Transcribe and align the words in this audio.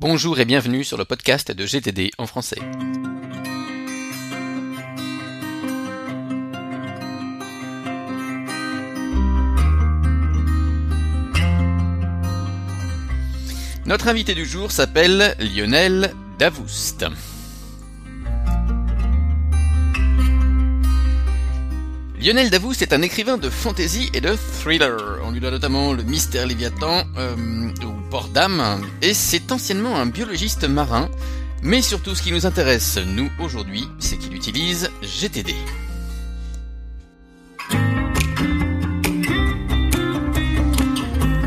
Bonjour 0.00 0.40
et 0.40 0.46
bienvenue 0.46 0.82
sur 0.82 0.96
le 0.96 1.04
podcast 1.04 1.52
de 1.52 1.66
GTD 1.66 2.10
en 2.16 2.26
français. 2.26 2.56
Notre 13.84 14.08
invité 14.08 14.34
du 14.34 14.46
jour 14.46 14.72
s'appelle 14.72 15.36
Lionel 15.38 16.14
Davoust. 16.38 17.04
Lionel 22.18 22.48
Davoust 22.48 22.80
est 22.80 22.94
un 22.94 23.02
écrivain 23.02 23.36
de 23.36 23.50
fantasy 23.50 24.08
et 24.14 24.22
de 24.22 24.34
thriller. 24.34 25.20
On 25.24 25.30
lui 25.30 25.40
doit 25.40 25.50
notamment 25.50 25.92
le 25.92 26.04
mystère 26.04 26.46
Léviathan 26.46 27.04
euh, 27.18 27.36
ou 28.10 28.16
Port 28.20 28.28
d'âme, 28.28 28.82
et 29.02 29.14
c'est 29.14 29.52
anciennement 29.52 29.96
un 29.96 30.06
biologiste 30.06 30.68
marin. 30.68 31.08
Mais 31.62 31.82
surtout, 31.82 32.14
ce 32.14 32.22
qui 32.22 32.32
nous 32.32 32.46
intéresse, 32.46 32.98
nous, 32.98 33.30
aujourd'hui, 33.38 33.86
c'est 33.98 34.16
qu'il 34.16 34.34
utilise 34.34 34.90
GTD. 35.02 35.54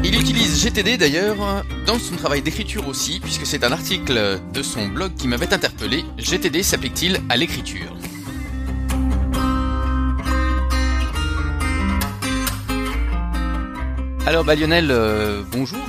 Il 0.03 0.19
utilise 0.19 0.61
GTD 0.61 0.97
d'ailleurs 0.97 1.63
dans 1.85 1.99
son 1.99 2.15
travail 2.15 2.41
d'écriture 2.41 2.87
aussi, 2.87 3.19
puisque 3.19 3.45
c'est 3.45 3.63
un 3.63 3.71
article 3.71 4.39
de 4.53 4.61
son 4.61 4.87
blog 4.87 5.15
qui 5.15 5.27
m'avait 5.27 5.53
interpellé. 5.53 6.05
GTD 6.17 6.63
s'applique-t-il 6.63 7.21
à 7.29 7.37
l'écriture? 7.37 7.95
Alors 14.25 14.45
bah 14.45 14.55
Lionel, 14.55 14.89
euh, 14.89 15.43
bonjour. 15.51 15.83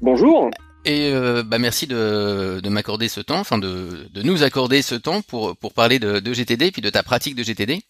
Bonjour. 0.00 0.50
Et 0.84 1.12
euh, 1.12 1.42
bah 1.42 1.58
merci 1.58 1.86
de, 1.86 2.60
de 2.60 2.68
m'accorder 2.68 3.08
ce 3.08 3.20
temps, 3.20 3.40
enfin 3.40 3.58
de, 3.58 4.08
de, 4.12 4.22
nous 4.22 4.42
accorder 4.42 4.80
ce 4.80 4.94
temps 4.94 5.22
pour, 5.22 5.56
pour 5.56 5.74
parler 5.74 5.98
de, 5.98 6.20
de 6.20 6.32
GTD 6.32 6.70
puis 6.70 6.82
de 6.82 6.90
ta 6.90 7.02
pratique 7.02 7.34
de 7.34 7.42
GTD. 7.42 7.82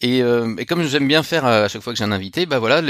Et, 0.00 0.22
euh, 0.22 0.54
et 0.58 0.64
comme 0.64 0.82
j'aime 0.84 1.08
bien 1.08 1.22
faire 1.22 1.44
à 1.44 1.68
chaque 1.68 1.82
fois 1.82 1.92
que 1.92 1.98
j'ai 1.98 2.04
un 2.04 2.12
invité, 2.12 2.46
bah 2.46 2.58
voilà, 2.58 2.82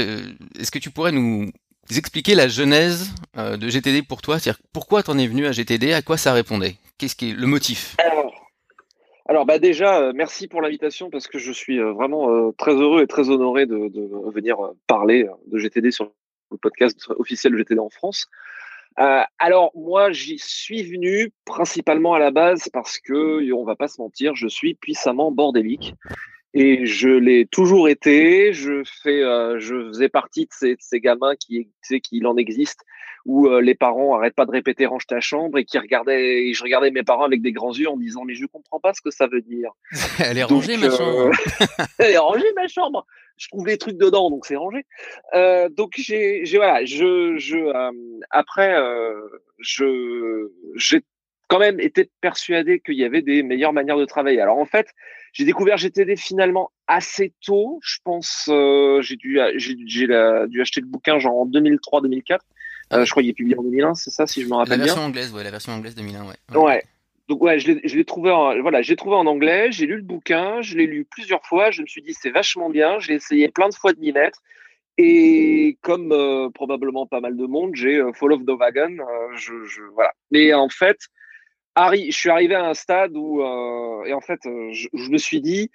est-ce 0.59 0.71
que 0.71 0.79
tu 0.79 0.91
pourrais 0.91 1.11
nous 1.11 1.49
expliquer 1.89 2.35
la 2.35 2.47
genèse 2.47 3.13
de 3.35 3.67
GTD 3.67 4.03
pour 4.03 4.21
toi? 4.21 4.39
C'est-à-dire 4.39 4.61
pourquoi 4.73 5.03
t'en 5.03 5.17
es 5.17 5.27
venu 5.27 5.45
à 5.47 5.51
GTD 5.51 5.93
À 5.93 6.01
quoi 6.01 6.17
ça 6.17 6.33
répondait? 6.33 6.75
Qu'est-ce 6.97 7.15
qui 7.15 7.31
est 7.31 7.33
le 7.33 7.47
motif? 7.47 7.95
Alors 9.27 9.45
bah 9.45 9.57
déjà, 9.57 9.99
euh, 9.99 10.13
merci 10.15 10.47
pour 10.47 10.61
l'invitation 10.61 11.09
parce 11.09 11.27
que 11.27 11.39
je 11.39 11.51
suis 11.51 11.79
euh, 11.79 11.91
vraiment 11.93 12.29
euh, 12.29 12.51
très 12.57 12.73
heureux 12.73 13.01
et 13.01 13.07
très 13.07 13.29
honoré 13.29 13.65
de, 13.65 13.87
de 13.87 14.31
venir 14.31 14.57
parler 14.85 15.27
de 15.47 15.57
GTD 15.57 15.89
sur 15.89 16.11
le 16.51 16.57
podcast 16.57 17.09
officiel 17.09 17.53
de 17.53 17.57
GTD 17.57 17.79
en 17.79 17.89
France. 17.89 18.27
Euh, 18.99 19.21
alors 19.39 19.71
moi, 19.75 20.11
j'y 20.11 20.39
suis 20.39 20.83
venu 20.83 21.33
principalement 21.43 22.13
à 22.13 22.19
la 22.19 22.31
base 22.31 22.69
parce 22.71 22.99
que 22.99 23.51
on 23.53 23.65
va 23.65 23.75
pas 23.75 23.87
se 23.87 24.01
mentir, 24.01 24.35
je 24.35 24.47
suis 24.47 24.75
puissamment 24.75 25.31
bordélique 25.31 25.95
et 26.55 26.85
je 26.85 27.09
l'ai 27.09 27.45
toujours 27.45 27.89
été. 27.89 28.53
Je 28.53 28.83
fais, 29.03 29.21
euh, 29.21 29.59
je 29.59 29.89
faisais 29.89 30.09
partie 30.09 30.45
de 30.45 30.51
ces, 30.51 30.71
de 30.71 30.81
ces 30.81 31.01
gamins 31.01 31.35
qui, 31.35 31.65
tu 31.65 31.71
sais, 31.81 31.99
qu'il 31.99 32.25
en 32.25 32.37
existe 32.37 32.79
où 33.25 33.47
euh, 33.47 33.59
les 33.59 33.73
parents 33.73 34.15
arrêtent 34.15 34.35
pas 34.35 34.45
de 34.45 34.51
répéter 34.51 34.85
range 34.85 35.07
ta 35.07 35.19
chambre 35.19 35.57
et 35.57 35.65
qui 35.65 35.79
regardaient, 35.79 36.45
et 36.45 36.53
je 36.53 36.63
regardais 36.63 36.91
mes 36.91 37.01
parents 37.01 37.25
avec 37.25 37.41
des 37.41 37.51
grands 37.51 37.73
yeux 37.73 37.89
en 37.89 37.97
disant 37.97 38.23
mais 38.23 38.35
je 38.35 38.45
comprends 38.45 38.79
pas 38.79 38.93
ce 38.93 39.01
que 39.01 39.09
ça 39.09 39.27
veut 39.27 39.41
dire. 39.41 39.71
Elle 40.23 40.37
est 40.37 40.43
rangée 40.43 40.77
ma 40.77 40.91
chambre. 40.91 41.31
Elle 41.99 42.11
est 42.11 42.17
rangée 42.17 42.53
ma 42.55 42.67
chambre. 42.67 43.05
Je 43.37 43.47
trouve 43.49 43.65
les 43.65 43.77
trucs 43.77 43.97
dedans 43.97 44.29
donc 44.29 44.45
c'est 44.45 44.55
rangé. 44.55 44.85
Euh, 45.33 45.69
donc 45.69 45.93
j'ai, 45.97 46.45
j'ai 46.45 46.57
voilà, 46.57 46.85
je, 46.85 47.35
je 47.37 47.57
après 48.29 48.77
je 49.59 50.51
j'ai 50.75 51.01
quand 51.47 51.59
même 51.59 51.79
été 51.79 52.09
persuadé 52.21 52.79
qu'il 52.79 52.95
y 52.95 53.03
avait 53.03 53.21
des 53.21 53.43
meilleures 53.43 53.73
manières 53.73 53.97
de 53.97 54.05
travailler. 54.05 54.41
Alors 54.41 54.57
en 54.57 54.65
fait, 54.65 54.87
j'ai 55.33 55.45
découvert 55.45 55.77
GTD 55.77 56.15
finalement 56.15 56.71
assez 56.87 57.33
tôt. 57.45 57.79
Je 57.83 57.97
pense, 58.03 58.49
euh, 58.49 59.01
j'ai 59.01 59.15
dû, 59.15 59.39
j'ai, 59.55 59.75
dû 59.75 60.61
acheter 60.61 60.81
le 60.81 60.87
bouquin 60.87 61.19
genre 61.19 61.37
en 61.37 61.47
2003-2004. 61.47 62.39
Euh, 62.93 63.03
je 63.03 63.11
crois 63.11 63.23
qu'il 63.23 63.31
est 63.31 63.33
publié 63.33 63.57
en 63.57 63.63
2001, 63.63 63.95
c'est 63.95 64.11
ça, 64.11 64.27
si 64.27 64.43
je 64.43 64.47
me 64.47 64.55
rappelle 64.55 64.77
bien. 64.77 64.85
La 64.85 64.85
version 64.85 65.03
anglaise, 65.03 65.33
ouais, 65.33 65.43
la 65.43 65.49
version 65.49 65.73
anglaise 65.73 65.95
2001, 65.95 66.25
ouais. 66.25 66.33
Ouais. 66.51 66.57
ouais. 66.57 66.83
Donc 67.27 67.41
ouais, 67.41 67.59
je 67.59 67.71
l'ai, 67.71 67.81
je 67.83 67.95
l'ai 67.95 68.05
trouvé, 68.05 68.29
en, 68.29 68.61
voilà, 68.61 68.83
j'ai 68.83 68.95
trouvé 68.95 69.15
en 69.15 69.25
anglais. 69.25 69.71
J'ai 69.71 69.87
lu 69.87 69.95
le 69.95 70.03
bouquin, 70.03 70.61
je 70.61 70.77
l'ai 70.77 70.85
lu 70.85 71.05
plusieurs 71.09 71.43
fois. 71.43 71.71
Je 71.71 71.81
me 71.81 71.87
suis 71.87 72.01
dit 72.01 72.13
c'est 72.13 72.29
vachement 72.29 72.69
bien. 72.69 72.99
J'ai 72.99 73.13
essayé 73.13 73.49
plein 73.49 73.69
de 73.69 73.73
fois 73.73 73.93
de 73.93 73.99
m'y 73.99 74.11
mettre. 74.11 74.41
Et 74.97 75.77
comme 75.81 76.11
euh, 76.11 76.49
probablement 76.49 77.05
pas 77.05 77.19
mal 77.19 77.35
de 77.35 77.45
monde, 77.45 77.75
j'ai 77.75 77.95
euh, 77.95 78.13
Fall 78.13 78.33
of 78.33 78.45
the 78.45 78.51
Wagon. 78.51 78.97
Euh, 78.99 79.35
je, 79.35 79.65
je, 79.65 79.81
voilà. 79.93 80.11
Mais 80.31 80.53
en 80.53 80.69
fait, 80.69 80.97
Harry, 81.75 82.11
je 82.11 82.17
suis 82.17 82.29
arrivé 82.29 82.55
à 82.55 82.65
un 82.65 82.73
stade 82.73 83.15
où, 83.15 83.41
et 84.05 84.13
en 84.13 84.21
fait, 84.21 84.39
je, 84.43 84.87
je 84.93 85.09
me 85.09 85.17
suis 85.17 85.41
dit, 85.41 85.69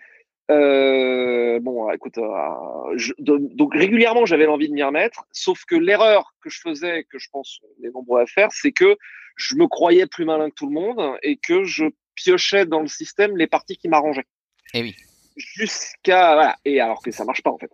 euh, 0.51 1.61
bon, 1.61 1.91
écoute, 1.93 2.19
euh, 2.19 2.97
je, 2.97 3.13
donc 3.19 3.73
régulièrement 3.73 4.27
j'avais 4.27 4.47
l'envie 4.47 4.69
de 4.69 4.75
m'y 4.75 4.83
remettre, 4.83 5.25
sauf 5.31 5.65
que 5.65 5.77
l'erreur 5.77 6.35
que 6.43 6.51
je 6.51 6.61
faisais, 6.61 7.05
que 7.05 7.19
je 7.19 7.29
pense 7.31 7.61
les 7.81 7.91
nombreux 7.91 8.21
à 8.21 8.27
faire, 8.27 8.49
c'est 8.51 8.73
que 8.73 8.97
je 9.37 9.55
me 9.55 9.69
croyais 9.69 10.07
plus 10.07 10.25
malin 10.25 10.51
que 10.51 10.55
tout 10.55 10.67
le 10.67 10.73
monde 10.73 11.17
et 11.23 11.37
que 11.37 11.63
je 11.63 11.85
piochais 12.17 12.67
dans 12.67 12.81
le 12.81 12.89
système 12.89 13.37
les 13.37 13.47
parties 13.47 13.77
qui 13.77 13.89
m'arrangeaient. 13.89 14.27
Et 14.75 14.81
eh 14.81 14.83
oui. 14.83 14.97
Jusqu'à 15.37 16.35
voilà, 16.35 16.57
et 16.65 16.81
alors 16.81 17.01
que 17.01 17.13
ça 17.13 17.25
marche 17.25 17.43
pas 17.43 17.51
en 17.51 17.59
fait. 17.59 17.71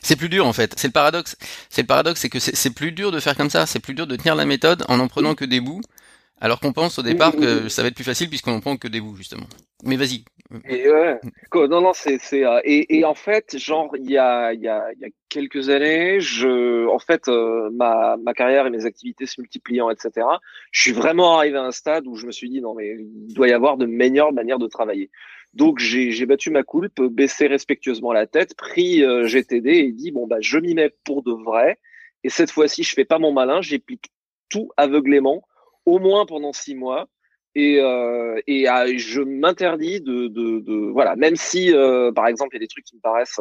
C'est 0.00 0.16
plus 0.16 0.28
dur 0.28 0.46
en 0.46 0.52
fait. 0.52 0.78
C'est 0.78 0.88
le 0.88 0.92
paradoxe. 0.92 1.36
C'est 1.68 1.82
le 1.82 1.86
paradoxe, 1.88 2.20
c'est 2.20 2.30
que 2.30 2.38
c'est 2.38 2.74
plus 2.74 2.92
dur 2.92 3.10
de 3.10 3.18
faire 3.18 3.36
comme 3.36 3.50
ça. 3.50 3.66
C'est 3.66 3.80
plus 3.80 3.94
dur 3.94 4.06
de 4.06 4.14
tenir 4.14 4.36
la 4.36 4.44
méthode 4.44 4.84
en 4.88 5.00
en 5.00 5.08
prenant 5.08 5.34
que 5.34 5.44
des 5.44 5.60
bouts 5.60 5.82
alors 6.40 6.60
qu'on 6.60 6.72
pense 6.72 6.98
au 6.98 7.02
départ 7.02 7.36
que 7.36 7.68
ça 7.68 7.82
va 7.82 7.88
être 7.88 7.94
plus 7.94 8.04
facile 8.04 8.28
puisqu'on 8.28 8.52
en 8.52 8.60
prend 8.60 8.76
que 8.76 8.88
des 8.88 9.00
bouts 9.00 9.16
justement. 9.16 9.46
Mais 9.84 9.96
vas-y. 9.96 10.24
Non, 11.54 11.80
non, 11.80 11.92
c'est, 11.94 12.18
euh, 12.44 12.60
et, 12.64 12.98
et 12.98 13.04
en 13.04 13.14
fait, 13.14 13.56
genre, 13.56 13.94
il 13.96 14.10
y 14.10 14.18
a, 14.18 14.52
il 14.52 14.60
y 14.60 14.68
a, 14.68 14.92
il 14.94 15.00
y 15.00 15.04
a 15.04 15.08
quelques 15.28 15.68
années, 15.68 16.20
je, 16.20 16.88
en 16.88 16.98
fait, 16.98 17.28
euh, 17.28 17.70
ma, 17.72 18.16
ma 18.16 18.34
carrière 18.34 18.66
et 18.66 18.70
mes 18.70 18.84
activités 18.84 19.26
se 19.26 19.40
multipliant, 19.40 19.90
etc. 19.90 20.26
Je 20.72 20.80
suis 20.82 20.92
vraiment 20.92 21.38
arrivé 21.38 21.56
à 21.56 21.62
un 21.62 21.70
stade 21.70 22.06
où 22.06 22.16
je 22.16 22.26
me 22.26 22.32
suis 22.32 22.50
dit 22.50 22.60
non, 22.60 22.74
mais 22.74 22.96
il 22.98 23.32
doit 23.32 23.48
y 23.48 23.52
avoir 23.52 23.76
de 23.76 23.86
meilleures 23.86 24.32
manières 24.32 24.58
de 24.58 24.66
travailler. 24.66 25.10
Donc 25.54 25.78
j'ai, 25.78 26.10
j'ai 26.10 26.26
battu 26.26 26.50
ma 26.50 26.62
coulpe, 26.62 27.00
baissé 27.00 27.46
respectueusement 27.46 28.12
la 28.12 28.26
tête, 28.26 28.56
pris 28.56 29.02
euh, 29.02 29.26
GTD 29.26 29.68
et 29.68 29.92
dit 29.92 30.10
bon 30.12 30.26
bah 30.26 30.36
je 30.40 30.58
m'y 30.58 30.74
mets 30.74 30.92
pour 31.04 31.22
de 31.22 31.32
vrai. 31.32 31.78
Et 32.22 32.28
cette 32.28 32.50
fois-ci, 32.50 32.82
je 32.82 32.92
fais 32.92 33.04
pas 33.04 33.18
mon 33.18 33.32
malin, 33.32 33.60
j'applique 33.60 34.10
tout 34.48 34.70
aveuglément 34.76 35.42
au 35.90 35.98
moins 35.98 36.26
pendant 36.26 36.52
six 36.52 36.74
mois. 36.74 37.08
Et, 37.56 37.80
euh, 37.80 38.40
et 38.46 38.70
euh, 38.70 38.96
je 38.96 39.22
m'interdis 39.22 40.00
de, 40.00 40.90
voilà, 40.92 41.16
même 41.16 41.34
si 41.34 41.74
euh, 41.74 42.12
par 42.12 42.28
exemple 42.28 42.50
il 42.52 42.58
y 42.58 42.62
a 42.62 42.66
des 42.66 42.68
trucs 42.68 42.84
qui 42.84 42.94
me 42.94 43.00
paraissent 43.00 43.40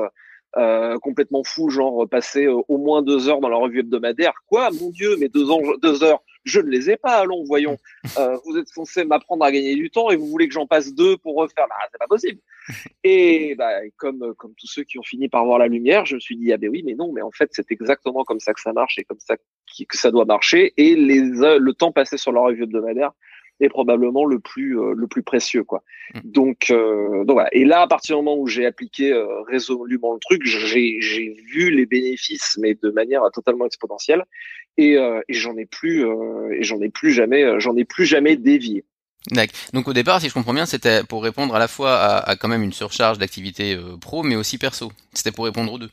euh, 0.57 0.97
complètement 0.97 1.43
fous, 1.43 1.69
genre 1.69 2.09
passer 2.09 2.47
au 2.47 2.77
moins 2.77 3.03
deux 3.03 3.29
heures 3.29 3.39
dans 3.39 3.49
la 3.49 3.57
revue 3.57 3.81
hebdomadaire. 3.81 4.33
Quoi, 4.47 4.71
mon 4.71 4.89
Dieu, 4.89 5.15
mais 5.19 5.29
deux, 5.29 5.45
deux 5.83 6.03
heures, 6.03 6.23
je 6.45 6.59
ne 6.59 6.69
les 6.69 6.89
ai 6.89 6.97
pas. 6.97 7.17
Allons, 7.17 7.44
voyons. 7.44 7.77
Euh, 8.17 8.38
vous 8.45 8.57
êtes 8.57 8.67
censé 8.67 9.03
m'apprendre 9.05 9.45
à 9.45 9.51
gagner 9.51 9.75
du 9.75 9.91
temps 9.91 10.09
et 10.09 10.16
vous 10.16 10.25
voulez 10.25 10.47
que 10.47 10.53
j'en 10.53 10.66
passe 10.66 10.94
deux 10.94 11.16
pour 11.17 11.35
refaire. 11.35 11.67
Bah, 11.69 11.75
c'est 11.91 11.97
pas 11.97 12.07
possible. 12.07 12.39
Et 13.03 13.55
bah, 13.55 13.72
comme 13.97 14.33
comme 14.35 14.53
tous 14.55 14.67
ceux 14.67 14.83
qui 14.83 14.97
ont 14.97 15.03
fini 15.03 15.29
par 15.29 15.45
voir 15.45 15.59
la 15.59 15.67
lumière, 15.67 16.05
je 16.05 16.16
me 16.16 16.19
suis 16.19 16.35
dit 16.35 16.51
ah 16.51 16.57
ben 16.57 16.69
oui, 16.69 16.81
mais 16.83 16.95
non, 16.95 17.11
mais 17.13 17.22
en 17.22 17.31
fait 17.31 17.49
c'est 17.51 17.72
exactement 17.72 18.23
comme 18.23 18.39
ça 18.39 18.53
que 18.53 18.61
ça 18.61 18.73
marche 18.73 18.97
et 18.97 19.03
comme 19.03 19.19
ça 19.19 19.38
que 19.38 19.97
ça 19.97 20.11
doit 20.11 20.25
marcher. 20.25 20.73
Et 20.78 20.95
les 20.95 21.19
le 21.19 21.72
temps 21.73 21.91
passé 21.91 22.17
sur 22.17 22.31
la 22.31 22.41
revue 22.41 22.63
hebdomadaire 22.63 23.11
est 23.59 23.70
probablement 23.70 24.25
le 24.25 24.40
plus 24.40 24.80
euh, 24.80 24.94
le 24.96 25.08
plus 25.08 25.24
précieux 25.24 25.64
quoi. 25.64 25.84
Donc 26.24 26.72
euh, 26.72 27.24
donc 27.25 27.36
voilà. 27.36 27.50
Et 27.53 27.66
là 27.66 27.81
à 27.81 27.88
partir 27.88 28.18
du 28.18 28.24
moment 28.24 28.38
où 28.38 28.47
j'ai 28.47 28.66
appliqué 28.66 29.12
euh, 29.12 29.42
résolument 29.47 30.14
le 30.14 30.20
truc, 30.20 30.46
j'ai 30.46 30.97
j'ai 31.02 31.36
vu 31.52 31.72
les 31.72 31.86
bénéfices 31.86 32.58
mais 32.59 32.75
de 32.75 32.90
manière 32.90 33.22
totalement 33.34 33.66
exponentielle 33.66 34.24
et, 34.78 34.94
et 34.94 35.34
j'en 35.34 35.58
ai 35.58 35.66
plus 35.66 36.06
et 36.53 36.64
j'en 36.64 36.79
ai 36.82 36.90
plus 36.90 37.11
jamais 37.11 37.59
j'en 37.59 37.76
ai 37.76 37.84
plus 37.84 38.06
jamais 38.06 38.38
dévié. 38.38 38.85
Donc 39.73 39.88
au 39.90 39.94
départ, 39.94 40.22
si 40.22 40.29
je 40.29 40.34
comprends 40.34 40.53
bien, 40.53 40.66
c'était 40.66 41.03
pour 41.03 41.22
répondre 41.22 41.53
à 41.53 41.59
la 41.59 41.67
fois 41.67 41.96
à, 41.96 42.29
à 42.29 42.35
quand 42.38 42.47
même 42.47 42.64
une 42.64 42.72
surcharge 42.72 43.17
d'activité 43.17 43.78
pro, 44.00 44.23
mais 44.23 44.38
aussi 44.38 44.58
perso. 44.58 44.91
C'était 45.14 45.32
pour 45.32 45.44
répondre 45.46 45.73
aux 45.73 45.78
deux. 45.78 45.90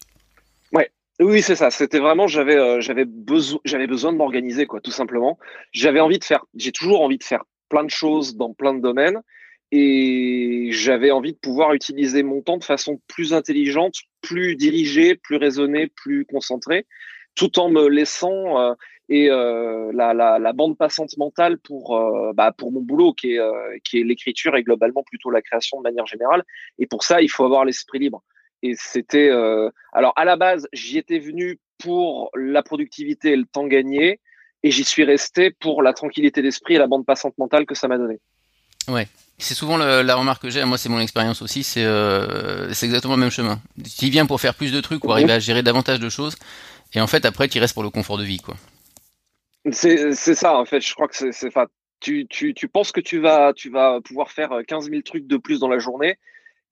Ouais, 0.73 0.91
oui, 1.21 1.43
c'est 1.43 1.57
ça. 1.57 1.71
C'était 1.71 1.99
vraiment, 1.99 2.27
j'avais, 2.27 2.57
euh, 2.57 2.81
j'avais 2.81 3.05
besoin, 3.07 3.59
j'avais 3.65 3.87
besoin 3.87 4.13
de 4.13 4.19
m'organiser, 4.19 4.67
quoi, 4.67 4.81
tout 4.81 4.91
simplement. 4.91 5.39
J'avais 5.73 6.01
envie 6.01 6.19
de 6.19 6.25
faire, 6.25 6.45
j'ai 6.55 6.73
toujours 6.73 7.01
envie 7.01 7.19
de 7.19 7.25
faire 7.25 7.45
plein 7.69 7.85
de 7.85 7.91
choses 7.91 8.37
dans 8.37 8.53
plein 8.53 8.75
de 8.75 8.81
domaines. 8.81 9.21
Et 9.73 10.69
j'avais 10.71 11.11
envie 11.11 11.33
de 11.33 11.39
pouvoir 11.39 11.75
utiliser 11.75 12.23
mon 12.23 12.41
temps 12.41 12.57
de 12.57 12.65
façon 12.65 13.01
plus 13.09 13.35
intelligente, 13.35 13.97
plus 14.21 14.55
dirigée, 14.55 15.17
plus 15.17 15.37
raisonnée, 15.37 15.89
plus 15.89 16.25
concentrée, 16.25 16.87
tout 17.35 17.59
en 17.59 17.69
me 17.69 17.89
laissant 17.89 18.61
euh, 18.61 18.75
et 19.09 19.31
euh, 19.31 19.91
la, 19.93 20.15
la, 20.15 20.53
bande 20.53 20.77
passante 20.77 21.17
mentale 21.17 21.59
pour 21.59 21.97
euh, 21.97 22.33
bah, 22.33 22.53
pour 22.57 22.73
mon 22.73 22.81
boulot 22.81 23.13
qui 23.13 23.35
est 23.35 23.41
qui 23.85 24.01
est 24.01 24.05
l'écriture 24.05 24.57
et 24.57 24.65
globalement 24.65 25.05
plutôt 25.05 25.31
la 25.31 25.43
création 25.43 25.79
de 25.79 25.83
manière 25.83 26.07
générale. 26.07 26.43
Et 26.79 26.87
pour 26.87 27.05
ça, 27.05 27.21
il 27.21 27.29
faut 27.29 27.45
avoir 27.45 27.65
l'esprit 27.65 27.99
libre. 27.99 28.23
Et 28.63 28.75
c'était 28.77 29.31
alors 29.93 30.13
à 30.17 30.25
la 30.25 30.37
base, 30.37 30.67
j'y 30.73 30.99
étais 30.99 31.19
venu 31.19 31.59
pour 31.79 32.31
la 32.35 32.63
productivité 32.63 33.33
et 33.33 33.37
le 33.37 33.47
temps 33.47 33.67
gagné. 33.67 34.21
Et 34.63 34.71
j'y 34.71 34.85
suis 34.85 35.05
resté 35.05 35.51
pour 35.51 35.83
la 35.83 35.93
tranquillité 35.93 36.43
d'esprit 36.43 36.75
et 36.75 36.79
la 36.79 36.87
bande 36.87 37.07
passante 37.07 37.37
mentale 37.39 37.67
que 37.67 37.75
ça 37.75 37.89
m'a 37.89 37.99
donné. 37.99 38.19
Ouais. 38.89 39.09
C'est 39.39 39.55
souvent 39.55 39.77
la 39.77 40.15
remarque 40.15 40.43
que 40.43 40.51
j'ai, 40.51 40.65
moi 40.65 40.79
c'est 40.79 40.89
mon 40.89 41.01
expérience 41.01 41.43
aussi, 41.43 41.63
c'est 41.63 41.85
euh, 41.85 42.69
exactement 42.71 43.17
le 43.17 43.21
même 43.21 43.31
chemin. 43.31 43.61
Tu 43.99 44.09
viens 44.09 44.25
pour 44.25 44.41
faire 44.41 44.55
plus 44.55 44.73
de 44.73 44.81
trucs 44.81 45.05
ou 45.05 45.13
arriver 45.13 45.33
à 45.33 45.39
gérer 45.39 45.63
davantage 45.63 46.01
de 46.01 46.09
choses, 46.09 46.37
et 46.95 47.03
en 47.03 47.07
fait 47.07 47.27
après 47.27 47.47
tu 47.49 47.59
restes 47.59 47.75
pour 47.75 47.83
le 47.83 47.91
confort 47.91 48.17
de 48.17 48.25
vie. 48.25 48.39
quoi. 48.39 48.57
C'est 49.73 50.15
ça 50.15 50.57
en 50.57 50.65
fait, 50.65 50.81
je 50.81 50.95
crois 50.95 51.09
que 51.09 51.17
c'est... 51.17 51.53
Tu, 51.99 52.27
tu, 52.29 52.53
tu 52.53 52.69
penses 52.69 52.93
que 52.93 53.01
tu 53.01 53.19
vas, 53.21 53.55
tu 53.55 53.71
vas 53.71 54.01
pouvoir 54.03 54.31
faire 54.31 54.51
15 54.69 54.91
000 54.91 55.01
trucs 55.01 55.27
de 55.27 55.39
plus 55.39 55.61
dans 55.61 55.69
la 55.69 55.79
journée, 55.79 56.19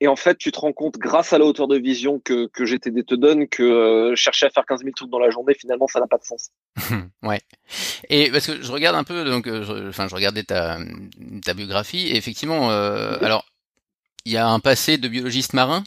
et 0.05 0.07
en 0.07 0.17
fait, 0.17 0.37
tu 0.37 0.53
te 0.53 0.61
rends 0.61 0.75
compte, 0.75 0.99
grâce 0.99 1.33
à 1.33 1.39
la 1.39 1.47
hauteur 1.47 1.67
de 1.67 1.79
vision 1.79 2.21
que, 2.23 2.47
que 2.49 2.67
GTD 2.67 3.05
te 3.05 3.15
donne, 3.15 3.49
que 3.49 3.63
euh, 3.63 4.15
chercher 4.15 4.45
à 4.45 4.51
faire 4.51 4.67
15 4.67 4.81
000 4.81 4.91
trucs 4.95 5.09
dans 5.09 5.19
la 5.19 5.31
journée, 5.31 5.55
finalement, 5.55 5.89
ça 5.89 5.99
n'a 5.99 6.07
pas 6.07 6.19
de 6.19 6.25
sens. 6.25 6.51
ouais. 7.23 7.41
Et 8.11 8.31
parce 8.31 8.47
que 8.47 8.63
je 8.63 8.71
regarde 8.71 8.97
un 8.97 9.05
peu, 9.05 9.25
donc, 9.25 9.47
euh, 9.47 9.89
enfin, 9.89 10.07
je 10.07 10.15
regardais 10.15 10.43
ta, 10.43 10.77
ta 11.43 11.55
biographie, 11.55 12.09
et 12.09 12.17
effectivement, 12.17 12.71
euh, 12.71 13.17
alors, 13.23 13.47
il 14.27 14.33
y 14.33 14.37
a 14.37 14.47
un 14.47 14.61
passé 14.61 14.99
de 14.99 15.09
biologiste 15.09 15.55
marin. 15.55 15.85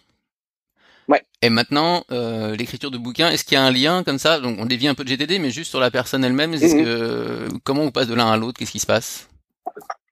Ouais. 1.07 1.21
Et 1.43 1.51
maintenant, 1.51 2.03
l'écriture 2.09 2.89
de 2.89 2.97
bouquins, 2.97 3.29
est-ce 3.29 3.43
qu'il 3.43 3.53
y 3.53 3.57
a 3.57 3.63
un 3.63 3.71
lien 3.71 4.03
comme 4.03 4.17
ça? 4.17 4.39
Donc, 4.39 4.57
on 4.59 4.65
dévie 4.65 4.87
un 4.87 4.95
peu 4.95 5.03
de 5.03 5.09
GTD, 5.09 5.37
mais 5.37 5.51
juste 5.51 5.69
sur 5.69 5.79
la 5.79 5.91
personne 5.91 6.23
elle-même, 6.23 6.55
est-ce 6.55 6.75
mhm. 6.75 6.83
que 6.83 7.47
comment 7.63 7.83
on 7.83 7.91
passe 7.91 8.07
de 8.07 8.15
l'un 8.15 8.31
à 8.31 8.37
l'autre? 8.37 8.57
Qu'est-ce 8.57 8.71
qui 8.71 8.79
se 8.79 8.87
passe? 8.87 9.29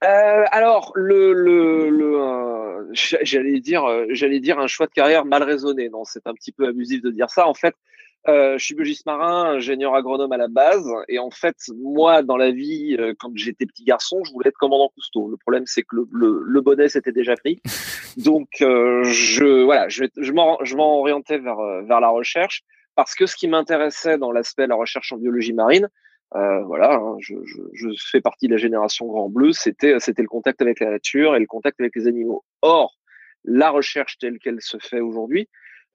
Alors, 0.01 0.91
le, 0.95 1.33
le, 1.33 1.89
le 1.89 2.15
j'allais 2.95 3.59
dire, 3.59 3.85
euh, 3.85 4.05
j'allais 4.09 4.39
dire 4.39 4.59
un 4.59 4.67
choix 4.67 4.87
de 4.87 4.91
carrière 4.91 5.25
mal 5.25 5.43
raisonné. 5.43 5.89
Non, 5.89 6.03
c'est 6.03 6.27
un 6.27 6.33
petit 6.33 6.51
peu 6.51 6.67
abusif 6.67 7.01
de 7.01 7.11
dire 7.11 7.29
ça. 7.29 7.47
En 7.47 7.53
fait, 7.53 7.75
euh, 8.27 8.57
je 8.57 8.65
suis 8.65 8.73
biologiste 8.73 9.05
marin, 9.05 9.55
ingénieur 9.55 9.93
agronome 9.93 10.31
à 10.31 10.37
la 10.37 10.47
base, 10.47 10.89
et 11.07 11.19
en 11.19 11.29
fait, 11.29 11.55
moi, 11.77 12.23
dans 12.23 12.37
la 12.37 12.51
vie, 12.51 12.95
euh, 12.99 13.13
quand 13.19 13.31
j'étais 13.35 13.65
petit 13.65 13.83
garçon, 13.83 14.23
je 14.23 14.31
voulais 14.31 14.49
être 14.49 14.57
commandant 14.57 14.89
Cousteau. 14.95 15.29
Le 15.29 15.37
problème, 15.37 15.63
c'est 15.67 15.83
que 15.83 15.95
le, 15.95 16.07
le, 16.11 16.41
le, 16.43 16.61
bonnet 16.61 16.89
s'était 16.89 17.11
déjà 17.11 17.35
pris, 17.35 17.61
donc 18.17 18.47
je, 18.59 19.63
voilà, 19.63 19.89
je, 19.89 20.05
je 20.15 20.75
m'orientais 20.75 21.37
vers 21.37 21.57
vers 21.83 21.99
la 21.99 22.09
recherche 22.09 22.63
parce 22.95 23.13
que 23.13 23.25
ce 23.25 23.35
qui 23.35 23.47
m'intéressait 23.47 24.17
dans 24.17 24.31
l'aspect 24.31 24.63
de 24.63 24.69
la 24.69 24.75
recherche 24.75 25.11
en 25.11 25.17
biologie 25.17 25.53
marine, 25.53 25.89
euh, 26.33 26.63
voilà, 26.63 26.95
hein, 26.95 27.15
je, 27.19 27.35
je, 27.45 27.61
je, 27.73 27.89
fais 28.11 28.19
partie 28.19 28.47
de 28.47 28.53
la 28.53 28.57
génération 28.57 29.05
Grand 29.05 29.29
Bleu. 29.29 29.51
C'était 29.53 29.99
c'était 29.99 30.23
le 30.23 30.27
contact 30.27 30.61
avec 30.61 30.79
la 30.79 30.89
nature 30.89 31.35
et 31.35 31.39
le 31.39 31.45
contact 31.45 31.79
avec 31.79 31.95
les 31.95 32.07
animaux. 32.07 32.43
Or, 32.61 32.97
la 33.43 33.69
recherche 33.69 34.17
telle 34.17 34.39
qu'elle 34.39 34.61
se 34.61 34.77
fait 34.79 34.99
aujourd'hui 34.99 35.47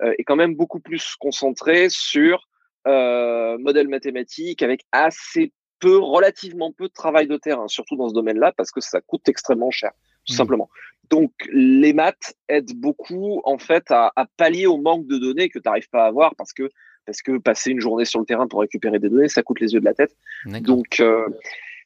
euh, 0.02 0.14
est 0.18 0.24
quand 0.24 0.36
même 0.36 0.54
beaucoup 0.54 0.80
plus 0.80 1.16
concentrée 1.16 1.88
sur 1.90 2.48
euh, 2.86 3.58
modèles 3.58 3.88
mathématiques 3.88 4.62
avec 4.62 4.84
assez 4.92 5.52
peu, 5.80 5.98
relativement 5.98 6.72
peu 6.72 6.88
de 6.88 6.92
travail 6.92 7.26
de 7.26 7.36
terrain, 7.36 7.68
surtout 7.68 7.96
dans 7.96 8.08
ce 8.08 8.14
domaine-là, 8.14 8.52
parce 8.56 8.70
que 8.70 8.80
ça 8.80 9.00
coûte 9.00 9.28
extrêmement 9.28 9.70
cher, 9.70 9.90
tout 10.26 10.34
mmh. 10.34 10.36
simplement. 10.36 10.70
Donc, 11.10 11.32
les 11.52 11.92
maths 11.92 12.34
aident 12.48 12.74
beaucoup, 12.76 13.40
en 13.44 13.58
fait, 13.58 13.90
à, 13.90 14.12
à 14.14 14.26
pallier 14.36 14.66
au 14.66 14.76
manque 14.76 15.06
de 15.06 15.18
données 15.18 15.48
que 15.48 15.58
tu 15.58 15.66
n'arrives 15.66 15.88
pas 15.90 16.04
à 16.04 16.06
avoir 16.06 16.36
parce 16.36 16.52
que 16.52 16.70
parce 17.06 17.22
que 17.22 17.38
passer 17.38 17.70
une 17.70 17.80
journée 17.80 18.04
sur 18.04 18.20
le 18.20 18.26
terrain 18.26 18.46
pour 18.46 18.60
récupérer 18.60 18.98
des 18.98 19.08
données, 19.08 19.28
ça 19.28 19.42
coûte 19.42 19.60
les 19.60 19.72
yeux 19.72 19.80
de 19.80 19.84
la 19.84 19.94
tête. 19.94 20.14
Donc, 20.46 21.00
euh, 21.00 21.26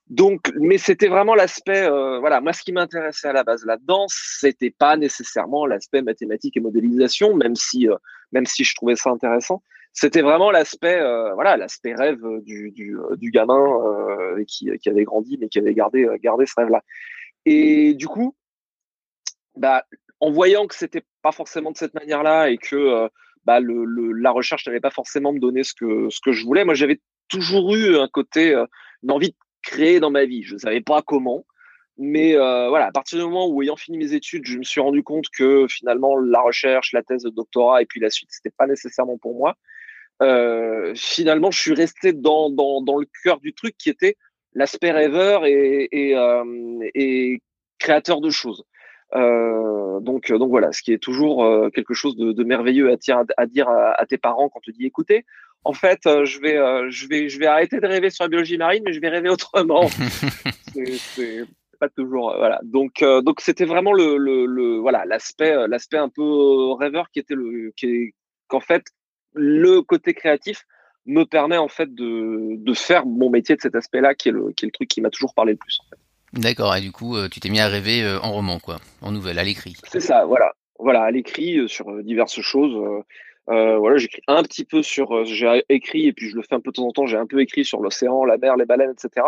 donc, 0.08 0.52
mais 0.61 0.76
c'était 0.76 1.08
vraiment 1.08 1.34
l'aspect, 1.34 1.82
euh, 1.82 2.19
voilà, 2.19 2.40
moi 2.40 2.52
ce 2.52 2.62
qui 2.62 2.72
m'intéressait 2.72 3.28
à 3.28 3.32
la 3.32 3.43
base 3.43 3.64
là-dedans, 3.64 4.05
c'était 4.08 4.70
pas 4.70 4.96
nécessairement 4.96 5.66
l'aspect 5.66 6.02
mathématique 6.02 6.56
et 6.56 6.61
modélisation, 6.61 7.34
même 7.34 7.55
si, 7.55 7.88
euh, 7.88 7.96
même 8.32 8.44
si 8.44 8.64
je 8.64 8.75
trouvais 8.75 8.96
ça 8.96 9.11
intéressant. 9.11 9.62
C'était 9.93 10.22
vraiment 10.22 10.50
l'aspect, 10.50 11.00
voilà, 11.34 11.56
l'aspect 11.56 11.94
rêve 11.94 12.20
du, 12.43 12.72
du, 12.72 12.96
du 13.17 13.31
gamin 13.31 13.78
qui, 14.49 14.69
qui 14.78 14.88
avait 14.88 15.05
grandi 15.05 15.38
mais 15.40 15.49
qui 15.49 15.60
avait 15.60 15.72
gardé, 15.72 16.08
gardé 16.20 16.46
ce 16.46 16.55
rêve-là. 16.56 16.82
Et 17.46 17.94
du 17.94 18.08
coup, 18.08 18.34
bah, 19.56 19.84
en 20.19 20.32
voyant 20.32 20.67
que 20.67 20.75
c'était 20.75 21.05
pas 21.22 21.31
forcément 21.31 21.70
de 21.70 21.76
cette 21.76 21.94
manière-là 21.94 22.50
et 22.50 22.58
que 22.58 23.08
bah, 23.44 23.61
le, 23.61 23.85
la 24.12 24.31
recherche 24.31 24.67
n'allait 24.67 24.81
pas 24.81 24.91
forcément 24.91 25.32
me 25.32 25.38
donner 25.38 25.64
ce 25.64 25.75
que, 25.75 26.08
ce 26.11 26.20
que 26.20 26.32
je 26.32 26.44
voulais. 26.44 26.64
Moi, 26.64 26.75
j'avais 26.75 27.00
toujours 27.29 27.75
eu 27.75 27.96
un 27.96 28.08
côté, 28.08 28.55
euh, 28.55 28.67
une 29.02 29.11
envie 29.11 29.31
de 29.31 29.37
créer 29.62 30.00
dans 30.00 30.11
ma 30.11 30.25
vie. 30.25 30.43
Je 30.43 30.55
ne 30.55 30.58
savais 30.58 30.81
pas 30.81 31.02
comment. 31.02 31.44
Mais 31.96 32.35
euh, 32.35 32.69
voilà, 32.69 32.87
à 32.87 32.93
partir 32.93 33.19
du 33.19 33.25
moment 33.25 33.46
où, 33.49 33.62
ayant 33.62 33.76
fini 33.76 33.99
mes 33.99 34.14
études, 34.14 34.46
je 34.46 34.58
me 34.58 34.64
suis 34.64 34.81
rendu 34.81 35.02
compte 35.02 35.26
que 35.29 35.67
finalement, 35.69 36.19
la 36.19 36.41
recherche, 36.41 36.93
la 36.93 37.02
thèse 37.02 37.23
de 37.23 37.31
doctorat 37.31 37.82
et 37.82 37.87
puis 37.87 38.00
la 38.00 38.11
suite, 38.11 38.31
c'était 38.32 38.55
pas 38.56 38.67
nécessairement 38.67 39.19
pour 39.19 39.37
moi. 39.37 39.55
Euh, 40.23 40.93
finalement, 40.96 41.50
je 41.50 41.61
suis 41.61 41.75
resté 41.75 42.12
dans, 42.12 42.50
dans, 42.50 42.82
dans 42.82 42.99
le 42.99 43.06
cœur 43.23 43.41
du 43.41 43.52
truc 43.55 43.76
qui 43.79 43.91
était 43.91 44.17
l'aspect 44.55 44.91
rêveur 44.91 45.44
et, 45.46 45.88
et 45.93 47.41
créateur 47.79 48.20
de 48.20 48.31
choses. 48.31 48.64
Euh, 49.16 50.00
donc, 50.00 50.32
donc 50.32 50.50
voilà, 50.50 50.72
ce 50.72 50.82
qui 50.82 50.93
est 50.93 50.99
toujours 50.99 51.44
euh, 51.44 51.70
quelque 51.70 51.94
chose 51.94 52.16
de, 52.16 52.32
de 52.32 52.44
merveilleux 52.44 52.90
à, 52.90 52.96
à 53.37 53.46
dire 53.46 53.69
à, 53.69 54.05
tes 54.06 54.19
parents 54.19 54.49
quand 54.49 54.61
tu 54.61 54.72
dis 54.72 54.87
écoutez, 54.87 55.25
en 55.62 55.72
fait, 55.72 56.06
euh, 56.06 56.25
je 56.25 56.40
vais, 56.40 56.56
je 56.90 57.08
vais, 57.08 57.28
je 57.28 57.38
vais 57.38 57.46
arrêter 57.46 57.81
de 57.81 57.87
rêver 57.87 58.11
sur 58.11 58.25
la 58.25 58.28
biologie 58.28 58.58
marine, 58.58 58.82
mais 58.84 58.93
je 58.93 59.00
vais 59.00 59.08
rêver 59.08 59.28
autrement. 59.28 59.88
c'est 60.75 61.44
pas 61.81 61.88
toujours 61.88 62.34
voilà. 62.37 62.61
Donc, 62.64 63.05
donc 63.22 63.40
c'était 63.40 63.64
vraiment 63.64 63.93
le, 63.93 64.16
le, 64.16 64.46
le 64.46 64.76
voilà 64.78 65.05
l'aspect, 65.05 65.67
l'aspect 65.69 65.99
un 65.99 66.08
peu 66.08 66.72
rêveur 66.72 67.10
qui 67.10 67.19
était 67.20 67.34
le, 67.34 67.72
qui 67.76 68.14
qu'en 68.49 68.60
fait 68.60 68.84
le 69.34 69.82
côté 69.82 70.14
créatif 70.14 70.64
me 71.06 71.25
permet 71.25 71.58
en 71.58 71.69
fait 71.69 71.94
de, 71.94 72.56
de 72.56 72.75
faire 72.75 73.06
mon 73.06 73.31
métier 73.31 73.56
de 73.56 73.60
cet 73.60 73.75
aspect-là, 73.75 74.14
qui 74.14 74.31
est 74.31 74.32
le, 74.32 74.52
qui 74.52 74.64
est 74.64 74.69
le 74.69 74.72
truc 74.72 74.88
qui 74.88 75.00
m'a 75.00 75.10
toujours 75.10 75.34
parlé 75.34 75.52
le 75.52 75.58
plus 75.58 75.78
en 75.81 75.88
fait. 75.90 76.03
D'accord, 76.36 76.75
et 76.75 76.81
du 76.81 76.90
coup, 76.90 77.16
euh, 77.16 77.28
tu 77.28 77.40
t'es 77.40 77.48
mis 77.48 77.60
à 77.60 77.69
rêver 77.69 78.02
euh, 78.02 78.19
en 78.20 78.32
roman, 78.32 78.58
quoi, 78.58 78.78
en 79.02 79.12
nouvelle, 79.12 79.38
à 79.38 79.44
l'écrit. 79.44 79.76
C'est 79.84 80.00
ça, 80.00 80.25
voilà. 80.25 80.52
Voilà, 80.78 81.02
à 81.02 81.10
l'écrit, 81.10 81.58
euh, 81.58 81.69
sur 81.69 82.02
diverses 82.02 82.40
choses. 82.40 82.76
Voilà, 83.46 83.96
j'écris 83.98 84.22
un 84.26 84.42
petit 84.42 84.64
peu 84.64 84.82
sur. 84.82 85.25
j'ai 85.25 85.62
écrit, 85.69 86.06
et 86.06 86.12
puis 86.12 86.28
je 86.28 86.36
le 86.36 86.42
fais 86.42 86.54
un 86.54 86.60
peu 86.60 86.70
de 86.70 86.76
temps 86.76 86.86
en 86.86 86.92
temps, 86.92 87.06
j'ai 87.06 87.16
un 87.16 87.26
peu 87.26 87.40
écrit 87.40 87.64
sur 87.64 87.81
l'océan, 87.81 88.25
la 88.25 88.38
mer, 88.38 88.56
les 88.56 88.64
baleines, 88.64 88.92
etc. 88.92 89.26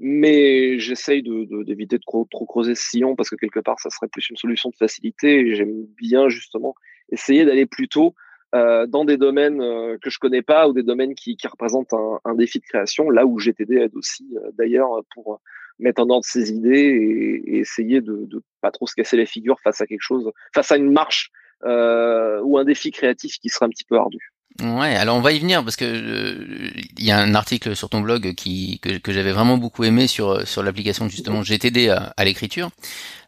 Mais 0.00 0.78
j'essaye 0.78 1.22
d'éviter 1.22 1.98
de, 1.98 2.02
trop, 2.02 2.24
creuser 2.24 2.74
ce 2.74 2.82
sillon 2.82 3.14
parce 3.14 3.28
que 3.28 3.36
quelque 3.36 3.60
part, 3.60 3.78
ça 3.78 3.90
serait 3.90 4.08
plus 4.08 4.28
une 4.30 4.36
solution 4.36 4.70
de 4.70 4.76
facilité. 4.76 5.54
J'aime 5.54 5.84
bien, 5.98 6.30
justement, 6.30 6.74
essayer 7.12 7.44
d'aller 7.44 7.66
plutôt 7.66 8.14
dans 8.52 9.04
des 9.04 9.18
domaines 9.18 9.58
que 9.98 10.10
je 10.10 10.18
connais 10.18 10.42
pas 10.42 10.66
ou 10.68 10.72
des 10.72 10.82
domaines 10.82 11.14
qui, 11.14 11.36
représentent 11.48 11.92
un, 11.92 12.18
un, 12.24 12.34
défi 12.34 12.58
de 12.58 12.64
création, 12.64 13.10
là 13.10 13.26
où 13.26 13.38
GTD 13.38 13.76
aide 13.76 13.94
aussi, 13.94 14.26
d'ailleurs, 14.56 15.02
pour 15.14 15.40
mettre 15.80 16.02
en 16.02 16.08
ordre 16.10 16.24
ses 16.24 16.50
idées 16.50 17.42
et, 17.46 17.58
essayer 17.58 18.00
de, 18.00 18.26
de 18.26 18.42
pas 18.60 18.70
trop 18.70 18.86
se 18.86 18.94
casser 18.94 19.16
les 19.16 19.26
figures 19.26 19.60
face 19.60 19.80
à 19.80 19.86
quelque 19.86 20.02
chose, 20.02 20.30
face 20.54 20.70
à 20.72 20.76
une 20.76 20.92
marche 20.92 21.30
euh, 21.64 22.40
ou 22.42 22.58
un 22.58 22.64
défi 22.64 22.90
créatif 22.90 23.38
qui 23.38 23.48
serait 23.48 23.66
un 23.66 23.70
petit 23.70 23.84
peu 23.84 23.96
ardu. 23.96 24.32
Ouais, 24.60 24.94
alors 24.96 25.16
on 25.16 25.20
va 25.20 25.32
y 25.32 25.38
venir 25.38 25.64
parce 25.64 25.76
que 25.76 25.84
euh, 25.84 26.70
il 26.98 27.04
y 27.04 27.10
a 27.10 27.18
un 27.18 27.34
article 27.34 27.74
sur 27.76 27.88
ton 27.88 28.00
blog 28.00 28.34
qui 28.34 28.78
que, 28.80 28.98
que 28.98 29.12
j'avais 29.12 29.32
vraiment 29.32 29.56
beaucoup 29.56 29.84
aimé 29.84 30.06
sur 30.06 30.46
sur 30.46 30.62
l'application 30.62 31.08
justement 31.08 31.42
GTD 31.42 31.88
à, 31.88 32.12
à 32.16 32.24
l'écriture. 32.24 32.70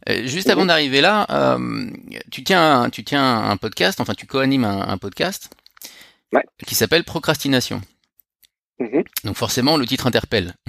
Euh, 0.08 0.26
juste 0.26 0.50
avant 0.50 0.62
mhm. 0.62 0.68
d'arriver 0.68 1.00
là, 1.00 1.26
euh, 1.30 1.86
tu 2.30 2.42
tiens 2.42 2.90
tu 2.90 3.04
tiens 3.04 3.44
un 3.44 3.56
podcast, 3.56 4.00
enfin 4.00 4.14
tu 4.14 4.26
co-animes 4.26 4.64
un, 4.64 4.88
un, 4.88 4.98
podcast 4.98 5.50
ouais. 6.32 6.42
qui 6.66 6.74
s'appelle 6.74 7.04
Procrastination. 7.04 7.80
Mhm. 8.82 9.04
Donc 9.24 9.36
forcément 9.36 9.76
le 9.76 9.86
titre 9.86 10.06
interpelle. 10.08 10.54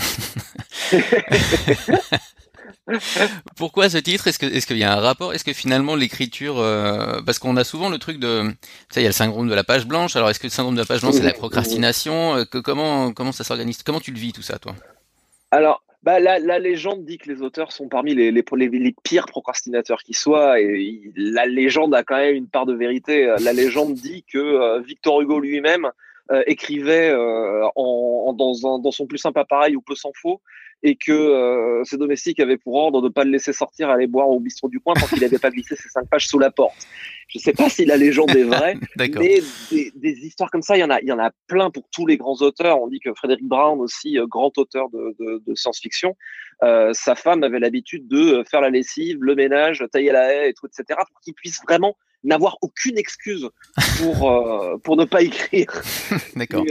Pourquoi 3.55 3.89
ce 3.89 3.98
titre? 3.98 4.27
Est-ce 4.27 4.38
que 4.38 4.46
est-ce 4.46 4.67
qu'il 4.67 4.77
y 4.77 4.84
a 4.84 4.93
un 4.93 5.00
rapport? 5.00 5.34
Est-ce 5.34 5.43
que 5.43 5.53
finalement 5.53 5.96
l'écriture, 5.96 6.60
euh, 6.60 7.22
parce 7.25 7.39
qu'on 7.39 7.55
a 7.58 7.63
souvent 7.63 7.89
le 7.89 7.98
truc 7.98 8.20
de, 8.20 8.43
tu 8.51 8.58
sais, 8.91 9.00
il 9.00 9.03
y 9.03 9.08
a 9.08 9.10
le 9.10 9.13
syndrome 9.13 9.48
de 9.48 9.55
la 9.55 9.63
page 9.63 9.88
blanche. 9.88 10.15
Alors 10.15 10.29
est-ce 10.29 10.39
que 10.39 10.48
le 10.48 10.51
syndrome 10.51 10.75
de 10.75 10.82
la 10.82 10.86
page 10.86 11.01
blanche 11.01 11.15
c'est 11.15 11.24
la 11.24 11.34
procrastination? 11.34 12.36
Euh, 12.36 12.46
que, 12.46 12.60
Comment 12.60 13.12
comment 13.13 13.32
ça 13.32 13.43
s'organise? 13.43 13.82
Comment 13.84 14.00
tu 14.00 14.12
le 14.12 14.20
vis 14.20 14.34
tout 14.34 14.41
ça, 14.41 14.60
toi? 14.60 14.75
Alors. 15.51 15.82
Bah, 16.03 16.20
la, 16.20 16.38
la, 16.38 16.60
légende 16.60 17.05
dit 17.05 17.17
que 17.17 17.32
les 17.32 17.41
auteurs 17.41 17.72
sont 17.72 17.88
parmi 17.88 18.13
les, 18.13 18.29
les, 18.29 18.43
les, 18.58 18.67
les 18.67 18.96
pires 19.05 19.25
procrastinateurs 19.25 20.03
qui 20.03 20.13
soient, 20.13 20.60
et 20.60 21.00
la 21.15 21.46
légende 21.46 21.96
a 21.96 22.03
quand 22.03 22.17
même 22.17 22.36
une 22.36 22.50
part 22.50 22.65
de 22.65 22.74
vérité. 22.74 23.34
La 23.39 23.53
légende 23.53 23.93
dit 23.93 24.25
que 24.29 24.38
euh, 24.38 24.82
Victor 24.82 25.22
Hugo 25.22 25.39
lui-même 25.39 25.89
écrivait 26.46 27.13
en, 27.75 28.34
dans, 28.34 28.68
un, 28.68 28.80
dans 28.80 28.92
son 28.92 29.08
plus 29.08 29.18
simple 29.18 29.39
appareil 29.39 29.75
ou 29.75 29.82
peu 29.82 29.96
s'en 29.96 30.12
faut, 30.20 30.42
et 30.84 30.96
que 30.96 31.12
euh, 31.12 31.84
ses 31.86 31.98
domestiques 31.98 32.42
avaient 32.42 32.58
pour 32.58 32.75
ordre 32.75 33.01
de 33.01 33.08
ne 33.08 33.13
pas 33.13 33.24
le 33.24 33.32
laisser 33.32 33.53
sortir 33.53 33.89
aller 33.89 34.06
boire 34.06 34.30
au 34.30 34.39
bistrot 34.42 34.68
du 34.68 34.82
coin 34.82 34.94
tant 34.94 35.08
qu'il 35.08 35.22
n'avait 35.22 35.39
pas 35.39 35.50
glissé 35.50 35.77
ses 35.77 35.88
cinq 35.88 36.10
pages 36.10 36.27
sous 36.27 36.39
la 36.39 36.51
porte. 36.51 36.75
Je 37.30 37.39
ne 37.39 37.42
sais 37.42 37.53
pas 37.53 37.70
si 37.70 37.86
la 37.86 37.96
légende 37.96 38.32
est 38.32 38.44
vraie, 38.44 38.75
mais 38.98 39.08
des, 39.08 39.42
des, 39.96 40.25
histoires 40.25 40.51
comme 40.51 40.62
ça, 40.62 40.75
il 40.75 40.82
y 40.82 40.84
en 40.84 40.89
a, 40.89 41.00
il 41.00 41.08
y 41.08 41.12
en 41.13 41.20
a 41.20 41.32
plein 41.48 41.72
pour 41.72 41.84
tous 41.89 42.06
les 42.06 42.18
grands 42.18 42.36
auteurs. 42.42 42.82
On 42.82 42.89
dit 42.89 43.00
que 43.00 43.13
Frédéric 43.13 43.46
Brown 43.46 43.80
aussi, 43.80 44.20
euh, 44.20 44.27
grand 44.27 44.56
auteur 44.58 44.89
de, 44.89 45.15
de, 45.20 45.42
de 45.48 45.56
science-fiction, 45.56 46.18
euh, 46.63 46.92
sa 46.94 47.15
femme 47.15 47.44
avait 47.44 47.60
l'habitude 47.60 48.08
de 48.10 48.44
faire 48.50 48.60
la 48.60 48.70
lessive, 48.70 49.18
le 49.22 49.36
ménage, 49.36 49.86
tailler 49.92 50.12
la 50.12 50.34
haie, 50.34 50.50
et 50.50 50.53
tout, 50.53 50.68
etc., 50.68 51.00
pour 51.10 51.22
qu'il 51.22 51.34
puisse 51.34 51.62
vraiment 51.65 51.96
n'avoir 52.24 52.58
aucune 52.62 52.98
excuse 52.98 53.50
pour 53.98 54.32
euh, 54.32 54.77
pour 54.77 54.96
ne 54.98 55.06
pas 55.06 55.22
écrire. 55.22 55.82
D'accord. 56.36 56.65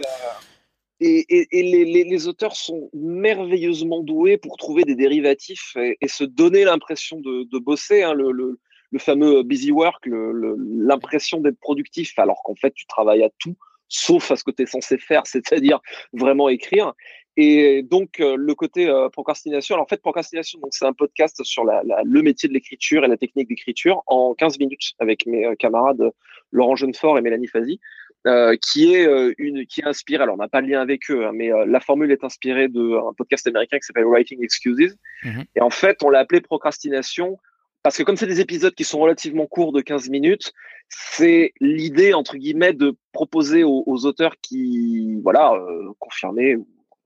et, 1.01 1.47
les, 1.53 2.29
auteurs 2.29 2.55
sont 2.57 2.91
merveilleusement 2.95 4.01
doués 4.01 4.39
pour 4.39 4.57
trouver 4.57 4.85
des 4.85 4.95
dérivatifs 4.95 5.77
et, 5.77 6.09
se 6.09 6.25
donner 6.25 6.65
l'impression 6.65 7.21
de, 7.21 7.59
bosser. 7.59 8.03
Hein, 8.03 8.15
le, 8.15 8.59
fameux 8.99 9.43
busy 9.43 9.73
work, 9.73 10.07
l'impression 10.07 11.41
d'être 11.41 11.59
productif, 11.59 12.19
alors 12.19 12.43
qu'en 12.45 12.55
fait, 12.55 12.73
tu 12.75 12.87
travailles 12.87 13.25
à 13.25 13.31
tout, 13.39 13.57
sauf 13.89 14.31
à 14.31 14.37
ce 14.37 14.45
que 14.45 14.51
tu 14.51 14.63
es 14.63 14.67
censé 14.67 14.99
faire, 14.99 15.23
c'est-à-dire 15.27 15.81
vraiment 16.13 16.49
écrire. 16.49 16.93
Et 17.37 17.83
donc, 17.83 18.21
euh, 18.21 18.37
le 18.37 18.55
côté 18.55 18.89
euh, 18.89 19.09
procrastination. 19.09 19.75
Alors, 19.75 19.85
en 19.85 19.89
fait, 19.89 20.03
procrastination, 20.03 20.59
donc 20.61 20.75
c'est 20.75 20.85
un 20.85 20.93
podcast 20.93 21.43
sur 21.45 21.65
le 21.65 22.23
métier 22.23 22.49
de 22.49 22.55
l'écriture 22.55 23.05
et 23.05 23.09
la 23.09 23.17
technique 23.17 23.49
d'écriture 23.49 24.03
en 24.07 24.35
15 24.35 24.59
minutes 24.59 24.93
avec 24.99 25.27
mes 25.27 25.47
euh, 25.47 25.55
camarades 25.55 26.11
Laurent 26.51 26.77
Jeunefort 26.77 27.19
et 27.19 27.23
Mélanie 27.23 27.47
Fazi. 27.47 27.81
Euh, 28.25 28.57
qui 28.57 28.95
est 28.95 29.05
euh, 29.05 29.35
une 29.37 29.67
qui 29.67 29.81
est 29.81 29.85
inspirée. 29.85 30.23
Alors 30.23 30.37
on 30.37 30.39
n'a 30.39 30.47
pas 30.47 30.63
de 30.63 30.69
lien 30.69 30.81
avec 30.81 31.11
eux, 31.11 31.27
hein, 31.27 31.33
mais 31.35 31.53
euh, 31.53 31.67
la 31.67 31.81
formule 31.81 32.13
est 32.13 32.23
inspirée 32.23 32.69
d'un 32.69 33.13
podcast 33.19 33.49
américain 33.49 33.79
qui 33.79 33.85
s'appelle 33.85 34.05
Writing 34.05 34.45
Excuses. 34.45 34.97
Mhm. 35.25 35.45
Et 35.57 35.61
en 35.61 35.71
fait, 35.71 36.05
on 36.05 36.09
l'a 36.09 36.21
appelé 36.21 36.41
procrastination 36.41 37.37
parce 37.83 37.99
que 37.99 38.05
comme 38.05 38.17
c'est 38.17 38.29
des 38.29 38.41
épisodes 38.41 38.77
qui 38.77 38.85
sont 38.85 39.01
relativement 39.01 39.47
courts 39.47 39.73
de 39.73 39.81
15 39.81 40.09
minutes, 40.09 40.53
c'est 40.89 41.53
l'idée 41.61 42.15
entre 42.15 42.37
guillemets 42.37 42.75
de 42.75 42.95
proposer 43.11 43.65
aux, 43.65 44.07
auteurs 44.07 44.37
qui 44.41 45.21
voilà 45.25 45.61
confirmés 45.99 46.57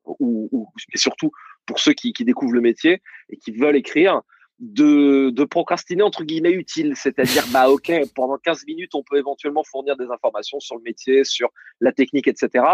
ou, 0.07 0.49
ou, 0.53 0.69
et 0.93 0.99
surtout 0.99 1.31
pour 1.67 1.79
ceux 1.79 1.93
qui, 1.93 2.13
qui 2.13 2.25
découvrent 2.25 2.55
le 2.55 2.61
métier 2.61 3.03
et 3.31 3.37
qui 3.37 3.51
veulent 3.51 3.77
écrire, 3.77 4.23
de, 4.59 5.31
de 5.31 5.45
procrastiner 5.45 6.03
entre 6.03 6.25
guillemets 6.25 6.53
utile, 6.53 6.95
c'est-à-dire 6.97 7.45
bah 7.51 7.69
ok 7.69 7.93
pendant 8.15 8.39
15 8.39 8.65
minutes 8.67 8.95
on 8.95 9.03
peut 9.03 9.19
éventuellement 9.19 9.63
fournir 9.65 9.97
des 9.97 10.07
informations 10.07 10.61
sur 10.61 10.77
le 10.77 10.83
métier, 10.83 11.25
sur 11.25 11.51
la 11.81 11.93
technique, 11.93 12.27
etc. 12.27 12.65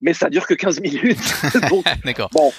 Mais 0.00 0.12
ça 0.12 0.28
dure 0.28 0.46
que 0.46 0.54
15 0.54 0.80
minutes. 0.82 1.18
Donc 1.70 1.84
bon, 2.32 2.52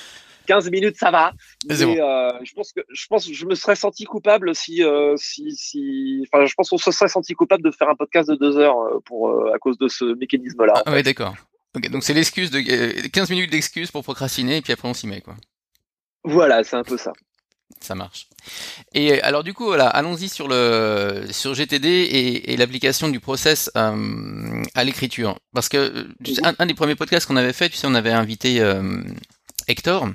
15 0.48 0.72
minutes 0.72 0.98
ça 0.98 1.12
va. 1.12 1.34
Mais, 1.68 1.82
euh, 1.82 2.32
je 2.44 2.54
pense 2.54 2.72
que 2.72 2.82
je 2.90 3.08
pense 3.08 3.32
je 3.32 3.46
me 3.46 3.56
serais 3.56 3.76
senti 3.76 4.06
coupable 4.06 4.56
si 4.56 4.84
euh, 4.84 5.16
si 5.18 5.52
si 5.56 6.26
enfin 6.28 6.46
je 6.46 6.54
pense 6.54 6.70
qu'on 6.70 6.78
se 6.78 6.92
serait 6.92 7.10
senti 7.10 7.34
coupable 7.34 7.64
de 7.64 7.72
faire 7.72 7.90
un 7.90 7.96
podcast 7.96 8.30
de 8.30 8.36
deux 8.36 8.58
heures 8.58 8.80
euh, 8.80 9.00
pour 9.04 9.30
euh, 9.30 9.54
à 9.54 9.60
cause 9.60 9.78
de 9.78 9.90
ce 9.90 10.06
mécanisme 10.16 10.64
là. 10.66 10.82
Ah, 10.86 10.94
ouais 10.94 11.04
d'accord. 11.04 11.36
Donc 11.74 12.04
c'est 12.04 12.14
l'excuse 12.14 12.52
de 12.52 12.60
15 13.08 13.30
minutes 13.30 13.52
d'excuse 13.52 13.92
pour 13.92 14.04
procrastiner 14.04 14.58
et 14.58 14.62
puis 14.62 14.74
après 14.74 14.88
on 14.88 14.94
s'y 14.94 15.08
met 15.08 15.22
quoi. 15.22 15.36
Voilà, 16.24 16.64
c'est 16.64 16.76
un 16.76 16.84
peu 16.84 16.98
ça. 16.98 17.14
Ça 17.80 17.96
marche. 17.96 18.28
Et 18.94 19.22
alors 19.22 19.44
du 19.44 19.54
coup, 19.54 19.66
voilà, 19.66 19.88
allons-y 19.88 20.30
sur 20.30 20.48
le 20.48 21.26
sur 21.32 21.54
GTD 21.54 21.88
et, 21.88 22.54
et 22.54 22.58
l'application 22.58 23.10
du 23.10 23.20
process 23.20 23.72
euh, 23.76 24.64
à 24.76 24.84
l'écriture. 24.84 25.40
Parce 25.54 25.70
que 25.70 25.78
euh, 25.78 26.54
un, 26.60 26.66
des 26.66 26.74
premiers 26.74 26.96
podcasts 26.96 27.26
qu'on 27.26 27.38
avait 27.38 27.54
fait, 27.54 27.70
tu 27.70 27.78
sais, 27.78 27.88
on 27.88 27.96
avait 27.96 28.12
invité 28.12 28.62
euh, 28.62 29.02
Hector, 29.68 30.10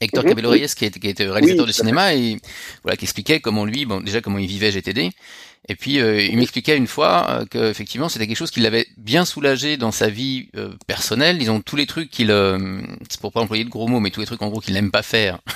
Hector 0.00 0.24
qui, 0.24 0.84
est, 0.84 0.98
qui 0.98 1.08
était 1.08 1.28
réalisateur 1.28 1.66
de 1.66 1.72
cinéma 1.72 2.14
et 2.14 2.38
voilà, 2.82 2.96
qui 2.96 3.04
expliquait 3.04 3.40
comment 3.40 3.64
lui, 3.64 3.84
bon, 3.86 4.00
déjà 4.00 4.20
comment 4.20 4.38
il 4.38 4.46
vivait 4.46 4.70
GTD. 4.70 5.10
Et 5.68 5.76
puis 5.76 6.00
euh, 6.00 6.20
il 6.22 6.36
m'expliquait 6.36 6.76
une 6.76 6.86
fois 6.86 7.26
euh, 7.28 7.44
qu'effectivement 7.44 8.08
c'était 8.08 8.26
quelque 8.26 8.36
chose 8.36 8.50
qui 8.50 8.60
l'avait 8.60 8.86
bien 8.96 9.24
soulagé 9.24 9.76
dans 9.76 9.92
sa 9.92 10.08
vie 10.08 10.48
euh, 10.56 10.72
personnelle. 10.86 11.38
Disons 11.38 11.60
tous 11.60 11.76
les 11.76 11.86
trucs 11.86 12.10
qu'il, 12.10 12.28
c'est 13.08 13.20
pour 13.20 13.32
pas 13.32 13.40
employer 13.40 13.64
de 13.64 13.70
gros 13.70 13.86
mots, 13.86 14.00
mais 14.00 14.10
tous 14.10 14.20
les 14.20 14.26
trucs 14.26 14.42
en 14.42 14.48
gros 14.48 14.60
qu'il 14.60 14.74
n'aime 14.74 14.90
pas 14.90 15.02
faire. 15.02 15.38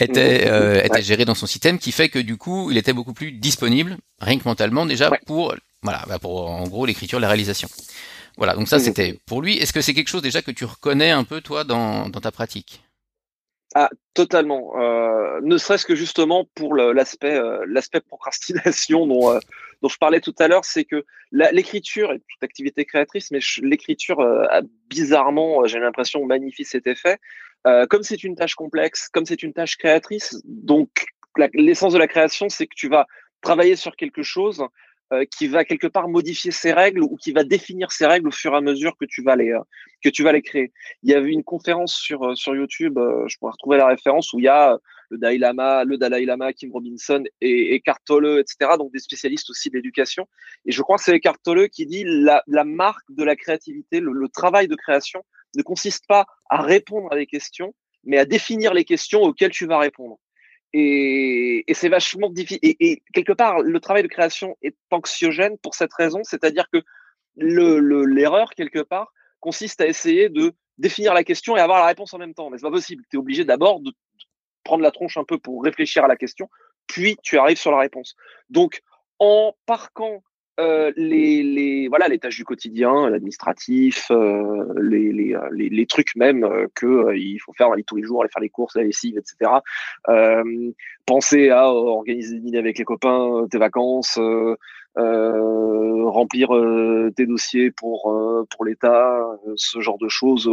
était, 0.00 0.46
euh, 0.48 0.82
était 0.82 1.02
géré 1.02 1.24
dans 1.24 1.34
son 1.34 1.46
système, 1.46 1.78
qui 1.78 1.92
fait 1.92 2.08
que 2.08 2.18
du 2.18 2.36
coup, 2.36 2.70
il 2.70 2.76
était 2.76 2.92
beaucoup 2.92 3.12
plus 3.12 3.32
disponible, 3.32 3.96
rien 4.20 4.38
que 4.38 4.44
mentalement 4.44 4.86
déjà, 4.86 5.10
pour 5.26 5.54
voilà, 5.82 6.04
bah, 6.08 6.18
pour 6.18 6.50
en 6.50 6.66
gros 6.66 6.86
l'écriture, 6.86 7.20
la 7.20 7.28
réalisation. 7.28 7.68
Voilà, 8.36 8.54
donc 8.54 8.68
ça 8.68 8.78
c'était 8.78 9.18
pour 9.26 9.42
lui. 9.42 9.56
Est-ce 9.56 9.72
que 9.72 9.80
c'est 9.80 9.94
quelque 9.94 10.08
chose 10.08 10.22
déjà 10.22 10.42
que 10.42 10.52
tu 10.52 10.64
reconnais 10.64 11.10
un 11.10 11.24
peu 11.24 11.40
toi 11.40 11.64
dans, 11.64 12.08
dans 12.08 12.20
ta 12.20 12.30
pratique? 12.30 12.82
Ah, 13.80 13.90
totalement. 14.12 14.72
Euh, 14.80 15.38
ne 15.40 15.56
serait-ce 15.56 15.86
que 15.86 15.94
justement 15.94 16.44
pour 16.56 16.74
l'aspect 16.74 17.38
euh, 17.38 17.64
l'aspect 17.68 18.00
procrastination 18.00 19.06
dont 19.06 19.32
euh, 19.32 19.38
dont 19.82 19.88
je 19.88 19.98
parlais 19.98 20.20
tout 20.20 20.34
à 20.40 20.48
l'heure, 20.48 20.64
c'est 20.64 20.82
que 20.82 21.04
l'écriture 21.30 22.10
est 22.10 22.18
toute 22.18 22.42
activité 22.42 22.84
créatrice, 22.84 23.30
mais 23.30 23.38
l'écriture 23.62 24.20
a 24.20 24.62
bizarrement, 24.88 25.64
j'ai 25.66 25.78
l'impression, 25.78 26.26
magnifie 26.26 26.64
cet 26.64 26.88
effet. 26.88 27.18
comme 27.88 28.02
c'est 28.02 28.24
une 28.24 28.34
tâche 28.34 28.56
complexe, 28.56 29.08
comme 29.12 29.26
c'est 29.26 29.44
une 29.44 29.52
tâche 29.52 29.76
créatrice, 29.76 30.42
donc 30.44 31.06
l'essence 31.54 31.92
de 31.92 31.98
la 31.98 32.08
création, 32.08 32.48
c'est 32.48 32.66
que 32.66 32.74
tu 32.74 32.88
vas 32.88 33.06
travailler 33.40 33.76
sur 33.76 33.94
quelque 33.94 34.24
chose 34.24 34.66
euh, 35.12 35.24
qui 35.24 35.46
va 35.46 35.64
quelque 35.64 35.86
part 35.86 36.08
modifier 36.08 36.50
ses 36.50 36.72
règles 36.72 37.02
ou 37.02 37.16
qui 37.16 37.32
va 37.32 37.42
définir 37.42 37.90
ses 37.92 38.06
règles 38.06 38.28
au 38.28 38.30
fur 38.30 38.52
et 38.52 38.56
à 38.56 38.60
mesure 38.60 38.94
que 38.98 39.06
tu 39.06 39.22
vas 39.22 39.36
les 39.36 39.52
euh, 39.52 39.60
que 40.04 40.10
tu 40.10 40.22
vas 40.22 40.32
les 40.32 40.42
créer. 40.42 40.70
Il 41.02 41.10
y 41.10 41.14
avait 41.14 41.30
une 41.30 41.44
conférence 41.44 41.94
sur 41.94 42.22
euh, 42.24 42.34
sur 42.34 42.54
YouTube, 42.54 42.98
je 42.98 43.38
pourrais 43.38 43.52
retrouver 43.52 43.78
la 43.78 43.86
référence 43.86 44.32
où 44.34 44.38
il 44.38 44.44
y 44.44 44.48
a 44.48 44.78
le 45.10 45.16
Dalai 45.16 45.38
Lama, 45.38 45.84
le 45.84 45.96
Dalai 45.96 46.26
Lama, 46.26 46.52
Kim 46.52 46.70
Robinson 46.72 47.24
et, 47.40 47.74
et 47.74 47.82
Tolle, 48.04 48.38
etc. 48.40 48.72
Donc 48.76 48.92
des 48.92 48.98
spécialistes 48.98 49.48
aussi 49.48 49.70
d'éducation. 49.70 50.28
Et 50.66 50.72
je 50.72 50.82
crois 50.82 50.98
que 50.98 51.04
c'est 51.04 51.16
Eckhart 51.16 51.38
Tolle 51.42 51.70
qui 51.70 51.86
dit 51.86 52.04
la, 52.06 52.42
la 52.46 52.64
marque 52.64 53.06
de 53.08 53.24
la 53.24 53.34
créativité, 53.34 54.00
le, 54.00 54.12
le 54.12 54.28
travail 54.28 54.68
de 54.68 54.74
création 54.74 55.24
ne 55.56 55.62
consiste 55.62 56.06
pas 56.06 56.26
à 56.50 56.60
répondre 56.60 57.08
à 57.10 57.16
des 57.16 57.26
questions, 57.26 57.74
mais 58.04 58.18
à 58.18 58.26
définir 58.26 58.74
les 58.74 58.84
questions 58.84 59.22
auxquelles 59.22 59.52
tu 59.52 59.66
vas 59.66 59.78
répondre. 59.78 60.18
Et, 60.72 61.64
c'est 61.72 61.88
vachement 61.88 62.30
difficile. 62.30 62.60
Et, 62.62 63.02
quelque 63.14 63.32
part, 63.32 63.60
le 63.60 63.80
travail 63.80 64.02
de 64.02 64.08
création 64.08 64.56
est 64.62 64.76
anxiogène 64.90 65.58
pour 65.58 65.74
cette 65.74 65.92
raison, 65.94 66.20
c'est-à-dire 66.24 66.68
que 66.72 66.82
l'erreur, 67.36 67.80
le, 67.80 68.04
l'erreur 68.04 68.50
quelque 68.50 68.80
part, 68.80 69.12
consiste 69.40 69.80
à 69.80 69.86
essayer 69.86 70.28
de 70.28 70.52
définir 70.76 71.14
la 71.14 71.24
question 71.24 71.56
et 71.56 71.60
avoir 71.60 71.80
la 71.80 71.86
réponse 71.86 72.12
en 72.14 72.18
même 72.18 72.34
temps. 72.34 72.50
Mais 72.50 72.58
c'est 72.58 72.66
pas 72.66 72.70
possible. 72.70 73.04
Tu 73.10 73.16
es 73.16 73.18
obligé 73.18 73.44
d'abord 73.44 73.80
de 73.80 73.92
prendre 74.64 74.82
la 74.82 74.90
tronche 74.90 75.16
un 75.16 75.24
peu 75.24 75.38
pour 75.38 75.64
réfléchir 75.64 76.04
à 76.04 76.08
la 76.08 76.16
question, 76.16 76.48
puis 76.86 77.16
tu 77.22 77.38
arrives 77.38 77.56
sur 77.56 77.70
la 77.70 77.78
réponse. 77.78 78.14
Donc, 78.50 78.82
en 79.18 79.56
parquant 79.66 80.22
euh, 80.58 80.92
les, 80.96 81.86
voilà, 81.88 82.08
les 82.08 82.18
tâches 82.18 82.36
du 82.36 82.44
quotidien, 82.44 83.08
l'administratif, 83.08 84.10
euh, 84.10 84.64
les, 84.80 85.34
euh, 85.34 85.48
les, 85.52 85.68
les, 85.68 85.86
trucs 85.86 86.16
même 86.16 86.42
euh, 86.44 86.66
que 86.74 87.14
il 87.16 87.38
faut 87.38 87.52
faire 87.52 87.68
tous 87.86 87.96
les 87.96 88.02
jours, 88.02 88.22
aller 88.22 88.30
faire 88.32 88.42
les 88.42 88.48
courses, 88.48 88.74
la 88.74 88.82
lessive, 88.82 89.18
etc. 89.18 89.52
penser 91.06 91.50
à 91.50 91.68
organiser 91.68 92.34
des 92.34 92.40
dîners 92.40 92.58
avec 92.58 92.78
les 92.78 92.84
copains, 92.84 93.46
tes 93.50 93.58
vacances, 93.58 94.18
remplir 94.96 96.48
tes 97.14 97.26
dossiers 97.26 97.70
pour 97.70 98.12
pour 98.50 98.64
l'État, 98.64 99.24
ce 99.54 99.80
genre 99.80 99.98
de 99.98 100.08
choses, 100.08 100.50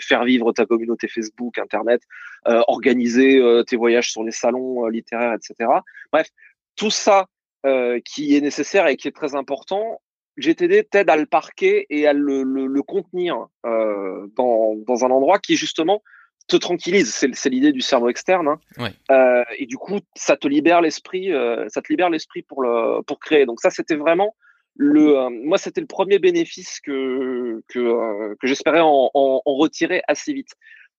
faire 0.00 0.24
vivre 0.24 0.52
ta 0.52 0.66
communauté 0.66 1.08
Facebook, 1.08 1.58
Internet, 1.58 2.02
organiser 2.44 3.40
tes 3.66 3.76
voyages 3.76 4.10
sur 4.10 4.24
les 4.24 4.32
salons 4.32 4.86
littéraires, 4.86 5.34
etc. 5.34 5.70
Bref, 6.12 6.28
tout 6.74 6.90
ça 6.90 7.26
euh, 7.66 8.00
qui 8.04 8.36
est 8.36 8.40
nécessaire 8.40 8.86
et 8.86 8.96
qui 8.96 9.08
est 9.08 9.16
très 9.16 9.34
important, 9.34 10.00
GTD 10.36 10.84
t'aide 10.84 11.10
à 11.10 11.16
le 11.16 11.26
parquer 11.26 11.86
et 11.90 12.06
à 12.06 12.12
le, 12.12 12.42
le, 12.42 12.66
le 12.66 12.82
contenir 12.82 13.46
euh, 13.64 14.26
dans, 14.36 14.74
dans, 14.86 15.04
un 15.04 15.10
endroit 15.10 15.38
qui 15.38 15.56
justement 15.56 16.02
te 16.46 16.56
tranquillise. 16.56 17.12
C'est 17.32 17.48
l'idée 17.48 17.72
du 17.72 17.80
cerveau 17.80 18.08
externe. 18.08 18.48
Hein. 18.48 18.60
Ouais. 18.78 18.92
Euh, 19.10 19.44
et 19.58 19.66
du 19.66 19.76
coup, 19.76 19.98
ça 20.14 20.36
te 20.36 20.46
libère 20.46 20.80
l'esprit, 20.80 21.32
euh, 21.32 21.66
ça 21.68 21.82
te 21.82 21.88
libère 21.92 22.10
l'esprit 22.10 22.42
pour 22.42 22.62
le 22.62 23.02
pour 23.02 23.18
créer. 23.18 23.46
Donc 23.46 23.60
ça, 23.60 23.70
c'était 23.70 23.96
vraiment 23.96 24.36
le. 24.74 25.18
Euh, 25.18 25.30
moi, 25.30 25.58
c'était 25.58 25.80
le 25.80 25.86
premier 25.86 26.18
bénéfice 26.18 26.80
que 26.80 27.62
que, 27.68 27.78
euh, 27.78 28.34
que 28.40 28.46
j'espérais 28.46 28.80
en, 28.80 29.10
en, 29.14 29.42
en, 29.44 29.54
retirer 29.54 30.02
assez 30.06 30.32
vite. 30.32 30.52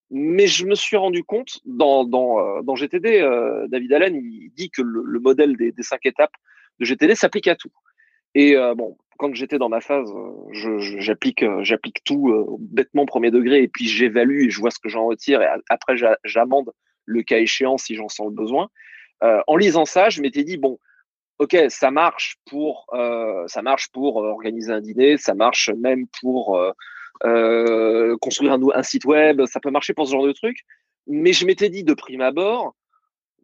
Mais 0.09 0.47
je 0.47 0.65
me 0.65 0.75
suis 0.75 0.97
rendu 0.97 1.23
compte 1.23 1.59
dans 1.65 2.05
dans, 2.05 2.61
dans 2.63 2.75
GTD, 2.75 3.19
David 3.67 3.93
Allen, 3.93 4.15
il 4.15 4.51
dit 4.55 4.69
que 4.69 4.81
le, 4.81 5.03
le 5.05 5.19
modèle 5.19 5.57
des, 5.57 5.73
des 5.73 5.83
cinq 5.83 6.05
étapes 6.05 6.31
de 6.79 6.85
GTD 6.85 7.15
s'applique 7.15 7.47
à 7.47 7.55
tout. 7.55 7.71
Et 8.35 8.55
euh, 8.55 8.75
bon, 8.75 8.97
quand 9.17 9.33
j'étais 9.33 9.57
dans 9.57 9.69
ma 9.69 9.81
phase, 9.81 10.11
euh, 10.11 10.77
j'applique 10.99 11.43
euh, 11.43 11.63
j'applique 11.63 12.03
tout 12.03 12.57
bêtement 12.59 13.05
premier 13.05 13.31
degré 13.31 13.63
et 13.63 13.67
puis 13.67 13.87
j'évalue 13.87 14.43
et 14.43 14.49
je 14.49 14.59
vois 14.59 14.71
ce 14.71 14.79
que 14.79 14.89
j'en 14.89 15.05
retire 15.05 15.41
et 15.41 15.47
après 15.69 15.95
j'amende 16.23 16.71
le 17.05 17.23
cas 17.23 17.39
échéant 17.39 17.77
si 17.77 17.95
j'en 17.95 18.09
sens 18.09 18.27
le 18.27 18.35
besoin. 18.35 18.69
en 19.21 19.55
lisant 19.55 19.85
ça, 19.85 20.09
je 20.09 20.21
m'étais 20.21 20.43
dit 20.43 20.57
bon, 20.57 20.77
ok, 21.39 21.57
ça 21.69 21.89
marche 21.89 22.37
pour 22.45 22.85
ça 23.47 23.61
marche 23.63 23.89
pour 23.91 24.17
organiser 24.17 24.71
un 24.71 24.81
dîner, 24.81 25.17
ça 25.17 25.33
marche 25.33 25.69
même 25.69 26.05
pour 26.21 26.61
construire 28.21 28.53
un, 28.53 28.61
un, 28.75 28.83
site 28.83 29.05
web, 29.05 29.45
ça 29.45 29.59
peut 29.59 29.71
marcher 29.71 29.95
pour 29.95 30.05
ce 30.05 30.11
genre 30.11 30.27
de 30.27 30.33
truc. 30.33 30.59
Mais 31.07 31.33
je 31.33 31.45
m'étais 31.45 31.69
dit 31.69 31.83
de 31.83 31.93
prime 31.93 32.21
abord, 32.21 32.75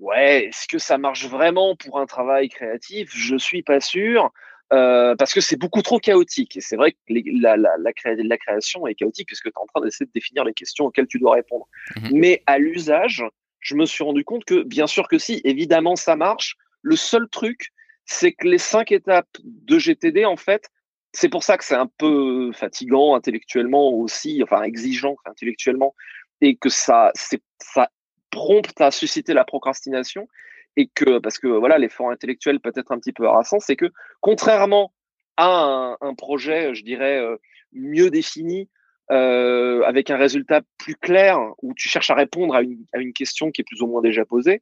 Ouais, 0.04 0.48
est-ce 0.48 0.68
que 0.68 0.80
ça 0.80 0.98
marche 0.98 1.28
vraiment 1.28 1.78
pour 1.78 1.98
un 1.98 2.06
travail 2.06 2.50
créatif? 2.50 3.10
Je 3.16 3.38
suis 3.38 3.64
pas 3.64 3.80
sûr. 3.80 4.32
Euh, 4.74 5.16
parce 5.16 5.34
que 5.34 5.40
c'est 5.40 5.56
beaucoup 5.56 5.82
trop 5.82 6.00
chaotique. 6.00 6.58
Et 6.58 6.62
c'est 6.62 6.76
vrai 6.76 6.92
que 6.92 6.98
la, 7.08 7.56
la, 7.56 7.78
la, 7.78 7.92
la, 8.16 8.38
création 8.38 8.88
est 8.88 8.96
chaotique 8.96 9.28
puisque 9.28 9.44
tu 9.44 9.50
es 9.50 9.62
en 9.62 9.68
train 9.68 9.82
d'essayer 9.82 10.06
de 10.06 10.12
définir 10.12 10.44
les 10.44 10.54
questions 10.54 10.86
auxquelles 10.86 11.08
tu 11.08 11.20
dois 11.20 11.34
répondre. 11.36 11.68
Mmh 11.96 12.10
Mais 12.12 12.44
à 12.48 12.58
l'usage, 12.58 13.24
je 13.60 13.76
me 13.76 13.86
suis 13.86 14.04
rendu 14.04 14.26
compte 14.26 14.46
que 14.46 14.64
bien 14.64 14.88
sûr 14.88 15.08
que 15.08 15.18
si, 15.18 15.42
évidemment 15.44 15.96
ça 15.96 16.16
marche. 16.16 16.56
Le 16.82 16.96
seul 16.96 17.30
truc, 17.30 17.70
c'est 18.06 18.34
que 18.34 18.48
les 18.48 18.58
cinq 18.58 18.92
étapes 18.92 19.38
de 19.44 19.78
GTD, 19.78 20.26
en 20.26 20.38
fait, 20.38 20.70
c'est 21.14 21.30
pour 21.30 21.44
ça 21.44 21.58
que 21.58 21.64
c'est 21.64 21.76
un 21.76 21.90
peu 21.98 22.52
fatigant 22.52 23.16
intellectuellement 23.16 23.90
aussi, 23.90 24.42
enfin 24.44 24.64
exigeant 24.64 25.16
intellectuellement, 25.26 25.96
et 26.42 26.56
que 26.56 26.70
ça, 26.70 27.12
ça 27.60 27.90
prompte 28.34 28.82
à 28.82 28.92
susciter 28.92 29.34
la 29.34 29.46
procrastination, 29.46 30.28
et 30.76 30.88
que, 30.88 31.20
parce 31.20 31.38
que 31.38 31.48
voilà, 31.48 31.78
l'effort 31.78 32.10
intellectuel 32.10 32.60
peut 32.60 32.74
être 32.76 32.92
un 32.92 32.98
petit 32.98 33.14
peu 33.14 33.28
harassant, 33.28 33.60
c'est 33.60 33.76
que 33.76 33.92
contrairement 34.22 34.92
à 35.38 35.96
un, 36.02 36.14
projet, 36.16 36.74
je 36.76 36.84
dirais, 36.84 37.20
euh, 37.20 37.38
mieux 37.74 38.10
défini, 38.10 38.70
euh, 39.12 39.82
avec 39.84 40.10
un 40.10 40.18
résultat 40.18 40.62
plus 40.78 40.96
clair, 40.96 41.40
où 41.62 41.74
tu 41.74 41.90
cherches 41.90 42.10
à 42.12 42.16
répondre 42.16 42.56
à 42.56 42.62
une, 42.62 42.86
à 42.94 43.00
une 43.00 43.14
question 43.14 43.52
qui 43.52 43.62
est 43.62 43.64
plus 43.64 43.82
ou 43.82 43.88
moins 43.88 44.02
déjà 44.02 44.26
posée, 44.26 44.62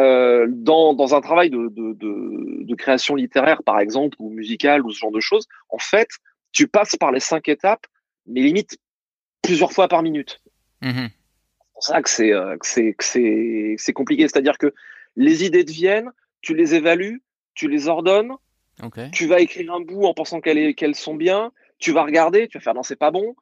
euh, 0.00 0.46
dans, 0.48 0.94
dans, 0.94 1.14
un 1.14 1.20
travail 1.20 1.50
de, 1.50 1.68
de, 1.68 2.74
création 2.74 3.14
littéraire, 3.14 3.62
par 3.62 3.78
exemple, 3.78 4.16
ou 4.18 4.30
musicale, 4.30 4.84
ou 4.84 4.90
ce 4.90 4.98
genre 4.98 5.12
de 5.12 5.20
choses, 5.20 5.46
en 5.68 5.78
fait, 5.78 6.08
tu 6.50 6.66
passes 6.66 6.96
par 6.96 7.12
les 7.12 7.20
cinq 7.20 7.48
étapes, 7.48 7.86
mais 8.26 8.40
limite 8.40 8.78
plusieurs 9.42 9.72
fois 9.72 9.88
par 9.88 10.02
minute. 10.02 10.40
Mmh 10.80 11.06
pour 11.82 11.94
ça 11.94 12.02
que 12.02 12.10
c'est 12.10 12.32
euh, 12.32 12.56
c'est 12.60 13.76
c'est 13.76 13.92
compliqué. 13.92 14.22
C'est-à-dire 14.22 14.58
que 14.58 14.72
les 15.16 15.44
idées 15.44 15.64
te 15.64 15.72
viennent, 15.72 16.10
tu 16.40 16.54
les 16.54 16.74
évalues, 16.74 17.22
tu 17.54 17.68
les 17.68 17.88
ordonnes, 17.88 18.32
okay. 18.82 19.10
tu 19.12 19.26
vas 19.26 19.40
écrire 19.40 19.72
un 19.72 19.80
bout 19.80 20.04
en 20.04 20.14
pensant 20.14 20.40
qu'elles 20.40 20.74
qu'elles 20.74 20.94
sont 20.94 21.14
bien, 21.14 21.52
tu 21.78 21.92
vas 21.92 22.04
regarder, 22.04 22.48
tu 22.48 22.58
vas 22.58 22.62
faire 22.62 22.74
non 22.74 22.82
c'est 22.82 22.96
pas 22.96 23.10
bon. 23.10 23.34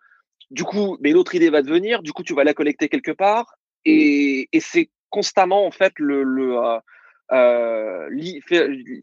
Du 0.51 0.65
coup, 0.65 0.97
mais 1.01 1.13
l'autre 1.13 1.35
idée 1.35 1.51
va 1.51 1.63
te 1.63 1.69
venir, 1.69 2.03
du 2.03 2.13
coup 2.13 2.23
tu 2.25 2.35
vas 2.35 2.45
la 2.45 2.55
collecter 2.55 2.89
quelque 2.89 3.13
part, 3.13 3.55
et, 3.85 4.49
et 4.53 4.61
c'est 4.61 4.91
constamment 5.11 5.67
en 5.67 5.71
fait 5.71 5.93
le, 5.97 6.23
le 6.23 6.57
euh, 6.59 6.79
euh, 7.33 8.09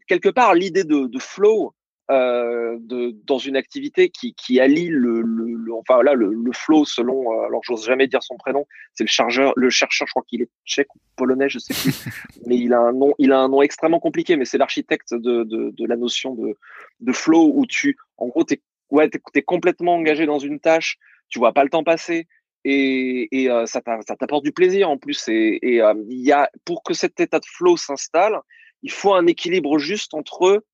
quelque 0.06 0.28
part 0.28 0.54
l'idée 0.54 0.84
de, 0.84 1.06
de, 1.06 1.18
flow 1.18 1.74
euh, 2.10 2.76
de, 2.80 3.14
dans 3.24 3.38
une 3.38 3.56
activité 3.56 4.08
qui, 4.08 4.34
qui 4.34 4.60
allie 4.60 4.88
le, 4.88 5.20
le, 5.20 5.74
enfin 5.74 6.02
là 6.02 6.14
le, 6.14 6.32
le, 6.32 6.52
flow 6.52 6.84
selon 6.84 7.32
euh, 7.32 7.46
alors 7.46 7.60
j'ose 7.62 7.84
jamais 7.84 8.06
dire 8.06 8.22
son 8.22 8.36
prénom 8.36 8.66
c'est 8.94 9.04
le 9.04 9.08
chargeur 9.08 9.52
le 9.56 9.68
chercheur 9.68 10.06
je 10.06 10.12
crois 10.12 10.24
qu'il 10.26 10.40
est 10.40 10.48
tchèque 10.64 10.94
ou 10.94 10.98
polonais 11.16 11.48
je 11.48 11.58
sais 11.58 11.74
plus 11.74 11.94
mais 12.46 12.56
il 12.56 12.72
a 12.72 12.80
un 12.80 12.92
nom 12.92 13.14
il 13.18 13.32
a 13.32 13.38
un 13.38 13.48
nom 13.48 13.60
extrêmement 13.60 14.00
compliqué 14.00 14.36
mais 14.36 14.46
c'est 14.46 14.58
l'architecte 14.58 15.12
de, 15.12 15.44
de, 15.44 15.70
de, 15.70 15.86
la 15.86 15.96
notion 15.96 16.34
de, 16.34 16.56
de 17.00 17.12
flow 17.12 17.52
où 17.54 17.66
tu 17.66 17.98
en 18.16 18.28
gros 18.28 18.44
t'es 18.44 18.62
ouais 18.90 19.10
t'es 19.10 19.20
es 19.34 19.42
complètement 19.42 19.96
engagé 19.96 20.24
dans 20.24 20.38
une 20.38 20.60
tâche 20.60 20.98
tu 21.28 21.38
vois 21.38 21.52
pas 21.52 21.62
le 21.62 21.70
temps 21.70 21.84
passer 21.84 22.26
et, 22.64 23.28
et 23.30 23.50
euh, 23.50 23.66
ça 23.66 23.80
t'apporte 23.80 24.44
du 24.44 24.52
plaisir 24.52 24.90
en 24.90 24.98
plus. 24.98 25.28
Et, 25.28 25.58
et 25.62 25.82
euh, 25.82 25.94
il 26.08 26.20
y 26.20 26.32
a, 26.32 26.50
pour 26.64 26.82
que 26.82 26.94
cet 26.94 27.20
état 27.20 27.38
de 27.38 27.46
flow 27.46 27.76
s'installe, 27.76 28.40
il 28.82 28.90
faut 28.90 29.14
un 29.14 29.26
équilibre 29.26 29.78
juste 29.78 30.14
entre 30.14 30.64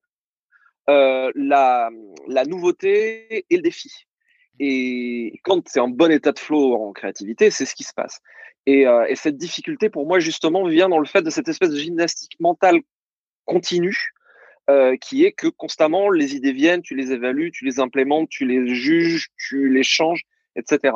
euh, 0.91 1.33
la, 1.35 1.91
nouveauté 2.47 3.47
et 3.49 3.57
le 3.57 3.63
défi. 3.63 3.91
Et 4.61 5.41
quand 5.43 5.67
c'est 5.69 5.81
en 5.81 5.89
bon 5.89 6.13
état 6.13 6.33
de 6.33 6.39
flow 6.39 6.75
en 6.75 6.93
créativité, 6.93 7.51
c'est 7.51 7.65
ce 7.65 7.75
qui 7.75 7.85
se 7.85 7.95
passe. 7.95 8.21
Et, 8.67 8.87
euh, 8.87 9.07
et, 9.09 9.17
cette 9.17 9.37
difficulté, 9.37 9.91
pour 9.91 10.07
moi, 10.07 10.19
justement, 10.21 10.67
vient 10.67 10.89
dans 10.89 10.99
le 10.99 11.07
fait 11.07 11.23
de 11.23 11.31
cette 11.31 11.49
espèce 11.49 11.71
de 11.71 11.79
gymnastique 11.79 12.39
mentale 12.39 12.81
continue, 13.45 14.13
euh, 14.71 14.97
qui 14.97 15.25
est 15.25 15.33
que 15.33 15.49
constamment, 15.49 16.11
les 16.11 16.35
idées 16.35 16.53
viennent, 16.53 16.83
tu 16.83 16.95
les 16.95 17.13
évalues, 17.13 17.51
tu 17.51 17.65
les 17.65 17.81
implémentes, 17.81 18.29
tu 18.31 18.47
les 18.47 18.75
juges, 18.75 19.29
tu 19.37 19.69
les 19.69 19.83
changes, 19.83 20.23
etc. 20.57 20.95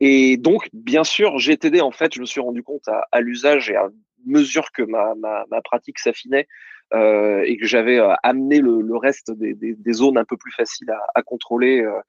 Et 0.00 0.36
donc, 0.36 0.68
bien 0.72 1.04
sûr, 1.04 1.38
GTD, 1.38 1.80
en 1.80 1.90
fait, 1.90 2.14
je 2.14 2.20
me 2.20 2.26
suis 2.26 2.40
rendu 2.40 2.62
compte 2.62 2.86
à, 2.88 3.06
à 3.10 3.20
l'usage 3.20 3.70
et 3.70 3.76
à 3.76 3.88
mesure 4.26 4.72
que 4.72 4.82
ma, 4.82 5.14
ma, 5.14 5.44
ma 5.50 5.60
pratique 5.62 5.98
s'affinait 5.98 6.46
euh, 6.92 7.42
et 7.46 7.56
que 7.56 7.66
j'avais 7.66 7.98
euh, 7.98 8.14
amené 8.22 8.58
le, 8.58 8.80
le 8.80 8.96
reste 8.96 9.30
des, 9.30 9.54
des, 9.54 9.74
des, 9.74 9.92
zones 9.92 10.18
un 10.18 10.24
peu 10.24 10.36
plus 10.36 10.50
faciles 10.50 10.92
à, 11.14 11.22
contrôler, 11.22 11.82
euh, 11.82 12.00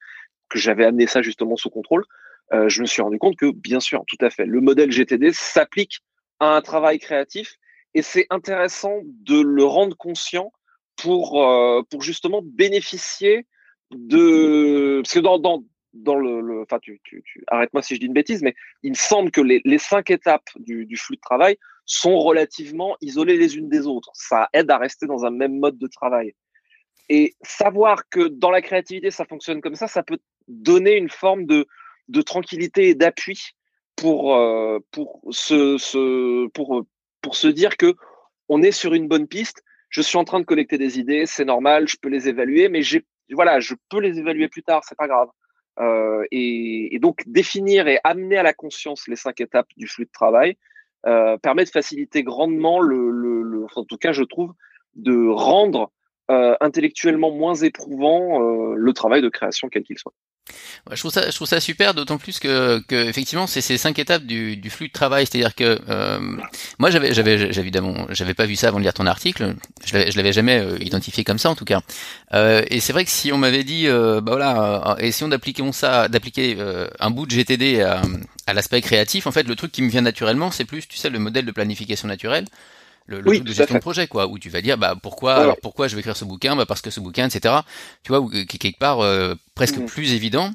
que 0.50 0.58
j'avais 0.58 0.86
amené 0.86 1.06
ça 1.06 1.22
justement 1.22 1.56
sous 1.56 1.70
contrôle, 1.70 2.04
je 2.68 2.82
me 2.82 2.86
suis 2.86 3.02
rendu 3.02 3.18
compte 3.18 3.38
que, 3.38 3.50
bien 3.50 3.80
sûr, 3.80 4.04
tout 4.08 4.18
à 4.20 4.30
fait, 4.30 4.46
le 4.46 4.60
modèle 4.60 4.92
GTD 4.92 5.32
s'applique 5.32 6.02
à 6.42 6.58
un 6.58 6.62
travail 6.62 7.00
créatif 7.00 7.56
et 7.94 8.02
c'est 8.02 8.28
intéressant 8.30 9.00
de 9.06 9.40
le 9.40 9.64
rendre 9.64 9.96
conscient 9.96 10.52
pour, 10.98 11.42
pour 11.90 12.02
justement 12.02 12.42
bénéficier 12.44 13.48
de... 13.92 15.00
Parce 15.02 15.14
que 15.14 15.20
dans, 15.20 15.64
dans 15.94 16.16
le, 16.16 16.62
enfin, 16.62 16.80
tu, 16.80 17.02
arrête-moi 17.48 17.82
si 17.82 17.96
je 17.96 18.00
dis 18.00 18.06
une 18.06 18.14
bêtise, 18.14 18.42
mais 18.42 18.56
il 18.84 18.92
me 18.92 18.96
semble 18.96 19.32
que 19.32 19.42
les, 19.42 19.62
les 19.66 19.78
cinq 19.78 20.10
étapes 20.10 20.50
du, 20.56 20.86
du, 20.86 20.98
flux 20.98 21.18
de 21.18 21.22
travail 21.22 21.58
sont 21.86 22.18
relativement 22.20 22.96
isolées 23.02 23.38
les 23.38 23.58
unes 23.58 23.70
des 23.70 23.88
autres. 23.88 24.12
Ça 24.14 24.50
aide 24.54 24.72
à 24.72 24.78
rester 24.78 25.06
dans 25.06 25.26
un 25.26 25.32
même 25.32 25.60
mode 25.60 25.78
de 25.78 25.88
travail. 25.88 26.34
Et 27.10 27.36
savoir 27.42 28.08
que 28.10 28.28
dans 28.28 28.52
la 28.52 28.62
créativité, 28.62 29.12
ça 29.12 29.26
fonctionne 29.26 29.62
comme 29.62 29.76
ça, 29.76 29.88
ça 29.88 30.04
peut 30.04 30.20
donner 30.48 30.96
une 30.96 31.10
forme 31.10 31.46
de, 31.46 31.68
de 32.08 32.22
tranquillité 32.22 32.90
et 32.90 32.96
d'appui 32.96 33.52
pour, 33.96 34.36
euh, 34.36 34.80
pour, 34.92 35.22
se, 35.30 35.78
se, 35.78 36.48
pour, 36.50 36.86
pour 37.22 37.36
se 37.36 37.48
dire 37.48 37.78
que 37.78 37.96
on 38.48 38.62
est 38.62 38.72
sur 38.72 38.94
une 38.94 39.08
bonne 39.08 39.28
piste. 39.28 39.64
Je 39.90 40.02
suis 40.02 40.18
en 40.18 40.24
train 40.24 40.40
de 40.40 40.46
collecter 40.46 40.78
des 40.78 41.00
idées, 41.00 41.26
c'est 41.26 41.46
normal, 41.46 41.88
je 41.88 41.98
peux 42.02 42.10
les 42.10 42.30
évaluer, 42.30 42.70
mais 42.70 42.82
j'ai, 42.82 43.06
voilà, 43.32 43.60
je 43.60 43.76
peux 43.90 44.00
les 44.00 44.18
évaluer 44.20 44.48
plus 44.48 44.64
tard, 44.64 44.84
c'est 44.88 44.98
pas 44.98 45.08
grave. 45.08 45.30
Euh, 45.80 46.26
et, 46.32 47.00
donc 47.00 47.24
définir 47.26 47.88
et 47.88 48.00
amener 48.04 48.38
à 48.38 48.44
la 48.44 48.54
conscience 48.54 49.08
les 49.08 49.16
cinq 49.16 49.40
étapes 49.40 49.70
du 49.78 49.88
flux 49.88 50.06
de 50.06 50.12
travail 50.12 50.58
euh, 51.08 51.38
permet 51.38 51.64
de 51.64 51.70
faciliter 51.70 52.24
grandement 52.24 52.82
le, 52.82 53.10
le, 53.10 53.66
en 53.76 53.86
tout 53.86 53.98
cas 53.98 54.12
je 54.12 54.24
trouve, 54.24 54.54
de 54.96 55.30
rendre 55.30 55.92
euh, 56.30 56.56
intellectuellement 56.60 57.32
moins 57.32 57.56
éprouvant 57.56 58.40
le 58.76 58.94
travail 58.94 59.22
de 59.22 59.30
création 59.30 59.70
quel 59.70 59.84
qu'il 59.84 59.98
soit. 59.98 60.14
Je 60.92 61.00
trouve 61.00 61.48
ça, 61.48 61.60
super, 61.60 61.94
d'autant 61.94 62.18
plus 62.18 62.40
que, 62.40 62.82
effectivement, 62.92 63.48
c'est 63.48 63.62
ces 63.62 63.78
cinq 63.78 64.00
étapes 64.00 64.24
du, 64.24 64.70
flux 64.70 64.88
de 64.88 64.94
travail. 64.94 65.26
C'est-à-dire 65.26 65.56
que 65.56 65.80
euh, 65.90 66.20
moi, 66.80 66.90
j'avais, 66.90 67.14
j'avais, 67.14 67.52
j'avais 67.54 68.34
pas 68.34 68.46
vu 68.46 68.56
ça 68.56 68.68
avant 68.70 68.80
de 68.80 68.84
lire 68.84 68.94
ton 68.94 69.06
article. 69.06 69.56
Je 69.86 70.16
l'avais, 70.16 70.34
jamais 70.34 70.60
euh, 70.60 70.78
identifié 70.80 71.24
comme 71.24 71.38
ça, 71.38 71.50
en 71.50 71.56
tout 71.56 71.66
cas. 71.66 71.82
Euh, 72.34 72.64
et 72.70 72.80
c'est 72.80 72.94
vrai 72.94 73.06
que 73.06 73.12
si 73.12 73.32
on 73.32 73.38
m'avait 73.38 73.64
dit, 73.64 73.88
bah 73.88 74.22
voilà, 74.26 74.96
essayons 75.00 75.28
d'appliquer 75.28 75.64
ça, 75.72 76.08
d'appliquer 76.08 76.58
un 77.00 77.12
bout 77.12 77.26
de 77.26 77.32
GTD 77.32 77.82
à, 77.82 78.02
à 78.48 78.54
l'aspect 78.54 78.82
créatif, 78.82 79.28
en 79.28 79.32
fait, 79.32 79.48
le 79.48 79.56
truc 79.56 79.72
qui 79.72 79.82
me 79.82 79.90
vient 79.90 80.02
naturellement, 80.02 80.52
c'est 80.52 80.66
plus, 80.66 80.88
tu 80.88 80.98
sais, 80.98 81.10
le 81.10 81.20
modèle 81.20 81.46
de 81.46 81.52
planification 81.52 82.08
naturelle 82.08 82.46
le, 83.08 83.22
le 83.22 83.30
oui, 83.30 83.38
truc 83.38 83.48
de 83.50 83.54
gestion 83.54 83.76
de 83.76 83.82
projet 83.82 84.08
quoi 84.08 84.28
où 84.28 84.40
tu 84.40 84.50
vas 84.50 84.62
dire 84.62 84.78
bah 84.78 84.96
pourquoi 85.02 85.36
ouais. 85.36 85.42
alors 85.42 85.58
pourquoi 85.62 85.88
je 85.88 85.96
vais 85.96 86.00
écrire 86.00 86.18
ce 86.18 86.26
bouquin 86.26 86.56
bah 86.56 86.66
parce 86.66 86.82
que 86.82 86.90
ce 86.90 87.00
bouquin 87.00 87.28
etc 87.28 87.56
tu 88.04 88.10
vois 88.10 88.20
ou, 88.20 88.30
qui 88.30 88.60
quelque 88.60 88.80
part 88.80 89.00
euh, 89.02 89.36
presque 89.56 89.78
mmh. 89.78 89.86
plus 89.86 90.14
évident 90.14 90.52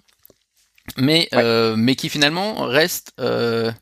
mais 0.97 1.29
ouais. 1.33 1.39
euh, 1.39 1.75
mais 1.77 1.97
qui 1.97 2.09
finalement 2.09 2.67
reste 2.67 3.13
euh, 3.21 3.73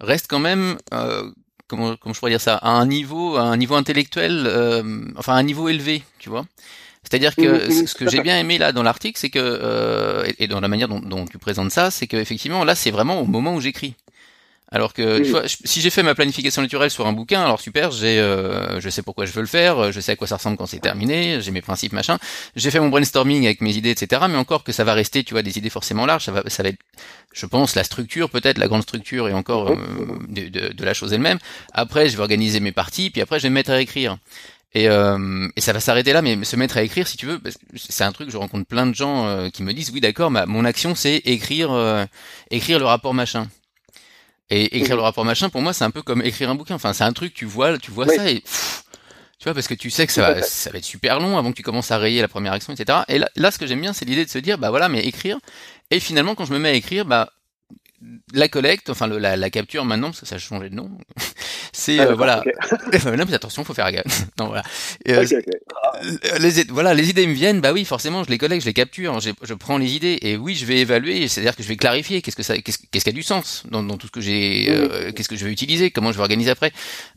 reste 0.00 0.26
quand 0.28 0.38
même 0.38 0.78
euh, 0.92 1.30
comment 1.68 1.96
comment 1.96 2.12
je 2.12 2.18
pourrais 2.18 2.32
dire 2.32 2.40
ça 2.40 2.56
à 2.56 2.70
un 2.70 2.86
niveau 2.86 3.36
à 3.36 3.42
un 3.42 3.56
niveau 3.56 3.74
intellectuel 3.74 4.44
euh, 4.46 5.04
enfin 5.16 5.34
à 5.34 5.36
un 5.36 5.42
niveau 5.42 5.68
élevé 5.68 6.02
tu 6.18 6.30
vois 6.30 6.46
c'est-à-dire 7.04 7.36
que 7.36 7.68
mmh, 7.68 7.86
ce 7.86 7.94
que 7.94 8.08
j'ai 8.08 8.20
bien 8.20 8.38
aimé 8.38 8.56
là 8.56 8.72
dans 8.72 8.82
l'article, 8.82 9.18
c'est 9.18 9.28
que 9.28 9.38
euh, 9.38 10.24
et 10.38 10.48
dans 10.48 10.60
la 10.60 10.68
manière 10.68 10.88
dont, 10.88 11.00
dont 11.00 11.26
tu 11.26 11.38
présentes 11.38 11.70
ça, 11.70 11.90
c'est 11.90 12.06
que 12.06 12.16
effectivement 12.16 12.64
là 12.64 12.74
c'est 12.74 12.90
vraiment 12.90 13.20
au 13.20 13.26
moment 13.26 13.54
où 13.54 13.60
j'écris. 13.60 13.94
Alors 14.74 14.92
que 14.92 15.18
oui. 15.18 15.24
tu 15.24 15.30
vois, 15.30 15.44
si 15.46 15.80
j'ai 15.80 15.88
fait 15.88 16.02
ma 16.02 16.16
planification 16.16 16.60
naturelle 16.60 16.90
sur 16.90 17.06
un 17.06 17.12
bouquin, 17.12 17.44
alors 17.44 17.60
super, 17.60 17.92
j'ai, 17.92 18.18
euh, 18.18 18.80
je 18.80 18.90
sais 18.90 19.02
pourquoi 19.02 19.24
je 19.24 19.30
veux 19.30 19.40
le 19.40 19.46
faire, 19.46 19.92
je 19.92 20.00
sais 20.00 20.12
à 20.12 20.16
quoi 20.16 20.26
ça 20.26 20.36
ressemble 20.36 20.56
quand 20.56 20.66
c'est 20.66 20.80
terminé, 20.80 21.40
j'ai 21.40 21.52
mes 21.52 21.62
principes 21.62 21.92
machin. 21.92 22.18
J'ai 22.56 22.72
fait 22.72 22.80
mon 22.80 22.88
brainstorming 22.88 23.44
avec 23.44 23.60
mes 23.60 23.76
idées, 23.76 23.90
etc. 23.90 24.22
Mais 24.28 24.36
encore 24.36 24.64
que 24.64 24.72
ça 24.72 24.82
va 24.82 24.92
rester, 24.94 25.22
tu 25.22 25.32
vois, 25.32 25.42
des 25.42 25.56
idées 25.58 25.70
forcément 25.70 26.06
larges. 26.06 26.24
Ça 26.24 26.32
va, 26.32 26.42
ça 26.48 26.64
va 26.64 26.70
être, 26.70 26.80
je 27.32 27.46
pense, 27.46 27.76
la 27.76 27.84
structure 27.84 28.30
peut-être, 28.30 28.58
la 28.58 28.66
grande 28.66 28.82
structure 28.82 29.28
et 29.28 29.32
encore 29.32 29.70
euh, 29.70 29.76
de, 30.28 30.48
de, 30.48 30.72
de, 30.72 30.84
la 30.84 30.92
chose 30.92 31.12
elle-même. 31.12 31.38
Après, 31.72 32.08
je 32.08 32.16
vais 32.16 32.22
organiser 32.22 32.58
mes 32.58 32.72
parties, 32.72 33.10
puis 33.10 33.22
après, 33.22 33.38
je 33.38 33.44
vais 33.44 33.50
me 33.50 33.54
mettre 33.54 33.70
à 33.70 33.80
écrire. 33.80 34.18
Et, 34.74 34.88
euh, 34.88 35.48
et, 35.54 35.60
ça 35.60 35.72
va 35.72 35.78
s'arrêter 35.78 36.12
là, 36.12 36.20
mais 36.20 36.42
se 36.44 36.56
mettre 36.56 36.76
à 36.76 36.82
écrire, 36.82 37.06
si 37.06 37.16
tu 37.16 37.26
veux, 37.26 37.40
c'est 37.76 38.02
un 38.02 38.10
truc. 38.10 38.30
Je 38.30 38.36
rencontre 38.36 38.66
plein 38.66 38.86
de 38.86 38.94
gens 38.94 39.26
euh, 39.26 39.48
qui 39.48 39.62
me 39.62 39.72
disent, 39.72 39.90
oui, 39.92 40.00
d'accord, 40.00 40.32
mon 40.32 40.64
action, 40.64 40.96
c'est 40.96 41.22
écrire, 41.24 41.70
euh, 41.70 42.04
écrire 42.50 42.80
le 42.80 42.84
rapport 42.84 43.14
machin. 43.14 43.46
Et 44.50 44.76
écrire 44.76 44.96
mmh. 44.96 44.98
le 44.98 45.02
rapport 45.02 45.24
machin, 45.24 45.48
pour 45.48 45.62
moi, 45.62 45.72
c'est 45.72 45.84
un 45.84 45.90
peu 45.90 46.02
comme 46.02 46.22
écrire 46.22 46.50
un 46.50 46.54
bouquin. 46.54 46.74
Enfin, 46.74 46.92
c'est 46.92 47.04
un 47.04 47.12
truc, 47.12 47.32
tu 47.34 47.46
vois, 47.46 47.78
tu 47.78 47.90
vois 47.90 48.06
oui. 48.06 48.16
ça 48.16 48.30
et 48.30 48.40
pff, 48.40 48.84
tu 49.38 49.44
vois, 49.44 49.54
parce 49.54 49.68
que 49.68 49.74
tu 49.74 49.90
sais 49.90 50.06
que 50.06 50.12
ça 50.12 50.22
va, 50.22 50.42
ça 50.42 50.70
va 50.70 50.78
être 50.78 50.84
super 50.84 51.20
long 51.20 51.36
avant 51.38 51.50
que 51.50 51.56
tu 51.56 51.62
commences 51.62 51.90
à 51.90 51.98
rayer 51.98 52.20
la 52.20 52.28
première 52.28 52.52
action, 52.52 52.72
etc. 52.72 53.00
Et 53.08 53.18
là, 53.18 53.28
là 53.36 53.50
ce 53.50 53.58
que 53.58 53.66
j'aime 53.66 53.80
bien, 53.80 53.92
c'est 53.92 54.04
l'idée 54.04 54.24
de 54.24 54.30
se 54.30 54.38
dire, 54.38 54.58
bah 54.58 54.70
voilà, 54.70 54.88
mais 54.88 55.00
écrire. 55.00 55.38
Et 55.90 56.00
finalement, 56.00 56.34
quand 56.34 56.44
je 56.44 56.52
me 56.52 56.58
mets 56.58 56.70
à 56.70 56.74
écrire, 56.74 57.04
bah 57.04 57.32
la 58.34 58.48
collecte, 58.48 58.90
enfin 58.90 59.06
le, 59.06 59.18
la, 59.18 59.36
la, 59.36 59.50
capture 59.50 59.84
maintenant, 59.84 60.08
parce 60.08 60.20
que 60.20 60.26
ça 60.26 60.36
a 60.36 60.38
changé 60.38 60.70
de 60.70 60.74
nom. 60.74 60.90
c'est 61.72 61.98
ah, 61.98 62.08
euh, 62.08 62.14
voilà. 62.14 62.42
Okay. 62.86 62.98
non 63.16 63.24
mais 63.26 63.34
attention, 63.34 63.64
faut 63.64 63.74
faire 63.74 63.90
gaffe. 63.90 64.26
non 64.38 64.48
voilà. 64.48 64.62
Okay, 65.06 65.36
okay. 65.36 66.38
Les, 66.40 66.64
voilà, 66.64 66.94
les 66.94 67.10
idées 67.10 67.26
me 67.26 67.32
viennent, 67.32 67.60
bah 67.60 67.72
oui, 67.72 67.84
forcément, 67.84 68.24
je 68.24 68.30
les 68.30 68.38
collecte, 68.38 68.62
je 68.62 68.66
les 68.66 68.74
capture, 68.74 69.20
je, 69.20 69.30
je 69.42 69.54
prends 69.54 69.78
les 69.78 69.94
idées 69.94 70.18
et 70.22 70.36
oui, 70.36 70.54
je 70.54 70.66
vais 70.66 70.78
évaluer, 70.78 71.28
c'est-à-dire 71.28 71.56
que 71.56 71.62
je 71.62 71.68
vais 71.68 71.76
clarifier 71.76 72.22
qu'est-ce 72.22 72.36
que 72.36 72.42
ça, 72.42 72.58
qu'est-ce, 72.58 72.78
qu'est-ce 72.90 73.04
qui 73.04 73.10
a 73.10 73.12
du 73.12 73.22
sens 73.22 73.64
dans, 73.70 73.82
dans 73.82 73.96
tout 73.96 74.08
ce 74.08 74.12
que 74.12 74.20
j'ai, 74.20 74.66
euh, 74.68 75.12
qu'est-ce 75.12 75.28
que 75.28 75.36
je 75.36 75.44
vais 75.44 75.52
utiliser, 75.52 75.90
comment 75.90 76.12
je 76.12 76.16
vais 76.16 76.22
organiser 76.22 76.50
après. 76.50 76.72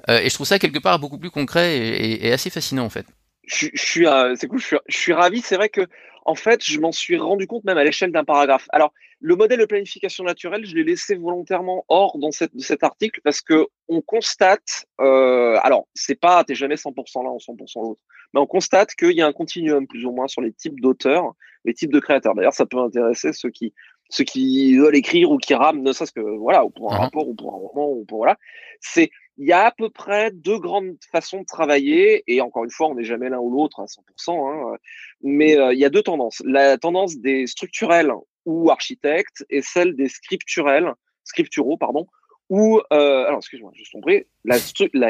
Euh, 0.10 0.20
et 0.20 0.30
je 0.30 0.34
trouve 0.34 0.48
ça 0.48 0.60
quelque 0.60 0.80
part 0.80 1.00
beaucoup 1.00 1.18
plus 1.18 1.32
concret 1.32 1.78
et, 1.78 2.14
et, 2.14 2.28
et 2.28 2.34
assez 2.34 2.50
fascinant 2.50 2.86
en 2.86 2.90
fait. 2.90 3.06
Je, 3.46 3.68
je 3.74 3.82
suis, 3.82 4.06
c'est 4.36 4.48
cool, 4.48 4.60
je 4.60 4.66
suis, 4.66 4.78
je 4.88 4.98
suis 4.98 5.14
ravi. 5.14 5.42
C'est 5.42 5.56
vrai 5.56 5.70
que 5.70 5.88
en 6.28 6.36
fait, 6.36 6.64
je 6.64 6.78
m'en 6.80 6.92
suis 6.92 7.18
rendu 7.18 7.48
compte 7.48 7.64
même 7.64 7.78
à 7.78 7.86
l'échelle 7.86 8.12
d'un 8.12 8.26
paragraphe. 8.26 8.68
Alors, 8.74 8.94
le 9.20 9.36
modèle 9.36 9.60
de 9.60 9.66
planification 9.66 10.24
naturelle, 10.24 10.66
je 10.66 10.76
l'ai 10.76 10.84
laissé 10.84 11.16
volontairement 11.16 11.86
hors 11.88 12.18
dans 12.20 12.32
cette, 12.32 12.52
cet 12.60 12.84
article 12.84 13.20
parce 13.24 13.42
que 13.42 13.68
on 13.88 14.02
constate, 14.02 14.86
euh, 15.02 15.58
alors 15.64 15.88
c'est 15.96 16.20
pas, 16.20 16.44
t'es 16.44 16.56
jamais 16.56 16.76
100% 16.76 17.24
là 17.24 17.32
ou 17.32 17.38
100% 17.38 17.82
l'autre, 17.82 18.02
mais 18.34 18.40
on 18.40 18.46
constate 18.46 18.94
qu'il 18.96 19.14
y 19.14 19.22
a 19.22 19.28
un 19.28 19.34
continuum 19.34 19.88
plus 19.88 20.06
ou 20.06 20.12
moins 20.12 20.28
sur 20.28 20.42
les 20.42 20.54
types 20.54 20.80
d'auteurs, 20.80 21.34
les 21.66 21.74
types 21.74 21.92
de 21.92 22.00
créateurs. 22.00 22.36
D'ailleurs, 22.36 22.54
ça 22.54 22.66
peut 22.66 22.80
intéresser 22.80 23.34
ceux 23.34 23.50
qui 23.50 23.74
ceux 24.10 24.24
qui 24.24 24.78
veulent 24.78 24.96
écrire 24.96 25.32
ou 25.32 25.38
qui 25.38 25.54
rament, 25.54 25.82
ne 25.82 25.92
serait-ce 25.92 26.14
que 26.14 26.22
voilà, 26.22 26.64
ou 26.64 26.70
pour 26.70 26.94
un 26.94 26.96
uh-huh. 26.96 27.02
rapport 27.02 27.28
ou 27.28 27.36
pour 27.36 27.54
un 27.54 27.58
roman 27.58 27.90
ou 27.90 28.06
pour 28.06 28.20
voilà. 28.20 28.38
C'est 28.80 29.10
il 29.38 29.48
y 29.48 29.52
a 29.52 29.66
à 29.66 29.72
peu 29.72 29.90
près 29.90 30.32
deux 30.32 30.58
grandes 30.58 30.98
façons 31.12 31.42
de 31.42 31.46
travailler, 31.46 32.24
et 32.28 32.42
encore 32.42 32.64
une 32.64 32.72
fois, 32.72 32.88
on 32.88 32.96
n'est 32.96 33.04
jamais 33.04 33.30
l'un 33.30 33.38
ou 33.38 33.52
l'autre 33.52 33.80
à 33.80 33.86
100%, 33.86 34.74
hein, 34.74 34.78
mais 35.22 35.58
euh, 35.58 35.74
il 35.74 35.80
y 35.80 35.86
a 35.86 35.90
deux 35.90 36.02
tendances. 36.02 36.42
La 36.46 36.78
tendance 36.78 37.18
des 37.18 37.46
structurels 37.46 38.12
ou 38.48 38.72
architectes 38.72 39.46
et 39.50 39.62
celle 39.62 39.96
des 39.96 40.08
scripturels, 40.08 40.94
scripturaux, 41.26 41.78
pardon, 41.78 42.08
ou, 42.50 42.80
euh, 42.94 43.26
alors 43.26 43.40
excuse-moi, 43.40 43.72
juste 43.76 43.92
tombé, 43.92 44.28
la, 44.46 44.58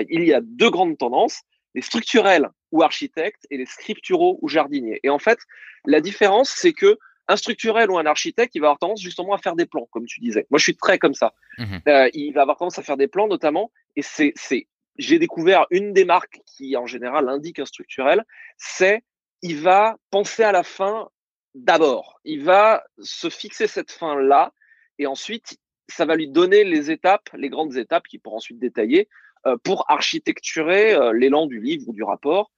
il 0.10 0.24
y 0.24 0.34
a 0.34 0.42
deux 0.42 0.72
grandes 0.72 0.98
tendances, 0.98 1.44
les 1.76 1.84
structurels 1.84 2.50
ou 2.72 2.82
architectes 2.82 3.46
et 3.52 3.58
les 3.58 3.68
scripturaux 3.68 4.40
ou 4.42 4.50
jardiniers. 4.50 5.00
Et 5.04 5.12
en 5.12 5.20
fait, 5.20 5.38
la 5.86 6.02
différence, 6.02 6.50
c'est 6.50 6.74
que 6.74 6.98
un 7.28 7.36
structurel 7.36 7.92
ou 7.92 8.00
un 8.00 8.08
architecte, 8.08 8.56
il 8.56 8.62
va 8.62 8.68
avoir 8.68 8.80
tendance 8.80 9.02
justement 9.02 9.34
à 9.34 9.38
faire 9.38 9.56
des 9.56 9.68
plans, 9.68 9.88
comme 9.92 10.06
tu 10.06 10.20
disais. 10.20 10.48
Moi, 10.50 10.58
je 10.58 10.64
suis 10.64 10.76
très 10.76 10.98
comme 10.98 11.14
ça. 11.14 11.34
Mhm. 11.60 11.82
Euh, 11.88 12.10
il 12.14 12.32
va 12.32 12.42
avoir 12.42 12.58
tendance 12.58 12.80
à 12.80 12.84
faire 12.84 12.98
des 12.98 13.08
plans, 13.08 13.28
notamment, 13.28 13.72
et 13.96 14.02
c'est, 14.02 14.34
c'est, 14.36 14.68
j'ai 14.98 15.20
découvert 15.20 15.68
une 15.70 15.94
des 15.94 16.06
marques 16.06 16.40
qui, 16.48 16.76
en 16.76 16.88
général, 16.88 17.30
indique 17.30 17.60
un 17.60 17.66
structurel, 17.66 18.24
c'est 18.58 19.04
il 19.44 19.60
va 19.60 19.98
penser 20.10 20.42
à 20.42 20.52
la 20.52 20.64
fin 20.64 21.10
d'abord. 21.58 22.20
Il 22.24 22.44
va 22.44 22.84
se 23.00 23.30
fixer 23.30 23.68
cette 23.68 23.92
fin-là, 23.92 24.54
et 25.00 25.08
ensuite, 25.08 25.58
ça 25.88 26.06
va 26.06 26.16
lui 26.16 26.28
donner 26.28 26.64
les 26.64 26.92
étapes, 26.92 27.30
les 27.34 27.50
grandes 27.50 27.78
étapes 27.78 28.08
qu'il 28.08 28.20
pourra 28.20 28.38
ensuite 28.38 28.60
détailler 28.60 29.08
euh, 29.46 29.58
pour 29.64 29.86
architecturer 29.90 30.94
euh, 30.94 31.14
l'élan 31.14 31.46
du 31.46 31.62
livre 31.62 31.88
ou 31.88 31.94
du 31.94 32.04
rapport 32.04 32.52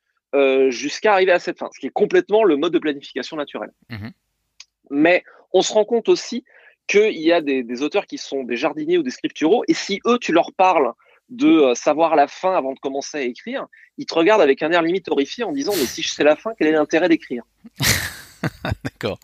jusqu'à 0.70 1.14
arriver 1.14 1.32
à 1.32 1.40
cette 1.40 1.58
fin, 1.58 1.70
ce 1.74 1.80
qui 1.80 1.88
est 1.88 1.92
complètement 1.92 2.44
le 2.44 2.56
mode 2.56 2.72
de 2.72 2.78
planification 2.78 3.36
naturelle. 3.36 3.72
Mhm. 3.90 4.12
Mais 4.92 5.24
on 5.54 5.64
se 5.64 5.74
rend 5.74 5.86
compte 5.86 6.08
aussi 6.08 6.44
qu'il 6.90 7.20
y 7.20 7.32
a 7.32 7.42
des, 7.42 7.82
auteurs 7.84 8.08
qui 8.08 8.18
sont 8.18 8.44
des 8.44 8.58
jardiniers 8.58 8.98
ou 8.98 9.04
des 9.04 9.12
scripturaux, 9.12 9.64
et 9.68 9.74
si 9.74 10.02
eux, 10.06 10.18
tu 10.20 10.32
leur 10.32 10.54
parles 10.54 10.94
de 11.30 11.48
euh, 11.48 11.76
savoir 11.76 12.16
la 12.16 12.28
fin 12.28 12.56
avant 12.56 12.74
de 12.74 12.80
commencer 12.80 13.18
à 13.18 13.22
écrire, 13.22 13.68
ils 13.98 14.08
te 14.08 14.16
regardent 14.16 14.42
avec 14.42 14.64
un 14.64 14.72
air 14.72 14.82
limite 14.82 15.08
horrifié 15.10 15.44
en 15.44 15.52
disant 15.52 15.74
mais 15.78 15.86
si 15.86 16.02
je 16.02 16.10
sais 16.10 16.24
la 16.24 16.36
fin, 16.36 16.54
quel 16.58 16.68
est 16.68 16.72
l'intérêt 16.72 17.08
d'écrire? 17.08 17.44
D'accord. 18.84 19.20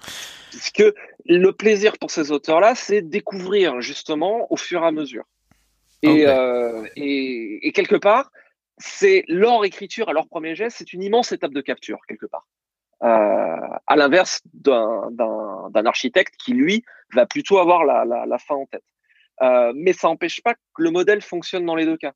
Parce 0.51 0.71
que 0.71 0.93
le 1.25 1.51
plaisir 1.51 1.97
pour 1.97 2.11
ces 2.11 2.31
auteurs-là, 2.31 2.75
c'est 2.75 3.01
découvrir 3.01 3.81
justement 3.81 4.51
au 4.51 4.57
fur 4.57 4.83
et 4.83 4.87
à 4.87 4.91
mesure. 4.91 5.25
Et, 6.01 6.27
euh, 6.27 6.85
et, 6.95 7.67
et 7.67 7.71
quelque 7.71 7.95
part, 7.95 8.31
c'est 8.77 9.23
leur 9.27 9.63
écriture 9.65 10.09
à 10.09 10.13
leur 10.13 10.27
premier 10.27 10.55
geste, 10.55 10.77
c'est 10.77 10.93
une 10.93 11.03
immense 11.03 11.31
étape 11.31 11.53
de 11.53 11.61
capture 11.61 11.99
quelque 12.07 12.25
part. 12.25 12.45
Euh, 13.03 13.07
à 13.87 13.95
l'inverse 13.97 14.41
d'un 14.53 15.85
architecte 15.85 16.35
qui, 16.37 16.53
lui, 16.53 16.83
va 17.13 17.25
plutôt 17.25 17.59
avoir 17.59 17.83
la, 17.83 18.05
la, 18.05 18.25
la 18.25 18.37
fin 18.37 18.55
en 18.55 18.65
tête. 18.65 18.83
Euh, 19.41 19.73
mais 19.75 19.91
ça 19.91 20.07
n'empêche 20.07 20.41
pas 20.41 20.53
que 20.53 20.59
le 20.81 20.91
modèle 20.91 21.21
fonctionne 21.21 21.65
dans 21.65 21.75
les 21.75 21.85
deux 21.85 21.97
cas. 21.97 22.13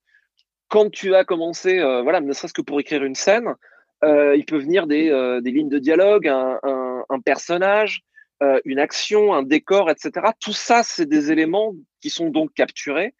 Quand 0.70 0.90
tu 0.90 1.14
as 1.16 1.26
commencé, 1.26 1.80
euh, 1.80 2.02
voilà, 2.02 2.22
ne 2.22 2.32
serait-ce 2.32 2.54
que 2.54 2.62
pour 2.62 2.80
écrire 2.80 3.04
une 3.04 3.16
scène, 3.16 3.54
il 4.02 4.46
peut 4.48 4.58
venir 4.58 4.88
des, 4.88 5.10
des, 5.44 5.52
lignes 5.52 5.70
de 5.70 5.80
dialogue, 5.80 6.28
un, 6.30 6.58
un, 6.64 6.79
un 7.10 7.20
personnage, 7.20 8.02
euh, 8.42 8.60
une 8.66 8.80
action, 8.80 9.34
un 9.34 9.44
décor, 9.44 9.90
etc. 9.90 10.28
Tout 10.40 10.54
ça, 10.54 10.84
c'est 10.84 11.08
des 11.08 11.32
éléments 11.32 11.74
qui 12.02 12.10
sont 12.10 12.30
donc 12.30 12.54
capturés 12.54 13.14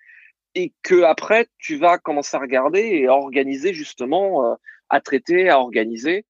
et 0.56 0.74
que 0.82 1.04
après 1.04 1.48
tu 1.58 1.78
vas 1.78 1.98
commencer 1.98 2.36
à 2.36 2.40
regarder 2.40 2.80
et 2.80 3.08
à 3.08 3.14
organiser 3.14 3.74
justement, 3.74 4.58
à 4.90 5.00
traiter, 5.00 5.50
à 5.50 5.60
organiser 5.60 6.26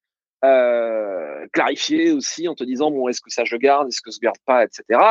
euh, 0.45 1.47
clarifier 1.51 2.11
aussi 2.11 2.47
en 2.47 2.55
te 2.55 2.63
disant 2.63 2.91
bon 2.91 3.09
est-ce 3.09 3.19
que 3.19 3.29
ça 3.29 3.43
je 3.43 3.57
garde, 3.57 3.89
est-ce 3.89 4.01
que 4.01 4.09
je 4.09 4.19
garde 4.19 4.37
pas, 4.45 4.63
etc. 4.63 5.01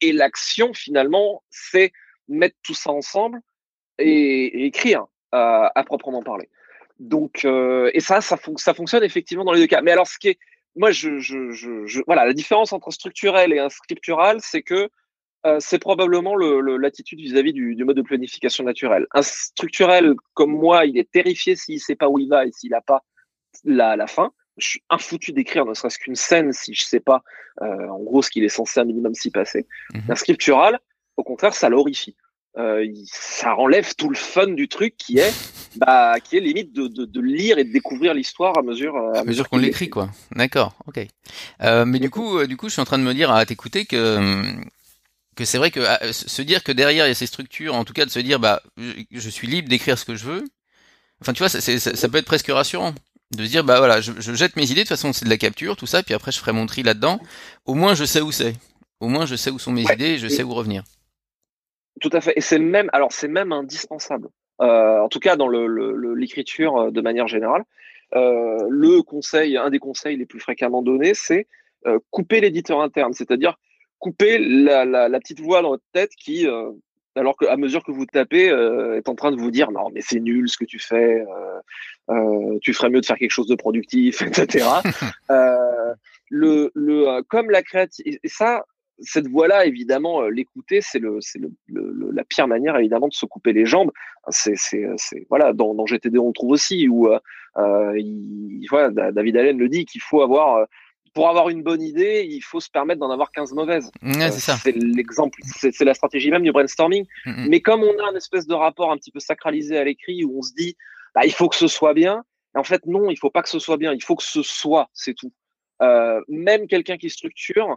Et 0.00 0.12
l'action 0.12 0.72
finalement 0.74 1.42
c'est 1.50 1.92
mettre 2.28 2.54
tout 2.62 2.74
ça 2.74 2.90
ensemble 2.90 3.40
et, 3.98 4.66
écrire 4.66 5.06
euh, 5.34 5.68
à 5.74 5.84
proprement 5.84 6.22
parler. 6.22 6.48
Donc 7.00 7.44
euh, 7.44 7.90
et 7.94 8.00
ça 8.00 8.20
ça, 8.20 8.38
ça 8.56 8.74
fonctionne 8.74 9.02
effectivement 9.02 9.44
dans 9.44 9.52
les 9.52 9.60
deux 9.60 9.66
cas. 9.66 9.82
Mais 9.82 9.90
alors 9.90 10.06
ce 10.06 10.18
qui 10.18 10.28
est 10.28 10.38
moi 10.76 10.90
je, 10.90 11.18
je, 11.18 11.50
je, 11.50 12.00
voilà 12.06 12.24
la 12.24 12.32
différence 12.32 12.72
entre 12.72 12.90
structurel 12.90 13.52
et 13.52 13.58
un 13.58 13.68
scriptural 13.68 14.38
c'est 14.40 14.62
que 14.62 14.88
euh, 15.46 15.58
c'est 15.60 15.78
probablement 15.78 16.34
l'attitude 16.36 17.20
vis-à-vis 17.20 17.52
du, 17.52 17.74
du, 17.74 17.84
mode 17.84 17.96
de 17.96 18.02
planification 18.02 18.64
naturelle. 18.64 19.06
Un 19.12 19.22
structurel 19.22 20.14
comme 20.34 20.50
moi, 20.50 20.86
il 20.86 20.98
est 20.98 21.08
terrifié 21.08 21.54
s'il 21.54 21.78
sait 21.78 21.94
pas 21.94 22.08
où 22.08 22.18
il 22.18 22.28
va 22.28 22.46
et 22.46 22.50
s'il 22.50 22.70
n'a 22.70 22.80
pas 22.80 23.04
la, 23.64 23.96
la 23.96 24.06
fin 24.06 24.32
je 24.56 24.68
suis 24.68 24.82
infoutu 24.90 25.32
d'écrire 25.32 25.66
ne 25.66 25.74
serait-ce 25.74 25.98
qu'une 25.98 26.14
scène 26.14 26.52
si 26.52 26.74
je 26.74 26.84
sais 26.84 27.00
pas 27.00 27.22
euh, 27.62 27.88
en 27.88 27.98
gros 27.98 28.22
ce 28.22 28.30
qu'il 28.30 28.44
est 28.44 28.48
censé 28.48 28.80
un 28.80 28.84
minimum 28.84 29.14
s'y 29.14 29.30
passer. 29.30 29.66
Mm 29.94 30.10
Un 30.10 30.14
scriptural, 30.14 30.78
au 31.16 31.24
contraire, 31.24 31.54
ça 31.54 31.68
l'horrifie. 31.68 32.16
Euh, 32.58 32.86
ça 33.04 33.54
enlève 33.56 33.94
tout 33.96 34.08
le 34.08 34.16
fun 34.16 34.46
du 34.46 34.66
truc 34.66 34.96
qui 34.96 35.18
est 35.18 35.34
bah 35.76 36.18
qui 36.20 36.38
est 36.38 36.40
limite 36.40 36.72
de, 36.72 36.86
de, 36.86 37.04
de 37.04 37.20
lire 37.20 37.58
et 37.58 37.64
de 37.64 37.72
découvrir 37.72 38.14
l'histoire 38.14 38.56
à 38.56 38.62
mesure 38.62 38.96
à, 38.96 39.24
mesure 39.24 39.50
qu'on 39.50 39.58
l'écrit 39.58 39.90
quoi. 39.90 40.08
D'accord 40.34 40.74
ok. 40.86 41.06
Euh, 41.62 41.84
mais 41.84 41.98
du 41.98 42.08
coup 42.08 42.38
euh, 42.38 42.46
du 42.46 42.56
coup 42.56 42.68
je 42.68 42.72
suis 42.72 42.80
en 42.80 42.86
train 42.86 42.96
de 42.98 43.02
me 43.02 43.12
dire 43.12 43.30
à 43.30 43.44
t'écouter 43.44 43.84
que 43.84 44.42
que 45.34 45.44
c'est 45.44 45.58
vrai 45.58 45.70
que 45.70 45.82
se 46.12 46.40
dire 46.40 46.64
que 46.64 46.72
derrière 46.72 47.04
il 47.04 47.08
y 47.08 47.12
a 47.12 47.14
ces 47.14 47.26
structures 47.26 47.74
en 47.74 47.84
tout 47.84 47.92
cas 47.92 48.06
de 48.06 48.10
se 48.10 48.20
dire 48.20 48.40
bah 48.40 48.62
je, 49.10 49.28
suis 49.28 49.46
libre 49.46 49.68
d'écrire 49.68 49.98
ce 49.98 50.06
que 50.06 50.14
je 50.14 50.24
veux. 50.24 50.44
Enfin 51.20 51.34
tu 51.34 51.40
vois 51.40 51.50
ça, 51.50 51.60
ça, 51.60 51.78
ça 51.78 52.08
peut 52.08 52.16
être 52.16 52.24
presque 52.24 52.48
rassurant 52.48 52.94
de 53.36 53.44
se 53.44 53.50
dire 53.50 53.64
bah 53.64 53.76
voilà 53.80 54.00
je, 54.00 54.12
je, 54.18 54.32
jette 54.32 54.56
mes 54.56 54.64
idées 54.64 54.76
de 54.76 54.88
toute 54.88 54.96
façon 54.96 55.12
c'est 55.12 55.26
de 55.26 55.30
la 55.30 55.36
capture 55.36 55.76
tout 55.76 55.86
ça 55.86 56.02
puis 56.02 56.14
après 56.14 56.32
je 56.32 56.38
ferai 56.38 56.52
mon 56.52 56.64
tri 56.64 56.82
là-dedans. 56.82 57.20
Au 57.66 57.74
moins 57.74 57.94
je 57.94 58.06
sais 58.06 58.22
où 58.22 58.32
c'est. 58.32 58.56
Au 59.00 59.08
moins 59.08 59.26
je 59.26 59.36
sais 59.36 59.50
où 59.50 59.58
sont 59.58 59.72
mes 59.72 59.82
idées 59.82 60.12
et 60.12 60.18
je 60.18 60.28
sais 60.28 60.42
où 60.42 60.54
revenir 60.54 60.84
tout 62.00 62.10
à 62.12 62.20
fait. 62.20 62.32
Et 62.36 62.40
c'est 62.40 62.58
même 62.58 62.90
alors 62.92 63.12
c'est 63.12 63.28
même 63.28 63.52
indispensable. 63.52 64.28
Euh, 64.60 65.00
en 65.00 65.08
tout 65.08 65.20
cas 65.20 65.36
dans 65.36 65.48
le 65.48 66.14
l'écriture 66.14 66.76
euh, 66.76 66.90
de 66.90 67.00
manière 67.00 67.28
générale. 67.28 67.64
Euh, 68.14 68.64
le 68.68 69.02
conseil 69.02 69.56
un 69.56 69.70
des 69.70 69.78
conseils 69.78 70.16
les 70.16 70.26
plus 70.26 70.40
fréquemment 70.40 70.80
donnés 70.80 71.14
c'est 71.14 71.48
euh, 71.86 71.98
couper 72.10 72.40
l'éditeur 72.40 72.80
interne. 72.80 73.12
C'est-à-dire 73.12 73.56
couper 73.98 74.38
la, 74.38 74.84
la, 74.84 75.08
la, 75.08 75.20
petite 75.20 75.40
voix 75.40 75.62
dans 75.62 75.70
votre 75.70 75.84
tête 75.92 76.10
qui 76.16 76.46
euh, 76.46 76.70
alors 77.16 77.36
qu'à 77.36 77.56
mesure 77.56 77.82
que 77.82 77.92
vous 77.92 78.06
tapez, 78.06 78.50
euh, 78.50 78.96
est 78.96 79.08
en 79.08 79.14
train 79.14 79.32
de 79.32 79.36
vous 79.40 79.50
dire 79.50 79.70
non 79.70 79.90
mais 79.92 80.02
c'est 80.02 80.20
nul 80.20 80.48
ce 80.48 80.58
que 80.58 80.64
tu 80.64 80.78
fais, 80.78 81.20
euh, 81.20 82.14
euh, 82.14 82.58
tu 82.60 82.74
ferais 82.74 82.90
mieux 82.90 83.00
de 83.00 83.06
faire 83.06 83.16
quelque 83.16 83.30
chose 83.30 83.48
de 83.48 83.54
productif, 83.54 84.22
etc. 84.22 84.66
euh, 85.30 85.94
le, 86.28 86.70
le, 86.74 87.22
comme 87.22 87.50
la 87.50 87.62
créativité, 87.62 88.20
et 88.22 88.28
ça, 88.28 88.64
cette 89.00 89.28
voix-là, 89.28 89.66
évidemment, 89.66 90.22
euh, 90.22 90.30
l'écouter, 90.30 90.80
c'est 90.80 90.98
le, 90.98 91.18
c'est 91.20 91.38
le, 91.38 91.50
le, 91.68 92.10
la 92.12 92.24
pire 92.24 92.48
manière, 92.48 92.76
évidemment, 92.76 93.08
de 93.08 93.14
se 93.14 93.26
couper 93.26 93.52
les 93.52 93.66
jambes. 93.66 93.90
C'est, 94.28 94.56
c'est, 94.56 94.86
c'est 94.96 95.26
voilà, 95.28 95.52
dans, 95.52 95.74
dans 95.74 95.86
GTD, 95.86 96.18
on 96.18 96.28
le 96.28 96.32
trouve 96.32 96.50
aussi 96.50 96.88
où, 96.88 97.08
il, 97.96 98.66
voilà, 98.70 99.12
David 99.12 99.36
Allen 99.36 99.58
le 99.58 99.68
dit 99.68 99.84
qu'il 99.84 100.00
faut 100.00 100.22
avoir 100.22 100.66
pour 101.16 101.30
avoir 101.30 101.48
une 101.48 101.62
bonne 101.62 101.80
idée, 101.80 102.26
il 102.28 102.42
faut 102.42 102.60
se 102.60 102.68
permettre 102.68 103.00
d'en 103.00 103.10
avoir 103.10 103.32
15 103.32 103.54
mauvaises. 103.54 103.90
Ouais, 104.02 104.30
c'est 104.30 104.40
ça. 104.50 104.56
C'est 104.62 104.76
l'exemple, 104.76 105.38
c'est 105.46 105.84
la 105.84 105.94
stratégie 105.94 106.30
même 106.30 106.42
du 106.42 106.52
brainstorming. 106.52 107.06
Mm 107.24 107.30
-hmm. 107.32 107.48
Mais 107.48 107.60
comme 107.60 107.82
on 107.82 107.96
a 108.04 108.10
une 108.10 108.18
espèce 108.18 108.46
de 108.46 108.54
rapport 108.54 108.92
un 108.92 108.98
petit 108.98 109.10
peu 109.10 109.20
sacralisé 109.30 109.74
à 109.78 109.84
l'écrit 109.84 110.24
où 110.26 110.38
on 110.38 110.42
se 110.42 110.52
dit, 110.62 110.76
bah, 111.14 111.22
il 111.24 111.32
faut 111.38 111.48
que 111.48 111.56
ce 111.64 111.68
soit 111.78 111.94
bien. 111.94 112.16
En 112.62 112.64
fait, 112.70 112.82
non, 112.84 113.04
il 113.14 113.18
faut 113.22 113.32
pas 113.36 113.42
que 113.46 113.52
ce 113.56 113.60
soit 113.66 113.78
bien. 113.84 113.92
Il 114.00 114.04
faut 114.06 114.16
que 114.20 114.28
ce 114.36 114.42
soit, 114.60 114.86
c'est 115.02 115.16
tout. 115.20 115.32
Euh, 115.86 116.20
même 116.48 116.62
quelqu'un 116.72 116.98
qui 117.02 117.08
structure, 117.18 117.68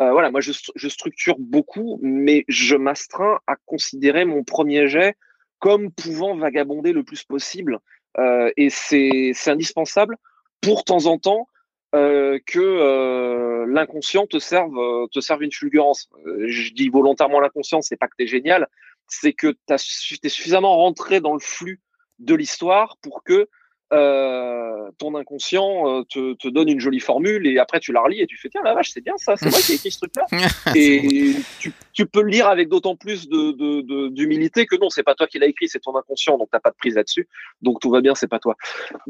euh, 0.00 0.12
voilà, 0.12 0.30
moi 0.30 0.40
je, 0.40 0.52
structure 0.88 1.36
beaucoup, 1.38 1.98
mais 2.02 2.44
je 2.48 2.76
m'astreins 2.76 3.40
à 3.46 3.56
considérer 3.56 4.24
mon 4.24 4.44
premier 4.44 4.86
jet 4.86 5.16
comme 5.58 5.90
pouvant 5.90 6.36
vagabonder 6.36 6.92
le 6.92 7.02
plus 7.02 7.24
possible. 7.24 7.80
Euh, 8.18 8.50
et 8.56 8.70
c'est 8.70 9.32
indispensable 9.46 10.16
pour 10.60 10.84
temps 10.84 11.06
en 11.06 11.18
temps 11.18 11.48
euh, 11.94 12.38
que 12.46 13.64
l'inconscient 13.66 14.26
te 14.26 14.38
serve 14.38 14.76
te 15.10 15.20
serve 15.20 15.42
une 15.42 15.52
fulgurance. 15.52 16.08
Je 16.46 16.72
dis 16.72 16.88
volontairement 16.88 17.40
l'inconscient, 17.40 17.82
c'est 17.82 17.96
pas 17.96 18.06
que 18.06 18.14
t'es 18.16 18.26
génial, 18.28 18.68
c'est 19.08 19.32
que 19.32 19.48
tu 19.66 20.18
es 20.22 20.28
suffisamment 20.28 20.76
rentré 20.76 21.20
dans 21.20 21.34
le 21.34 21.40
flux 21.40 21.80
de 22.20 22.34
l'histoire 22.34 22.96
pour 23.02 23.24
que 23.24 23.48
euh, 23.92 24.90
ton 24.98 25.14
inconscient 25.16 26.04
te, 26.04 26.34
te, 26.34 26.48
donne 26.48 26.68
une 26.68 26.80
jolie 26.80 27.00
formule 27.00 27.46
et 27.46 27.58
après 27.58 27.80
tu 27.80 27.92
la 27.92 28.02
relis 28.02 28.20
et 28.20 28.26
tu 28.26 28.36
fais 28.36 28.48
tiens 28.50 28.60
la 28.62 28.74
vache 28.74 28.90
c'est 28.90 29.00
bien 29.00 29.14
ça 29.16 29.36
c'est 29.36 29.48
moi 29.48 29.58
qui 29.60 29.72
ai 29.72 29.74
écrit 29.76 29.90
ce 29.90 29.98
truc 29.98 30.12
là 30.16 30.26
et 30.74 31.34
tu, 31.58 31.72
tu, 31.92 32.04
peux 32.06 32.20
le 32.20 32.28
lire 32.28 32.48
avec 32.48 32.68
d'autant 32.68 32.96
plus 32.96 33.28
de 33.28 34.08
d'humilité 34.08 34.66
que 34.66 34.76
non 34.76 34.90
c'est 34.90 35.02
pas 35.02 35.14
toi 35.14 35.26
qui 35.26 35.38
l'as 35.38 35.46
écrit 35.46 35.68
c'est 35.68 35.80
ton 35.80 35.96
inconscient 35.96 36.36
donc 36.36 36.48
t'as 36.50 36.60
pas 36.60 36.70
de 36.70 36.76
prise 36.76 36.94
là-dessus. 36.96 37.28
Donc 37.62 37.80
tout 37.80 37.90
va 37.90 38.00
bien 38.00 38.14
c'est 38.14 38.28
pas 38.28 38.38
toi. 38.38 38.56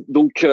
Donc 0.09 0.47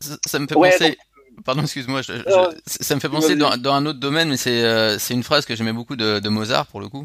ça, 0.00 0.16
ça, 0.26 0.38
me 0.38 0.46
fait 0.46 0.56
ouais, 0.56 0.70
penser 0.70 0.98
Pardon, 1.44 1.62
excuse-moi, 1.62 2.02
ça 2.02 2.94
me 2.94 3.00
fait 3.00 3.08
penser 3.08 3.36
dans, 3.36 3.72
un 3.72 3.86
autre 3.86 4.00
domaine, 4.00 4.28
mais 4.30 4.36
c'est 4.36 4.98
c'est 4.98 5.14
une 5.14 5.22
phrase 5.22 5.46
que 5.46 5.54
j'aimais 5.54 5.72
beaucoup 5.72 5.96
de, 5.96 6.18
de, 6.18 6.28
Mozart 6.28 6.66
pour 6.66 6.80
le 6.80 6.88
coup, 6.88 7.04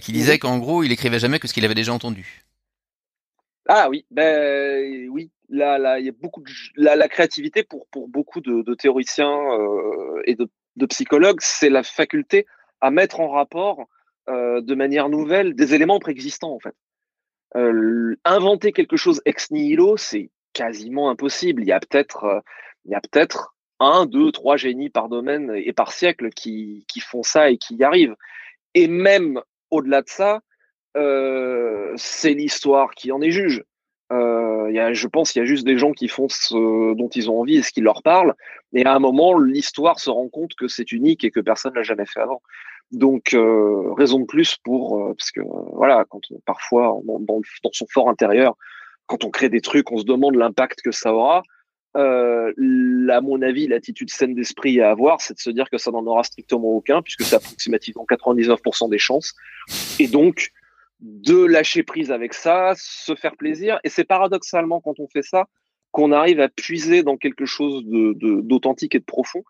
qui 0.00 0.12
disait 0.12 0.38
qu'en 0.38 0.58
gros, 0.58 0.82
il 0.82 0.92
écrivait 0.92 1.18
jamais 1.18 1.38
que 1.38 1.46
ce 1.46 1.52
qu'il 1.52 1.64
avait 1.64 1.74
déjà 1.74 1.92
entendu. 1.92 2.44
Ah 3.72 3.88
oui, 3.88 4.04
ben 4.10 5.08
oui, 5.10 5.30
là, 5.48 5.78
là, 5.78 6.00
il 6.00 6.06
y 6.06 6.08
a 6.08 6.12
beaucoup 6.12 6.42
de 6.42 6.50
la, 6.74 7.08
créativité 7.08 7.62
pour 7.62 7.86
pour 7.92 8.08
beaucoup 8.08 8.40
de, 8.40 8.74
théoriciens 8.74 9.30
euh, 9.30 10.20
et 10.24 10.34
de, 10.34 10.86
psychologues, 10.86 11.38
c'est 11.40 11.70
la 11.70 11.84
faculté 11.84 12.46
à 12.80 12.90
mettre 12.90 13.20
en 13.20 13.28
rapport 13.28 13.86
euh, 14.28 14.60
de 14.60 14.74
manière 14.74 15.08
nouvelle 15.08 15.54
des 15.54 15.72
éléments 15.72 16.00
préexistants 16.00 16.52
en 16.52 16.58
fait. 16.58 16.74
Euh, 17.54 18.16
inventer 18.24 18.72
quelque 18.72 18.96
chose 18.96 19.22
ex 19.24 19.52
nihilo, 19.52 19.96
c'est 19.96 20.30
quasiment 20.52 21.08
impossible. 21.08 21.62
Il 21.62 21.68
y 21.68 21.72
a 21.72 21.78
peut-être 21.78 22.42
il 22.86 22.90
y 22.90 22.96
a 22.96 23.00
peut-être 23.00 23.54
un, 23.78 24.04
deux, 24.04 24.32
trois 24.32 24.56
génies 24.56 24.90
par 24.90 25.08
domaine 25.08 25.52
et 25.54 25.72
par 25.72 25.92
siècle 25.92 26.30
qui 26.30 26.86
qui 26.88 26.98
font 26.98 27.22
ça 27.22 27.50
et 27.50 27.56
qui 27.56 27.76
y 27.76 27.84
arrivent. 27.84 28.16
Et 28.74 28.88
même 28.88 29.40
au-delà 29.70 30.02
de 30.02 30.08
ça, 30.08 30.40
euh, 30.96 31.92
c'est 31.96 32.34
l'histoire 32.34 32.90
qui 32.92 33.12
en 33.12 33.20
est 33.20 33.30
juge. 33.30 33.64
Euh, 34.12 34.70
y 34.72 34.78
a, 34.78 34.92
je 34.92 35.06
pense 35.06 35.32
qu'il 35.32 35.40
y 35.40 35.44
a 35.44 35.46
juste 35.46 35.64
des 35.64 35.78
gens 35.78 35.92
qui 35.92 36.08
font 36.08 36.28
ce 36.28 36.94
dont 36.94 37.08
ils 37.08 37.30
ont 37.30 37.40
envie 37.40 37.58
et 37.58 37.62
ce 37.62 37.70
qui 37.70 37.80
leur 37.80 38.02
parle. 38.02 38.34
Et 38.72 38.84
à 38.84 38.94
un 38.94 38.98
moment, 38.98 39.38
l'histoire 39.38 40.00
se 40.00 40.10
rend 40.10 40.28
compte 40.28 40.54
que 40.54 40.68
c'est 40.68 40.92
unique 40.92 41.24
et 41.24 41.30
que 41.30 41.40
personne 41.40 41.74
l'a 41.74 41.82
jamais 41.82 42.06
fait 42.06 42.20
avant. 42.20 42.42
Donc, 42.92 43.34
euh, 43.34 43.92
raison 43.94 44.18
de 44.18 44.24
plus 44.24 44.56
pour, 44.64 45.00
euh, 45.00 45.14
parce 45.16 45.30
que 45.30 45.40
voilà, 45.74 46.04
quand 46.08 46.20
parfois 46.44 46.98
dans, 47.04 47.20
dans, 47.20 47.40
son 47.72 47.86
fort 47.88 48.08
intérieur, 48.08 48.56
quand 49.06 49.24
on 49.24 49.30
crée 49.30 49.48
des 49.48 49.60
trucs, 49.60 49.90
on 49.92 49.98
se 49.98 50.04
demande 50.04 50.34
l'impact 50.34 50.82
que 50.82 50.90
ça 50.90 51.14
aura. 51.14 51.42
Euh, 51.96 52.52
à 53.10 53.20
mon 53.20 53.42
avis, 53.42 53.66
l'attitude 53.66 54.10
saine 54.10 54.34
d'esprit 54.34 54.80
à 54.80 54.90
avoir, 54.90 55.20
c'est 55.20 55.34
de 55.34 55.40
se 55.40 55.50
dire 55.50 55.68
que 55.70 55.78
ça 55.78 55.90
n'en 55.90 56.04
aura 56.06 56.24
strictement 56.24 56.68
aucun, 56.68 57.02
puisque 57.02 57.22
c'est 57.22 57.36
approximativement 57.36 58.06
99% 58.08 58.88
des 58.88 58.98
chances. 58.98 59.34
Et 59.98 60.08
donc, 60.08 60.50
de 61.00 61.44
lâcher 61.44 61.82
prise 61.82 62.10
avec 62.10 62.34
ça, 62.34 62.72
se 62.76 63.14
faire 63.14 63.36
plaisir. 63.36 63.78
Et 63.84 63.88
c'est 63.88 64.04
paradoxalement 64.04 64.80
quand 64.80 64.98
on 64.98 65.08
fait 65.08 65.22
ça 65.22 65.46
qu'on 65.92 66.12
arrive 66.12 66.40
à 66.40 66.48
puiser 66.48 67.02
dans 67.02 67.16
quelque 67.16 67.46
chose 67.46 67.84
d'authentique 67.84 68.92
de, 68.92 68.96
et 68.96 69.00
de 69.00 69.04
profond 69.04 69.42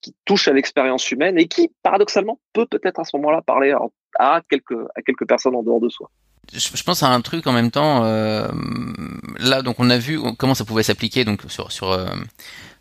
qui 0.00 0.14
touche 0.24 0.48
à 0.48 0.52
l'expérience 0.52 1.10
humaine 1.10 1.38
et 1.38 1.48
qui, 1.48 1.70
paradoxalement, 1.82 2.40
peut 2.52 2.66
peut-être 2.66 3.00
à 3.00 3.04
ce 3.04 3.16
moment-là 3.16 3.42
parler 3.42 3.74
à, 4.18 4.40
quelques, 4.48 4.76
à 4.94 5.02
quelques 5.02 5.26
personnes 5.26 5.54
en 5.54 5.62
dehors 5.62 5.80
de 5.80 5.88
soi. 5.88 6.10
Je, 6.52 6.82
pense 6.84 7.02
à 7.02 7.08
un 7.08 7.20
truc 7.20 7.46
en 7.48 7.52
même 7.52 7.72
temps. 7.72 8.04
Euh, 8.04 8.46
là, 9.38 9.62
donc, 9.62 9.80
on 9.80 9.90
a 9.90 9.98
vu 9.98 10.20
comment 10.38 10.54
ça 10.54 10.64
pouvait 10.64 10.84
s'appliquer 10.84 11.24
donc 11.24 11.42
sur 11.48 11.72
sur 11.72 11.90
euh, 11.90 12.06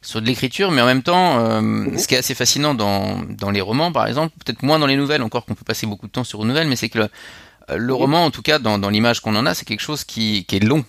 sur 0.03 0.21
de 0.21 0.27
l'écriture, 0.27 0.69
mais 0.69 0.81
en 0.83 0.85
même 0.85 1.01
temps, 1.01 1.39
euh, 1.39 1.61
mhm. 1.61 1.97
ce 1.97 2.07
qui 2.07 2.13
est 2.13 2.19
assez 2.19 2.35
fascinant 2.35 2.75
dans 2.75 3.23
dans 3.23 3.49
les 3.49 3.61
romans, 3.61 3.91
par 3.91 4.05
exemple, 4.05 4.35
peut-être 4.45 4.61
moins 4.61 4.77
dans 4.77 4.85
les 4.85 4.97
nouvelles, 4.97 5.23
encore 5.23 5.45
qu'on 5.45 5.55
peut 5.55 5.65
passer 5.65 5.87
beaucoup 5.87 6.05
de 6.05 6.11
temps 6.11 6.23
sur 6.23 6.43
une 6.43 6.49
nouvelle, 6.49 6.67
mais 6.67 6.75
c'est 6.75 6.89
que 6.89 6.99
le, 6.99 7.09
euh, 7.69 7.77
le 7.77 7.93
roman, 7.93 8.25
en 8.25 8.31
tout 8.31 8.41
cas, 8.41 8.59
dans, 8.59 8.77
l'image 8.89 9.19
qu'on 9.19 9.35
en 9.35 9.45
a, 9.45 9.53
c'est 9.53 9.65
quelque 9.65 9.81
chose 9.81 10.03
qui, 10.03 10.45
est 10.51 10.63
long. 10.63 10.85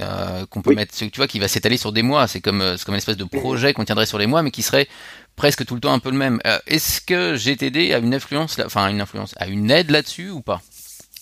Euh, 0.00 0.46
qu'on 0.46 0.62
peut 0.62 0.74
mettre, 0.74 0.94
tu 0.96 1.10
vois, 1.16 1.26
qui 1.26 1.40
va 1.40 1.48
s'étaler 1.48 1.76
sur 1.76 1.92
des 1.92 2.02
mois. 2.02 2.26
C'est 2.28 2.40
comme, 2.40 2.60
euh, 2.60 2.76
comme 2.84 2.94
une 2.94 2.98
espèce 2.98 3.16
de 3.16 3.24
projet 3.24 3.72
qu'on 3.72 3.84
tiendrait 3.84 4.06
sur 4.06 4.18
les 4.18 4.26
mois, 4.26 4.42
mais 4.42 4.50
qui 4.50 4.62
serait 4.62 4.88
presque 5.36 5.64
tout 5.66 5.74
le 5.74 5.80
temps 5.80 5.92
un 5.92 5.98
peu 5.98 6.10
le 6.10 6.16
même. 6.16 6.40
Est-ce 6.66 7.00
que 7.00 7.34
GTD 7.34 7.92
a 7.92 7.98
une 7.98 8.14
influence, 8.14 8.58
enfin 8.64 8.88
une 8.88 9.00
influence, 9.00 9.34
a 9.38 9.46
une 9.46 9.70
aide 9.70 9.90
là-dessus 9.90 10.30
ou 10.30 10.42
pas? 10.42 10.60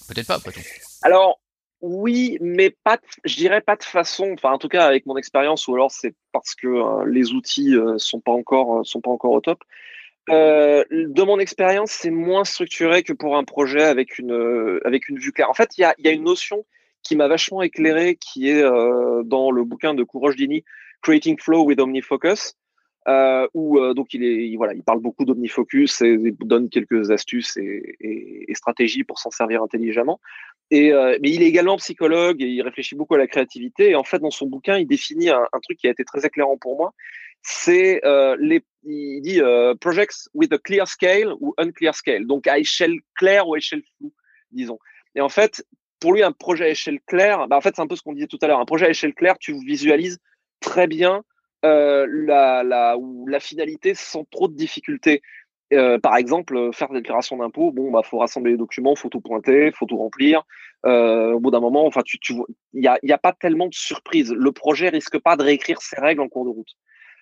Peut-être 0.09 0.27
pas, 0.27 0.35
après 0.35 0.53
tout. 0.53 0.61
Alors 1.03 1.41
oui, 1.81 2.39
mais 2.41 2.71
pas, 2.71 2.99
je 3.25 3.37
dirais 3.37 3.61
pas 3.61 3.77
de 3.77 3.85
façon. 3.85 4.33
Enfin, 4.35 4.53
en 4.53 4.59
tout 4.59 4.69
cas, 4.69 4.87
avec 4.87 5.07
mon 5.07 5.17
expérience, 5.17 5.67
ou 5.69 5.75
alors 5.75 5.91
c'est 5.91 6.15
parce 6.33 6.55
que 6.55 7.05
les 7.07 7.33
outils 7.33 7.75
sont 7.97 8.21
pas 8.21 8.33
encore, 8.33 8.85
sont 8.85 9.01
pas 9.01 9.11
encore 9.11 9.33
au 9.33 9.41
top. 9.41 9.63
Euh, 10.31 10.85
de 10.91 11.23
mon 11.23 11.39
expérience, 11.39 11.91
c'est 11.91 12.11
moins 12.11 12.45
structuré 12.45 13.03
que 13.03 13.13
pour 13.13 13.37
un 13.37 13.45
projet 13.45 13.83
avec 13.83 14.19
une, 14.19 14.33
euh, 14.33 14.81
avec 14.85 15.09
une 15.09 15.19
vue 15.19 15.33
claire. 15.33 15.51
En 15.51 15.55
fait, 15.55 15.77
il 15.79 15.83
y 15.83 15.85
a, 15.85 15.95
y 15.99 16.09
a, 16.09 16.13
une 16.13 16.25
notion 16.25 16.65
qui 17.03 17.17
m'a 17.17 17.29
vachement 17.29 17.63
éclairé, 17.63 18.17
qui 18.17 18.49
est 18.49 18.63
euh, 18.63 19.23
dans 19.25 19.51
le 19.51 19.65
bouquin 19.65 19.95
de 19.95 20.03
Courage 20.03 20.37
Dini, 20.37 20.65
Creating 21.03 21.39
Flow 21.39 21.65
with 21.65 21.81
OmniFocus, 21.81 22.55
euh, 23.07 23.47
où 23.55 23.79
donc 23.95 24.13
il 24.13 24.25
est, 24.25 24.55
voilà, 24.57 24.75
il 24.75 24.83
parle 24.83 25.01
beaucoup 25.01 25.25
d'OmniFocus 25.25 26.03
et, 26.03 26.19
donne 26.41 26.69
quelques 26.69 27.11
astuces 27.11 27.57
et, 27.57 28.47
stratégies 28.55 29.05
pour 29.05 29.19
s'en 29.19 29.31
servir 29.31 29.63
intelligemment. 29.63 30.21
Et, 30.71 30.93
mais 30.93 31.31
il 31.31 31.43
est 31.43 31.47
également 31.47 31.77
psychologue 31.77 32.43
et 32.43 32.47
il 32.47 32.61
réfléchit 32.61 32.97
beaucoup 32.97 33.15
à 33.15 33.19
la 33.19 33.27
créativité. 33.27 33.91
Et 33.91 33.95
en 33.95 34.05
fait, 34.05 34.19
dans 34.19 34.31
son 34.31 34.47
bouquin, 34.47 34.77
il 34.77 34.87
définit 34.87 35.31
un 35.31 35.61
truc 35.63 35.79
qui 35.79 35.87
a 35.87 35.91
été 35.91 36.05
très 36.05 36.27
éclairant 36.27 36.59
pour 36.59 36.77
moi 36.77 36.93
c'est 37.51 38.05
euh, 38.05 38.37
les, 38.39 38.63
il 38.85 39.23
dit 39.23 39.41
euh, 39.41 39.75
projects 39.75 40.29
with 40.35 40.53
a 40.53 40.59
clear 40.59 40.87
scale 40.87 41.33
ou 41.41 41.55
unclear 41.57 41.95
scale, 41.95 42.27
donc 42.27 42.47
à 42.47 42.59
échelle 42.59 42.99
claire 43.15 43.49
ou 43.49 43.57
échelle 43.57 43.83
floue, 43.97 44.13
disons. 44.51 44.79
Et 45.15 45.23
en 45.23 45.31
fait, 45.31 45.65
pour 45.99 46.13
lui, 46.13 46.23
un 46.23 46.33
projet 46.33 46.67
à 46.67 46.69
échelle 46.69 47.01
claire, 47.07 47.49
bah 47.49 47.57
en 47.57 47.63
fait, 47.63 47.75
c'est 47.75 47.83
un 47.83 47.87
peu 47.87 47.97
ce 47.97 48.03
qu'on 48.03 48.13
disait 48.13 48.27
tout 48.27 48.39
à 48.43 48.47
l'heure. 48.47 48.61
Un 48.61 48.67
projet 48.67 48.87
à 48.87 48.91
échelle 48.91 49.15
claire, 49.15 49.39
tu 49.39 49.55
visualises 49.65 50.19
très 50.61 50.87
bien 50.87 51.23
euh, 51.65 52.07
la, 52.11 52.63
la, 52.63 53.41
finalité 53.41 53.95
sans 53.95 54.25
trop 54.25 54.49
de 54.49 54.55
difficultés. 54.55 55.23
Euh, 55.73 55.99
par 55.99 56.17
exemple, 56.17 56.71
faire 56.73 56.89
des 56.89 57.01
déclarations 57.01 57.39
d'impôt, 57.39 57.73
bon, 57.73 57.91
bah, 57.91 58.03
faut 58.05 58.19
rassembler 58.19 58.53
les 58.53 58.59
documents, 58.59 58.95
faut 58.95 59.09
tout 59.09 59.21
pointer, 59.23 59.73
faut 59.73 59.87
tout 59.87 59.97
remplir. 59.97 60.43
Au 60.85 61.41
bout 61.41 61.51
d'un 61.51 61.61
moment, 61.61 61.87
enfin, 61.87 62.03
tu, 62.05 62.19
tu, 62.19 62.35
il 62.75 62.85
y 62.85 62.89
a, 62.89 62.99
y 63.03 63.13
a 63.13 63.19
pas 63.19 63.33
tellement 63.33 63.69
de 63.69 63.75
surprises. 63.75 64.33
Le 64.33 64.53
projet 64.53 64.91
risque 64.91 65.19
pas 65.19 65.37
de 65.37 65.45
réécrire 65.45 65.81
ses 65.81 65.99
règles 65.99 66.21
en 66.21 66.29
cours 66.29 66.45
de 66.45 66.51
route. 66.51 66.75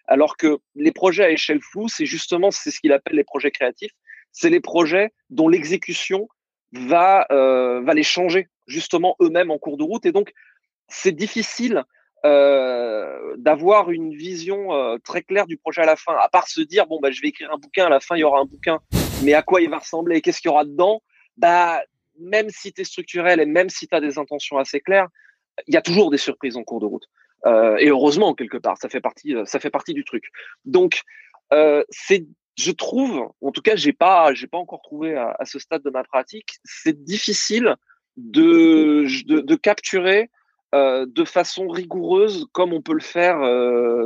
Alors 0.06 0.36
que 0.36 0.58
les 0.74 0.92
projets 0.92 1.24
à 1.24 1.30
échelle 1.30 1.60
floue, 1.60 1.88
c'est 1.88 2.06
justement 2.06 2.50
c'est 2.50 2.70
ce 2.70 2.80
qu'il 2.80 2.92
appelle 2.92 3.16
les 3.16 3.24
projets 3.24 3.50
créatifs. 3.50 3.92
C'est 4.32 4.50
les 4.50 4.60
projets 4.60 5.12
dont 5.30 5.48
l'exécution 5.48 6.28
va 6.72 7.26
euh, 7.30 7.92
les 7.92 8.02
changer 8.02 8.48
justement 8.66 9.16
eux-mêmes 9.20 9.50
en 9.50 9.58
cours 9.58 9.76
de 9.76 9.82
route. 9.82 10.06
Et 10.06 10.12
donc 10.12 10.32
c'est 10.88 11.12
difficile 11.12 11.84
euh, 12.24 13.34
d'avoir 13.36 13.90
une 13.90 14.14
vision 14.14 14.74
euh, 14.74 14.96
très 15.04 15.22
claire 15.22 15.46
du 15.46 15.56
projet 15.56 15.82
à 15.82 15.86
la 15.86 15.96
fin. 15.96 16.14
À 16.20 16.28
part 16.28 16.48
se 16.48 16.60
dire 16.60 16.86
bon 16.86 17.00
bah 17.00 17.10
je 17.10 17.20
vais 17.20 17.28
écrire 17.28 17.52
un 17.52 17.58
bouquin, 17.58 17.86
à 17.86 17.90
la 17.90 18.00
fin 18.00 18.16
il 18.16 18.20
y 18.20 18.24
aura 18.24 18.40
un 18.40 18.44
bouquin, 18.44 18.80
mais 19.22 19.34
à 19.34 19.42
quoi 19.42 19.60
il 19.60 19.70
va 19.70 19.78
ressembler, 19.78 20.20
qu'est-ce 20.20 20.40
qu'il 20.40 20.50
y 20.50 20.52
aura 20.52 20.64
dedans? 20.64 21.02
Bah 21.36 21.80
même 22.18 22.48
si 22.50 22.72
tu 22.72 22.80
es 22.80 22.84
structurel 22.84 23.40
et 23.40 23.46
même 23.46 23.68
si 23.68 23.86
tu 23.86 23.94
as 23.94 24.00
des 24.00 24.18
intentions 24.18 24.58
assez 24.58 24.80
claires, 24.80 25.08
il 25.66 25.74
y 25.74 25.76
a 25.76 25.82
toujours 25.82 26.10
des 26.10 26.18
surprises 26.18 26.56
en 26.56 26.64
cours 26.64 26.80
de 26.80 26.86
route. 26.86 27.06
Euh, 27.44 27.76
et 27.78 27.88
heureusement 27.88 28.34
quelque 28.34 28.56
part, 28.56 28.76
ça 28.78 28.88
fait 28.88 29.00
partie, 29.00 29.34
euh, 29.34 29.44
ça 29.44 29.60
fait 29.60 29.70
partie 29.70 29.94
du 29.94 30.04
truc. 30.04 30.30
Donc 30.64 31.02
euh, 31.52 31.84
c'est, 31.90 32.26
je 32.56 32.72
trouve, 32.72 33.28
en 33.40 33.52
tout 33.52 33.62
cas, 33.62 33.76
j'ai 33.76 33.92
pas, 33.92 34.32
pas 34.50 34.58
encore 34.58 34.82
trouvé 34.82 35.16
à, 35.16 35.36
ce 35.44 35.58
stade 35.58 35.82
de 35.82 35.90
ma 35.90 36.04
pratique, 36.04 36.56
c'est 36.64 37.04
difficile 37.04 37.76
de, 38.16 39.04
de, 39.26 39.54
capturer 39.56 40.30
de 40.72 41.24
façon 41.24 41.68
rigoureuse, 41.68 42.46
comme 42.52 42.72
on 42.72 42.80
peut 42.80 42.94
le 42.94 43.00
faire 43.00 43.38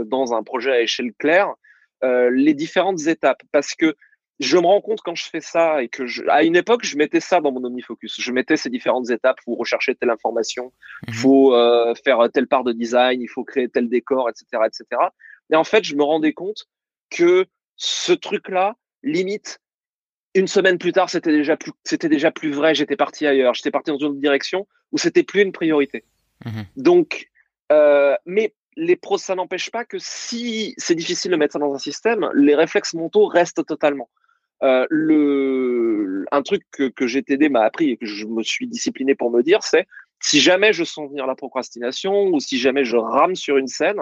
dans 0.04 0.34
un 0.34 0.42
projet 0.42 0.72
à 0.72 0.80
échelle 0.80 1.12
claire, 1.16 1.54
les 2.02 2.54
différentes 2.54 3.06
étapes, 3.06 3.42
parce 3.52 3.76
que 3.76 3.94
je 4.40 4.56
me 4.56 4.66
rends 4.66 4.80
compte 4.80 5.02
quand 5.02 5.14
je 5.14 5.28
fais 5.28 5.42
ça 5.42 5.82
et 5.82 5.88
que 5.88 6.06
je, 6.06 6.26
à 6.28 6.42
une 6.42 6.56
époque, 6.56 6.84
je 6.84 6.96
mettais 6.96 7.20
ça 7.20 7.40
dans 7.40 7.52
mon 7.52 7.62
OmniFocus. 7.62 8.20
Je 8.20 8.32
mettais 8.32 8.56
ces 8.56 8.70
différentes 8.70 9.10
étapes. 9.10 9.36
Il 9.42 9.44
faut 9.44 9.54
rechercher 9.54 9.94
telle 9.94 10.08
information, 10.08 10.72
il 11.06 11.14
mhm. 11.14 11.20
faut 11.20 11.54
euh, 11.54 11.94
faire 12.02 12.26
telle 12.32 12.46
part 12.46 12.64
de 12.64 12.72
design, 12.72 13.20
il 13.20 13.28
faut 13.28 13.44
créer 13.44 13.68
tel 13.68 13.88
décor, 13.90 14.30
etc., 14.30 14.62
etc. 14.66 15.02
Et 15.52 15.56
en 15.56 15.64
fait, 15.64 15.84
je 15.84 15.94
me 15.94 16.02
rendais 16.02 16.32
compte 16.32 16.68
que 17.10 17.46
ce 17.76 18.12
truc-là, 18.12 18.76
limite, 19.02 19.60
une 20.34 20.46
semaine 20.46 20.78
plus 20.78 20.92
tard, 20.92 21.10
c'était 21.10 21.32
déjà 21.32 21.56
plus, 21.56 21.72
c'était 21.84 22.08
déjà 22.08 22.30
plus 22.30 22.50
vrai. 22.50 22.74
J'étais 22.74 22.96
parti 22.96 23.26
ailleurs. 23.26 23.52
J'étais 23.52 23.70
parti 23.70 23.90
dans 23.90 23.98
une 23.98 24.06
autre 24.06 24.20
direction 24.20 24.66
où 24.90 24.98
c'était 24.98 25.22
plus 25.22 25.42
une 25.42 25.52
priorité. 25.52 26.04
Mhm. 26.46 26.64
Donc, 26.76 27.28
euh, 27.72 28.16
mais 28.24 28.54
les 28.76 28.96
pros, 28.96 29.18
ça 29.18 29.34
n'empêche 29.34 29.70
pas 29.70 29.84
que 29.84 29.98
si 29.98 30.74
c'est 30.78 30.94
difficile 30.94 31.30
de 31.30 31.36
mettre 31.36 31.52
ça 31.52 31.58
dans 31.58 31.74
un 31.74 31.78
système, 31.78 32.30
les 32.34 32.54
réflexes 32.54 32.94
mentaux 32.94 33.26
restent 33.26 33.66
totalement. 33.66 34.08
Euh, 34.62 34.86
le, 34.90 36.26
un 36.32 36.42
truc 36.42 36.62
que, 36.70 36.88
que 36.88 37.06
GTD 37.06 37.48
m'a 37.48 37.62
appris 37.62 37.90
et 37.90 37.96
que 37.96 38.04
je 38.04 38.26
me 38.26 38.42
suis 38.42 38.66
discipliné 38.66 39.14
pour 39.14 39.30
me 39.30 39.42
dire, 39.42 39.62
c'est 39.62 39.86
si 40.20 40.38
jamais 40.38 40.74
je 40.74 40.84
sens 40.84 41.08
venir 41.08 41.26
la 41.26 41.34
procrastination 41.34 42.24
ou 42.26 42.40
si 42.40 42.58
jamais 42.58 42.84
je 42.84 42.96
rame 42.96 43.34
sur 43.34 43.56
une 43.56 43.68
scène, 43.68 44.00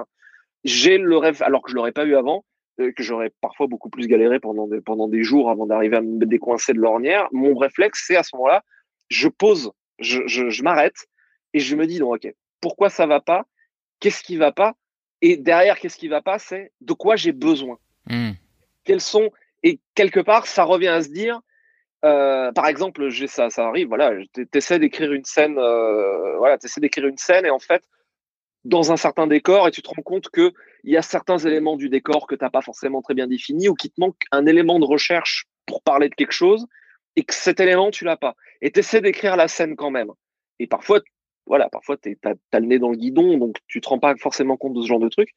j'ai 0.65 0.99
le 0.99 1.17
rêve, 1.17 1.43
alors 1.43 1.63
que 1.63 1.71
je 1.71 1.77
l'aurais 1.77 1.93
pas 1.93 2.05
eu 2.05 2.17
avant, 2.17 2.45
euh, 2.81 2.91
que 2.91 3.05
j'aurais 3.05 3.31
parfois 3.41 3.69
beaucoup 3.69 3.89
plus 3.89 4.09
galéré 4.09 4.41
pendant 4.41 4.67
des, 4.67 4.81
pendant 4.81 5.07
des 5.07 5.23
jours 5.23 5.49
avant 5.49 5.67
d'arriver 5.67 5.97
à 5.97 6.01
me 6.01 6.27
décoincer 6.27 6.73
de 6.73 6.81
l'ornière. 6.81 7.29
Mon 7.31 7.57
réflexe, 7.57 8.05
c'est 8.07 8.17
à 8.17 8.25
ce 8.25 8.35
moment-là, 8.35 8.65
je 9.09 9.29
pose, 9.29 9.71
je, 10.01 10.23
je, 10.27 10.51
je 10.51 10.63
m'arrête 10.65 11.07
et 11.55 11.61
je 11.61 11.77
me 11.77 11.87
dis, 11.87 12.01
donc, 12.01 12.17
ok, 12.17 12.35
pourquoi 12.61 12.91
ça 12.91 13.07
va 13.07 13.21
pas? 13.21 13.47
Qu'est-ce 14.01 14.25
qui 14.25 14.37
va 14.37 14.51
pas? 14.51 14.75
Et 15.23 15.37
derrière, 15.37 15.79
qu'est-ce 15.79 15.97
qui 15.97 16.09
va 16.09 16.23
pas? 16.23 16.41
C'est 16.41 16.73
de 16.81 16.93
quoi 16.93 17.15
j'ai 17.15 17.33
besoin. 17.33 17.79
Mmh. 18.07 18.33
Quels 18.85 19.01
sont 19.01 19.31
et 19.63 19.81
quelque 19.95 20.21
part, 20.21 20.47
ça 20.47 20.65
revient 20.65 20.89
à 20.89 21.03
se 21.03 21.09
dire, 21.09 21.41
euh, 22.05 22.53
par 22.53 22.67
exemple, 22.67 23.11
ça, 23.27 23.51
ça 23.51 23.67
arrive, 23.67 23.89
voilà, 23.89 24.13
t'essaies 24.51 24.79
d'écrire 24.79 25.13
une 25.13 25.25
scène, 25.25 25.59
euh, 25.59 26.37
voilà, 26.39 26.59
t'essaies 26.59 26.81
d'écrire 26.81 27.07
une 27.07 27.19
scène 27.19 27.47
et 27.47 27.51
en 27.51 27.59
fait, 27.59 27.83
dans 28.65 28.93
un 28.93 28.97
certain 28.97 29.27
décor 29.27 29.67
et 29.67 29.71
tu 29.71 29.83
te 29.83 29.89
rends 29.89 30.03
compte 30.03 30.29
qu'il 30.31 30.53
y 30.85 30.97
a 30.97 31.03
certains 31.03 31.39
éléments 31.39 31.77
du 31.77 31.89
décor 31.89 32.27
que 32.27 32.35
tu 32.35 32.45
n'as 32.45 32.51
pas 32.51 32.63
forcément 32.63 33.03
très 33.03 33.15
bien 33.15 33.27
définis 33.27 33.69
ou 33.69 33.75
qu'il 33.75 33.91
te 33.91 34.01
manque 34.01 34.17
un 34.31 34.47
élément 34.47 34.79
de 34.79 34.85
recherche 34.85 35.47
pour 35.67 35.83
parler 35.83 36.09
de 36.09 36.15
quelque 36.15 36.33
chose 36.33 36.67
et 37.17 37.25
que 37.25 37.35
cet 37.35 37.61
élément, 37.61 37.91
tu 37.91 38.05
l'as 38.05 38.17
pas. 38.17 38.35
Et 38.61 38.71
tu 38.71 38.81
essaies 38.81 39.01
d'écrire 39.01 39.37
la 39.37 39.49
scène 39.49 39.75
quand 39.75 39.91
même. 39.91 40.11
Et 40.61 40.67
parfois, 40.67 41.01
voilà, 41.47 41.69
parfois, 41.69 41.97
tu 41.97 42.17
as, 42.25 42.61
le 42.61 42.67
nez 42.67 42.79
dans 42.79 42.91
le 42.91 42.97
guidon, 42.97 43.39
donc 43.39 43.57
tu 43.67 43.81
te 43.81 43.89
rends 43.89 43.99
pas 43.99 44.15
forcément 44.17 44.57
compte 44.57 44.75
de 44.75 44.83
ce 44.83 44.87
genre 44.87 45.01
de 45.01 45.09
truc. 45.09 45.31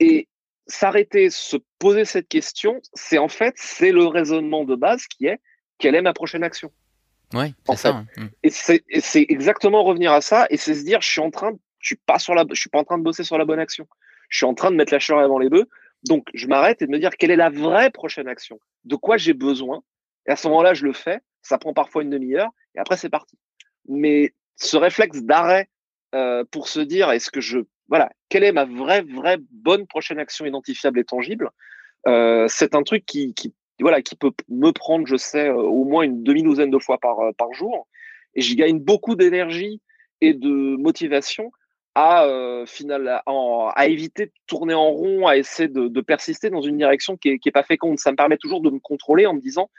Et 0.00 0.28
s'arrêter, 0.66 1.30
se 1.30 1.56
poser 1.78 2.04
cette 2.04 2.28
question, 2.28 2.80
c'est 2.94 3.18
en 3.18 3.28
fait, 3.28 3.54
c'est 3.56 3.92
le 3.92 4.06
raisonnement 4.06 4.64
de 4.64 4.74
base 4.74 5.06
qui 5.06 5.26
est 5.26 5.40
quelle 5.78 5.94
est 5.94 6.02
ma 6.02 6.12
prochaine 6.12 6.44
action? 6.44 6.72
Ouais, 7.32 7.52
c'est 7.66 7.76
ça. 7.76 8.04
Mmh. 8.16 8.26
Et 8.42 8.50
c'est 8.50 9.26
exactement 9.28 9.82
revenir 9.82 10.12
à 10.12 10.20
ça, 10.20 10.46
et 10.50 10.56
c'est 10.56 10.74
se 10.74 10.84
dire, 10.84 11.00
je 11.00 11.08
suis 11.08 11.20
en 11.20 11.30
train, 11.30 11.52
je 11.80 11.88
suis 11.88 11.96
pas 11.96 12.18
sur 12.18 12.34
la, 12.34 12.44
je 12.50 12.60
suis 12.60 12.70
pas 12.70 12.78
en 12.78 12.84
train 12.84 12.98
de 12.98 13.02
bosser 13.02 13.24
sur 13.24 13.38
la 13.38 13.44
bonne 13.44 13.58
action. 13.58 13.86
Je 14.28 14.38
suis 14.38 14.46
en 14.46 14.54
train 14.54 14.70
de 14.70 14.76
mettre 14.76 14.92
la 14.92 14.98
charrue 14.98 15.22
avant 15.22 15.38
les 15.38 15.48
bœufs. 15.48 15.68
Donc, 16.04 16.28
je 16.34 16.46
m'arrête 16.46 16.82
et 16.82 16.86
de 16.86 16.90
me 16.90 16.98
dire 16.98 17.16
quelle 17.16 17.30
est 17.30 17.36
la 17.36 17.50
vraie 17.50 17.90
prochaine 17.90 18.28
action? 18.28 18.58
De 18.84 18.96
quoi 18.96 19.16
j'ai 19.16 19.32
besoin? 19.32 19.82
Et 20.26 20.30
à 20.30 20.36
ce 20.36 20.48
moment-là, 20.48 20.74
je 20.74 20.84
le 20.84 20.92
fais. 20.92 21.20
Ça 21.42 21.58
prend 21.58 21.74
parfois 21.74 22.02
une 22.02 22.10
demi-heure 22.10 22.50
et 22.74 22.78
après, 22.78 22.96
c'est 22.96 23.10
parti. 23.10 23.36
Mais 23.88 24.32
ce 24.56 24.76
réflexe 24.76 25.22
d'arrêt 25.22 25.68
euh, 26.14 26.44
pour 26.50 26.68
se 26.68 26.80
dire 26.80 27.10
est-ce 27.10 27.30
que 27.30 27.40
je 27.40 27.58
voilà 27.88 28.10
quelle 28.28 28.44
est 28.44 28.52
ma 28.52 28.64
vraie 28.64 29.02
vraie 29.02 29.38
bonne 29.50 29.86
prochaine 29.86 30.18
action 30.18 30.46
identifiable 30.46 30.98
et 30.98 31.04
tangible 31.04 31.50
euh, 32.06 32.46
c'est 32.48 32.74
un 32.74 32.82
truc 32.82 33.04
qui, 33.06 33.34
voilà 33.80 34.02
qui 34.02 34.16
peut 34.16 34.32
me 34.48 34.70
prendre 34.72 35.06
je 35.06 35.16
sais 35.16 35.48
euh, 35.48 35.54
au 35.54 35.84
moins 35.84 36.02
une 36.02 36.22
demi 36.22 36.42
douzaine 36.42 36.70
de 36.70 36.78
fois 36.78 36.98
par 36.98 37.16
par 37.36 37.52
jour. 37.52 37.86
Et 38.34 38.40
j'y 38.40 38.56
gagne 38.56 38.78
beaucoup 38.78 39.14
d'énergie 39.14 39.80
et 40.20 40.34
de 40.34 40.76
motivation 40.76 41.52
à 41.94 42.24
euh, 42.24 42.66
final, 42.66 43.22
à, 43.24 43.86
éviter 43.86 44.26
de 44.26 44.32
tourner 44.48 44.74
en 44.74 44.90
rond, 44.90 45.28
à 45.28 45.36
essayer 45.36 45.68
de, 45.68 46.00
persister 46.00 46.50
dans 46.50 46.60
une 46.60 46.76
direction 46.76 47.16
qui 47.16 47.28
est, 47.28 47.38
qui 47.38 47.48
est 47.48 47.52
pas 47.52 47.62
féconde. 47.62 48.00
Ça 48.00 48.10
me 48.10 48.16
permet 48.16 48.36
toujours 48.36 48.60
de 48.60 48.70
me 48.70 48.80
contrôler 48.80 49.26
en 49.26 49.34
me 49.34 49.40
disant 49.40 49.70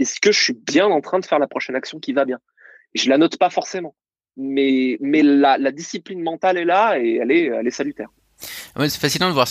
est-ce 0.00 0.20
que 0.20 0.32
je 0.32 0.40
suis 0.40 0.54
bien 0.54 0.86
en 0.86 1.00
train 1.00 1.20
de 1.20 1.24
faire 1.24 1.38
la 1.38 1.46
prochaine 1.46 1.76
action 1.76 2.00
qui 2.00 2.12
va 2.12 2.24
bien? 2.24 2.40
Je 2.94 3.08
la 3.08 3.18
note 3.18 3.38
pas 3.38 3.50
forcément 3.50 3.94
mais, 4.36 4.98
mais 5.00 5.22
la, 5.22 5.58
discipline 5.72 6.22
mentale 6.22 6.58
est 6.58 6.64
là 6.64 6.98
et 6.98 7.16
elle 7.16 7.30
est, 7.30 7.70
salutaire. 7.70 8.08
Ouais, 8.76 8.88
c'est 8.88 9.00
fascinant 9.00 9.28
de 9.28 9.34
voir, 9.34 9.46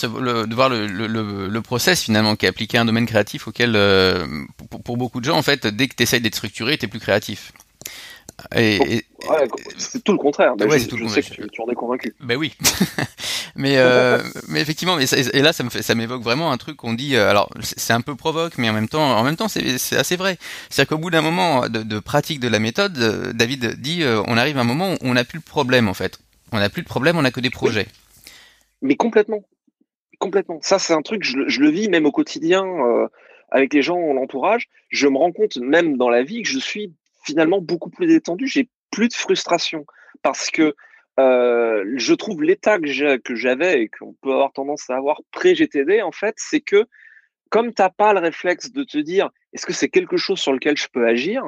le, 0.68 1.48
de 1.48 1.58
process 1.60 2.02
finalement 2.02 2.36
qui 2.36 2.46
est 2.46 2.48
appliqué 2.48 2.78
à 2.78 2.80
un 2.80 2.84
domaine 2.84 3.06
créatif 3.06 3.46
auquel, 3.48 3.76
euh, 3.76 4.26
pour, 4.70 4.82
pour, 4.82 4.96
beaucoup 4.96 5.20
de 5.20 5.26
gens, 5.26 5.36
en 5.36 5.42
fait, 5.42 5.66
dès 5.66 5.88
que 5.88 5.94
tu 5.94 6.02
essayes 6.02 6.20
d'être 6.20 6.34
structuré, 6.34 6.76
tu 6.78 6.86
es 6.86 6.88
plus 6.88 7.00
créatif. 7.00 7.52
Et, 8.56 9.04
c'est 9.76 10.02
tout 10.02 10.12
le 10.12 10.18
contraire. 10.18 10.54
je, 10.58 10.78
sais 11.08 11.22
que 11.22 11.46
tu, 11.48 11.60
en 11.60 11.68
es 11.68 11.74
convaincu. 11.74 12.14
Ben 12.20 12.36
oui. 12.36 12.54
mais 13.56 13.76
euh, 13.76 14.22
mais 14.48 14.60
effectivement, 14.60 14.96
mais 14.96 15.04
et 15.04 15.42
là 15.42 15.52
ça 15.52 15.64
me 15.64 15.70
fait, 15.70 15.82
ça 15.82 15.94
m'évoque 15.94 16.22
vraiment 16.22 16.52
un 16.52 16.56
truc 16.56 16.76
qu'on 16.76 16.94
dit. 16.94 17.16
Euh, 17.16 17.28
alors 17.28 17.50
c'est 17.60 17.92
un 17.92 18.00
peu 18.00 18.16
provoque, 18.16 18.58
mais 18.58 18.68
en 18.68 18.72
même 18.72 18.88
temps, 18.88 19.16
en 19.16 19.22
même 19.22 19.36
temps, 19.36 19.48
c'est 19.48 19.96
assez 19.96 20.16
vrai. 20.16 20.38
C'est-à-dire 20.68 20.90
qu'au 20.90 20.98
bout 20.98 21.10
d'un 21.10 21.22
moment 21.22 21.68
de, 21.68 21.82
de, 21.82 21.98
pratique 21.98 22.40
de 22.40 22.48
la 22.48 22.58
méthode, 22.58 22.98
euh, 22.98 23.32
David 23.32 23.80
dit, 23.80 24.02
on 24.26 24.36
arrive 24.36 24.58
à 24.58 24.62
un 24.62 24.64
moment 24.64 24.92
où 24.92 24.96
on 25.02 25.14
n'a 25.14 25.24
plus 25.24 25.38
le 25.38 25.44
problème 25.44 25.88
en 25.88 25.94
fait. 25.94 26.18
On 26.52 26.58
n'a 26.58 26.68
plus 26.68 26.82
de 26.82 26.88
problème, 26.88 27.16
on 27.16 27.22
n'a 27.22 27.30
que 27.30 27.40
des 27.40 27.50
projets. 27.50 27.86
Mais 28.82 28.96
complètement, 28.96 29.44
complètement. 30.18 30.58
Ça 30.62 30.78
c'est 30.78 30.94
un 30.94 31.02
truc, 31.02 31.22
je, 31.22 31.38
je, 31.46 31.60
le 31.60 31.70
vis 31.70 31.88
même 31.88 32.06
au 32.06 32.12
quotidien 32.12 32.64
avec 33.50 33.74
les 33.74 33.82
gens, 33.82 34.12
l'entourage. 34.12 34.68
Je 34.88 35.06
me 35.06 35.18
rends 35.18 35.32
compte 35.32 35.56
même 35.56 35.96
dans 35.96 36.08
la 36.08 36.22
vie 36.22 36.42
que 36.42 36.48
je 36.48 36.58
suis 36.58 36.94
finalement 37.30 37.60
beaucoup 37.60 37.90
plus 37.90 38.06
détendu. 38.06 38.46
J'ai 38.46 38.68
plus 38.90 39.08
de 39.08 39.14
frustration 39.14 39.86
parce 40.22 40.50
que 40.50 40.74
euh, 41.18 41.84
je 41.96 42.14
trouve 42.14 42.42
l'état 42.42 42.78
que 42.78 43.34
j'avais 43.34 43.82
et 43.82 43.88
qu'on 43.88 44.14
peut 44.22 44.32
avoir 44.32 44.52
tendance 44.52 44.88
à 44.90 44.96
avoir 44.96 45.20
pré-GTD, 45.32 46.02
en 46.02 46.12
fait, 46.12 46.34
c'est 46.38 46.60
que 46.60 46.86
comme 47.50 47.74
tu 47.74 47.82
n'as 47.82 47.90
pas 47.90 48.12
le 48.12 48.20
réflexe 48.20 48.70
de 48.72 48.84
te 48.84 48.98
dire 48.98 49.30
est-ce 49.52 49.66
que 49.66 49.72
c'est 49.72 49.88
quelque 49.88 50.16
chose 50.16 50.38
sur 50.38 50.52
lequel 50.52 50.76
je 50.76 50.86
peux 50.92 51.06
agir, 51.06 51.42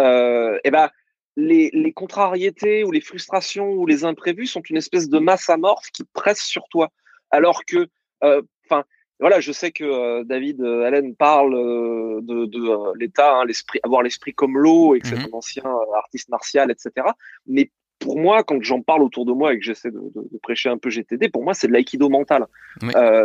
euh, 0.00 0.56
et 0.56 0.60
eh 0.64 0.70
ben, 0.70 0.90
les, 1.36 1.70
les, 1.72 1.92
contrariétés 1.92 2.84
ou 2.84 2.90
les 2.90 3.00
frustrations 3.00 3.70
ou 3.70 3.86
les 3.86 4.04
imprévus 4.04 4.46
sont 4.46 4.62
une 4.62 4.76
espèce 4.76 5.08
de 5.08 5.18
masse 5.18 5.50
amorphe 5.50 5.90
qui 5.92 6.04
presse 6.12 6.40
sur 6.40 6.64
toi. 6.68 6.90
Alors 7.30 7.64
que, 7.64 7.88
euh, 8.22 8.42
enfin, 8.64 8.84
voilà, 9.24 9.40
je 9.40 9.52
sais 9.52 9.72
que 9.72 9.84
euh, 9.84 10.22
David 10.22 10.60
euh, 10.60 10.84
Allen 10.84 11.16
parle 11.16 11.54
euh, 11.54 12.20
de, 12.20 12.44
de 12.44 12.98
l'état, 12.98 13.38
hein, 13.38 13.46
l'esprit, 13.46 13.80
avoir 13.82 14.02
l'esprit 14.02 14.34
comme 14.34 14.58
l'eau 14.58 14.94
et 14.94 15.00
que 15.00 15.08
c'est 15.08 15.16
mhm. 15.16 15.28
un 15.32 15.38
ancien 15.38 15.64
artiste 15.96 16.28
martial, 16.28 16.70
etc. 16.70 17.06
Mais 17.46 17.70
pour 18.00 18.18
moi, 18.18 18.44
quand 18.44 18.62
j'en 18.62 18.82
parle 18.82 19.02
autour 19.02 19.24
de 19.24 19.32
moi 19.32 19.54
et 19.54 19.58
que 19.58 19.64
j'essaie 19.64 19.90
de, 19.90 20.12
de, 20.14 20.38
prêcher 20.42 20.68
un 20.68 20.76
peu 20.76 20.90
GTD, 20.90 21.30
pour 21.30 21.42
moi, 21.42 21.54
c'est 21.54 21.68
de 21.68 21.72
l'aïkido 21.72 22.10
mental. 22.10 22.44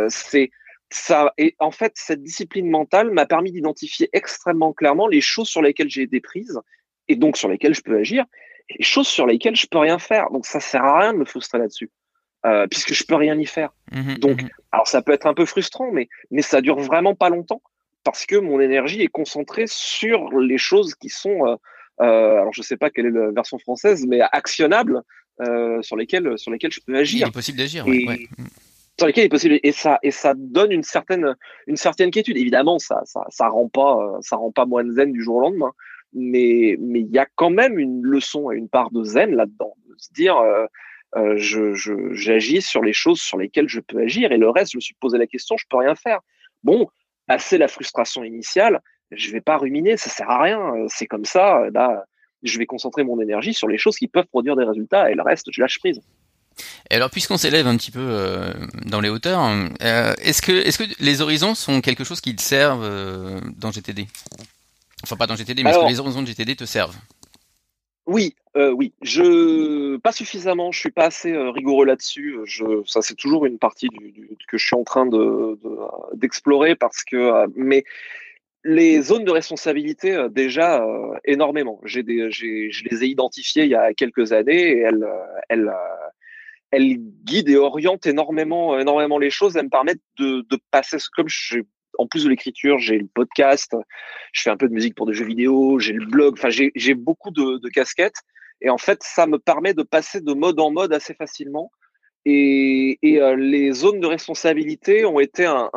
c'est 0.08 0.50
ça. 0.88 1.34
Et 1.36 1.54
en 1.58 1.70
fait, 1.70 1.92
cette 1.96 2.22
discipline 2.22 2.70
mentale 2.70 3.10
m'a 3.10 3.26
permis 3.26 3.52
d'identifier 3.52 4.08
extrêmement 4.14 4.72
clairement 4.72 5.06
les 5.06 5.20
choses 5.20 5.48
sur 5.48 5.60
lesquelles 5.60 5.90
j'ai 5.90 6.06
des 6.06 6.22
prises 6.22 6.58
et 7.08 7.16
donc 7.16 7.36
sur 7.36 7.50
lesquelles 7.50 7.74
je 7.74 7.82
peux 7.82 7.98
agir, 7.98 8.24
et 8.70 8.76
les 8.78 8.84
choses 8.84 9.06
sur 9.06 9.26
lesquelles 9.26 9.54
je 9.54 9.66
peux 9.66 9.76
rien 9.76 9.98
faire. 9.98 10.30
Donc 10.30 10.46
ça 10.46 10.60
sert 10.60 10.82
à 10.82 10.98
rien 10.98 11.12
de 11.12 11.18
me 11.18 11.26
frustrer 11.26 11.58
là-dessus. 11.58 11.90
Euh, 12.46 12.66
puisque 12.66 12.94
je 12.94 13.04
peux 13.04 13.16
rien 13.16 13.38
y 13.38 13.44
faire. 13.44 13.70
Mmh 13.92 14.14
Donc, 14.14 14.42
mmh 14.42 14.48
alors 14.72 14.86
ça 14.86 15.02
peut 15.02 15.12
être 15.12 15.26
un 15.26 15.34
peu 15.34 15.44
frustrant, 15.44 15.90
mais 15.92 16.08
mais 16.30 16.42
ça 16.42 16.60
dure 16.60 16.78
vraiment 16.78 17.14
pas 17.14 17.28
longtemps 17.28 17.60
parce 18.04 18.24
que 18.24 18.36
mon 18.36 18.60
énergie 18.60 19.02
est 19.02 19.08
concentrée 19.08 19.64
sur 19.66 20.38
les 20.38 20.56
choses 20.56 20.94
qui 20.94 21.08
sont, 21.08 21.44
euh, 21.46 21.56
euh, 22.00 22.40
alors 22.40 22.52
je 22.52 22.62
sais 22.62 22.76
pas 22.76 22.88
quelle 22.88 23.06
est 23.06 23.10
la 23.10 23.32
version 23.32 23.58
française, 23.58 24.06
mais 24.06 24.20
actionnables 24.20 25.02
sur 25.82 25.96
lesquelles 25.96 26.38
sur 26.38 26.50
lesquelles 26.50 26.70
je 26.72 26.80
peux 26.86 26.96
agir. 26.96 27.26
Il 27.26 27.28
est 27.30 27.32
possible 27.32 27.58
d'agir. 27.58 27.86
Ouais, 27.86 28.06
ouais. 28.06 28.28
Sur 28.98 29.06
lesquelles 29.06 29.24
il 29.24 29.26
est 29.26 29.30
possible 29.30 29.58
et 29.62 29.72
ça 29.72 29.98
et 30.02 30.10
ça 30.10 30.34
donne 30.36 30.72
une 30.72 30.82
certaine 30.82 31.34
une 31.66 31.76
certaine 31.76 32.10
quiétude. 32.10 32.36
Évidemment, 32.36 32.78
ça 32.78 33.02
ça 33.04 33.24
ça 33.28 33.48
rend 33.48 33.68
pas 33.68 34.18
ça 34.20 34.36
rend 34.36 34.52
pas 34.52 34.66
moins 34.66 34.88
zen 34.88 35.12
du 35.12 35.22
jour 35.22 35.36
au 35.36 35.40
lendemain, 35.40 35.72
mais 36.12 36.76
mais 36.80 37.00
il 37.00 37.10
y 37.10 37.18
a 37.18 37.26
quand 37.34 37.50
même 37.50 37.78
une 37.78 38.02
leçon 38.02 38.50
et 38.50 38.56
une 38.56 38.68
part 38.68 38.90
de 38.90 39.02
zen 39.02 39.34
là-dedans, 39.34 39.74
de 39.88 39.94
se 39.98 40.12
dire 40.12 40.36
euh, 40.36 40.66
euh, 41.16 41.34
je, 41.36 41.74
j'agis 42.12 42.62
sur 42.62 42.82
les 42.82 42.92
choses 42.92 43.20
sur 43.20 43.38
lesquelles 43.38 43.68
je 43.68 43.80
peux 43.80 44.00
agir 44.00 44.32
et 44.32 44.38
le 44.38 44.48
reste, 44.48 44.72
je 44.72 44.78
me 44.78 44.80
suis 44.80 44.94
posé 44.94 45.18
la 45.18 45.26
question, 45.26 45.56
je 45.56 45.64
peux 45.68 45.76
rien 45.76 45.94
faire. 45.94 46.20
Bon, 46.62 46.88
assez 47.28 47.58
la 47.58 47.68
frustration 47.68 48.24
initiale, 48.24 48.80
je 49.10 49.30
vais 49.30 49.40
pas 49.40 49.56
ruminer, 49.56 49.96
ça 49.96 50.10
sert 50.10 50.30
à 50.30 50.42
rien, 50.42 50.72
c'est 50.88 51.06
comme 51.06 51.24
ça. 51.24 51.62
Là, 51.72 52.04
je 52.42 52.58
vais 52.58 52.66
concentrer 52.66 53.04
mon 53.04 53.20
énergie 53.20 53.54
sur 53.54 53.68
les 53.68 53.78
choses 53.78 53.96
qui 53.96 54.08
peuvent 54.08 54.26
produire 54.26 54.56
des 54.56 54.64
résultats 54.64 55.10
et 55.10 55.14
le 55.14 55.22
reste, 55.22 55.48
je 55.50 55.60
lâche 55.60 55.78
prise. 55.78 56.00
Et 56.90 56.94
alors, 56.96 57.10
puisqu'on 57.10 57.36
s'élève 57.36 57.66
un 57.66 57.76
petit 57.76 57.90
peu 57.90 58.00
euh, 58.00 58.52
dans 58.84 59.00
les 59.00 59.08
hauteurs, 59.08 59.40
euh, 59.82 60.14
est-ce 60.18 60.42
que, 60.42 60.52
est-ce 60.52 60.78
que 60.78 60.84
les 60.98 61.20
horizons 61.20 61.54
sont 61.54 61.80
quelque 61.80 62.04
chose 62.04 62.20
qui 62.20 62.34
te 62.34 62.42
servent 62.42 62.84
euh, 62.84 63.40
dans 63.56 63.70
GTD 63.70 64.06
Enfin, 65.04 65.16
pas 65.16 65.26
dans 65.26 65.36
GTD, 65.36 65.62
mais 65.62 65.70
est-ce 65.70 65.78
que 65.78 65.88
les 65.88 66.00
horizons 66.00 66.22
de 66.22 66.26
GTD 66.26 66.56
te 66.56 66.64
servent? 66.64 66.96
Oui, 68.10 68.34
euh, 68.56 68.72
oui. 68.72 68.92
Je 69.02 69.96
pas 69.98 70.10
suffisamment. 70.10 70.72
Je 70.72 70.80
suis 70.80 70.90
pas 70.90 71.04
assez 71.04 71.32
euh, 71.32 71.50
rigoureux 71.50 71.86
là-dessus. 71.86 72.38
Ça 72.84 73.02
c'est 73.02 73.14
toujours 73.14 73.46
une 73.46 73.58
partie 73.58 73.88
que 74.48 74.58
je 74.58 74.66
suis 74.66 74.74
en 74.74 74.82
train 74.82 75.06
de 75.06 75.56
d'explorer 76.14 76.74
parce 76.74 77.04
que. 77.04 77.16
Euh, 77.16 77.46
mais 77.54 77.84
les 78.64 79.00
zones 79.00 79.24
de 79.24 79.30
responsabilité 79.30 80.26
déjà 80.30 80.84
énormément. 81.24 81.80
Je 81.84 82.00
les 82.00 83.04
ai 83.04 83.06
identifiées 83.06 83.64
il 83.64 83.70
y 83.70 83.74
a 83.74 83.94
quelques 83.94 84.32
années 84.32 84.72
et 84.72 84.78
elles, 84.80 85.08
elles, 85.48 85.72
elles 86.70 86.98
guident 87.24 87.48
et 87.48 87.56
orientent 87.56 88.04
énormément, 88.04 88.78
énormément 88.78 89.16
les 89.18 89.30
choses. 89.30 89.56
Elles 89.56 89.64
me 89.64 89.70
permettent 89.70 90.02
de, 90.18 90.44
de 90.50 90.58
passer 90.70 90.98
comme 91.16 91.28
j'ai 91.28 91.64
en 92.00 92.06
plus 92.06 92.24
de 92.24 92.30
l'écriture, 92.30 92.78
j'ai 92.78 92.98
le 92.98 93.06
podcast, 93.06 93.76
je 94.32 94.42
fais 94.42 94.50
un 94.50 94.56
peu 94.56 94.68
de 94.68 94.72
musique 94.72 94.94
pour 94.94 95.06
des 95.06 95.12
jeux 95.12 95.26
vidéo, 95.26 95.78
j'ai 95.78 95.92
le 95.92 96.06
blog, 96.06 96.34
enfin 96.38 96.48
j'ai 96.48 96.94
beaucoup 96.94 97.30
de, 97.30 97.68
casquettes. 97.68 98.22
Et 98.62 98.70
en 98.70 98.78
fait, 98.78 99.02
ça 99.02 99.26
me 99.26 99.38
permet 99.38 99.74
de 99.74 99.82
passer 99.82 100.20
de 100.20 100.32
mode 100.32 100.60
en 100.60 100.70
mode 100.70 100.92
assez 100.92 101.14
facilement. 101.14 101.70
Et, 102.24 102.98
euh, 103.04 103.36
les 103.36 103.72
zones 103.72 104.00
de 104.00 104.06
responsabilité 104.06 105.04
ont 105.04 105.20
été 105.20 105.44
un, 105.46 105.70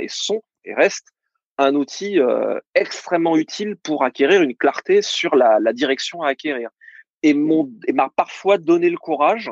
et 0.00 0.08
sont 0.08 0.42
et 0.64 0.74
restent 0.74 1.08
un 1.56 1.74
outil 1.74 2.20
euh, 2.20 2.60
extrêmement 2.74 3.36
utile 3.36 3.76
pour 3.76 4.04
acquérir 4.04 4.42
une 4.42 4.56
clarté 4.56 5.02
sur 5.02 5.34
la 5.36 5.72
direction 5.72 6.22
à 6.22 6.28
acquérir. 6.28 6.68
Et 7.22 7.34
m'a 7.34 8.10
parfois 8.14 8.58
donné 8.58 8.90
le 8.90 8.98
courage 8.98 9.50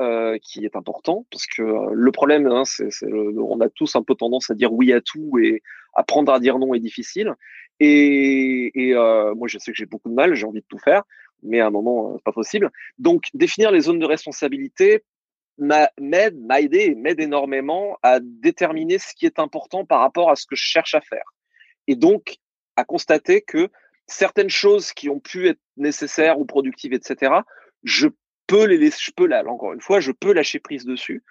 euh, 0.00 0.36
qui 0.42 0.66
est 0.66 0.76
important 0.76 1.26
parce 1.30 1.46
que 1.46 1.62
euh, 1.62 1.90
le 1.94 2.12
problème, 2.12 2.46
hein, 2.48 2.64
c'est, 2.66 2.90
on 3.02 3.60
a 3.60 3.70
tous 3.70 3.96
un 3.96 4.02
peu 4.02 4.14
tendance 4.14 4.50
à 4.50 4.54
dire 4.54 4.70
oui 4.70 4.92
à 4.92 5.00
tout 5.00 5.38
et 5.42 5.62
apprendre 5.94 6.32
à 6.32 6.38
dire 6.38 6.58
non 6.58 6.74
est 6.74 6.80
difficile. 6.80 7.34
Et, 7.80 8.72
euh, 8.76 9.34
moi, 9.34 9.48
je 9.48 9.58
sais 9.58 9.72
que 9.72 9.76
j'ai 9.76 9.86
beaucoup 9.86 10.10
de 10.10 10.14
mal, 10.14 10.34
j'ai 10.34 10.44
envie 10.44 10.60
de 10.60 10.66
tout 10.68 10.78
faire, 10.78 11.02
mais 11.42 11.60
à 11.60 11.66
un 11.66 11.70
moment, 11.70 12.18
pas 12.26 12.32
possible. 12.32 12.70
Donc, 12.98 13.24
définir 13.32 13.70
les 13.70 13.80
zones 13.80 13.98
de 13.98 14.04
responsabilité 14.04 15.02
m'aide, 15.56 16.38
m'a 16.40 16.60
aidé, 16.60 16.94
m'aide 16.94 17.20
énormément 17.20 17.96
à 18.02 18.20
déterminer 18.20 18.98
ce 18.98 19.14
qui 19.14 19.24
est 19.24 19.38
important 19.38 19.86
par 19.86 20.00
rapport 20.00 20.30
à 20.30 20.36
ce 20.36 20.46
que 20.46 20.56
je 20.56 20.64
cherche 20.64 20.94
à 20.94 21.00
faire. 21.00 21.24
Et 21.86 21.96
donc, 21.96 22.36
à 22.76 22.84
constater 22.84 23.40
que 23.40 23.70
certaines 24.06 24.50
choses 24.50 24.92
qui 24.92 25.08
ont 25.08 25.20
pu 25.20 25.48
être 25.48 25.60
nécessaires 25.78 26.38
ou 26.38 26.44
productives, 26.44 26.92
etc., 26.92 27.32
je 27.82 28.08
je 28.50 29.10
peux 29.14 29.26
là, 29.26 29.44
encore 29.46 29.72
une 29.72 29.80
fois, 29.80 30.00
je 30.00 30.12
peux 30.12 30.32
lâcher 30.32 30.58
prise 30.58 30.84
dessus, 30.84 31.22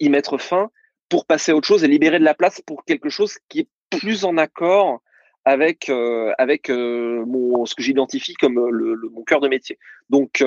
y 0.00 0.08
mettre 0.08 0.38
fin 0.38 0.70
pour 1.08 1.26
passer 1.26 1.52
à 1.52 1.56
autre 1.56 1.68
chose 1.68 1.84
et 1.84 1.88
libérer 1.88 2.18
de 2.18 2.24
la 2.24 2.34
place 2.34 2.60
pour 2.60 2.84
quelque 2.84 3.08
chose 3.08 3.38
qui 3.48 3.60
est 3.60 3.68
plus 3.90 4.24
en 4.24 4.36
accord 4.36 5.00
avec 5.44 5.88
euh, 5.88 6.32
avec 6.38 6.68
euh, 6.70 7.24
ce 7.64 7.74
que 7.74 7.82
j'identifie 7.82 8.34
comme 8.34 8.58
euh, 8.58 8.96
mon 9.12 9.22
cœur 9.22 9.40
de 9.40 9.48
métier. 9.48 9.78
Donc 10.10 10.44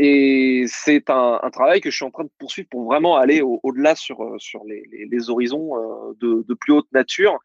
et 0.00 0.64
c'est 0.68 1.10
un, 1.10 1.40
travail 1.50 1.80
que 1.80 1.90
je 1.90 1.96
suis 1.96 2.04
en 2.04 2.12
train 2.12 2.22
de 2.22 2.30
poursuivre 2.38 2.68
pour 2.70 2.84
vraiment 2.84 3.16
aller 3.16 3.40
au-delà 3.42 3.96
sur 3.96 4.36
sur 4.38 4.62
les, 4.64 5.30
horizons 5.30 5.72
de, 6.20 6.54
plus 6.54 6.72
haute 6.74 6.92
nature. 6.92 7.38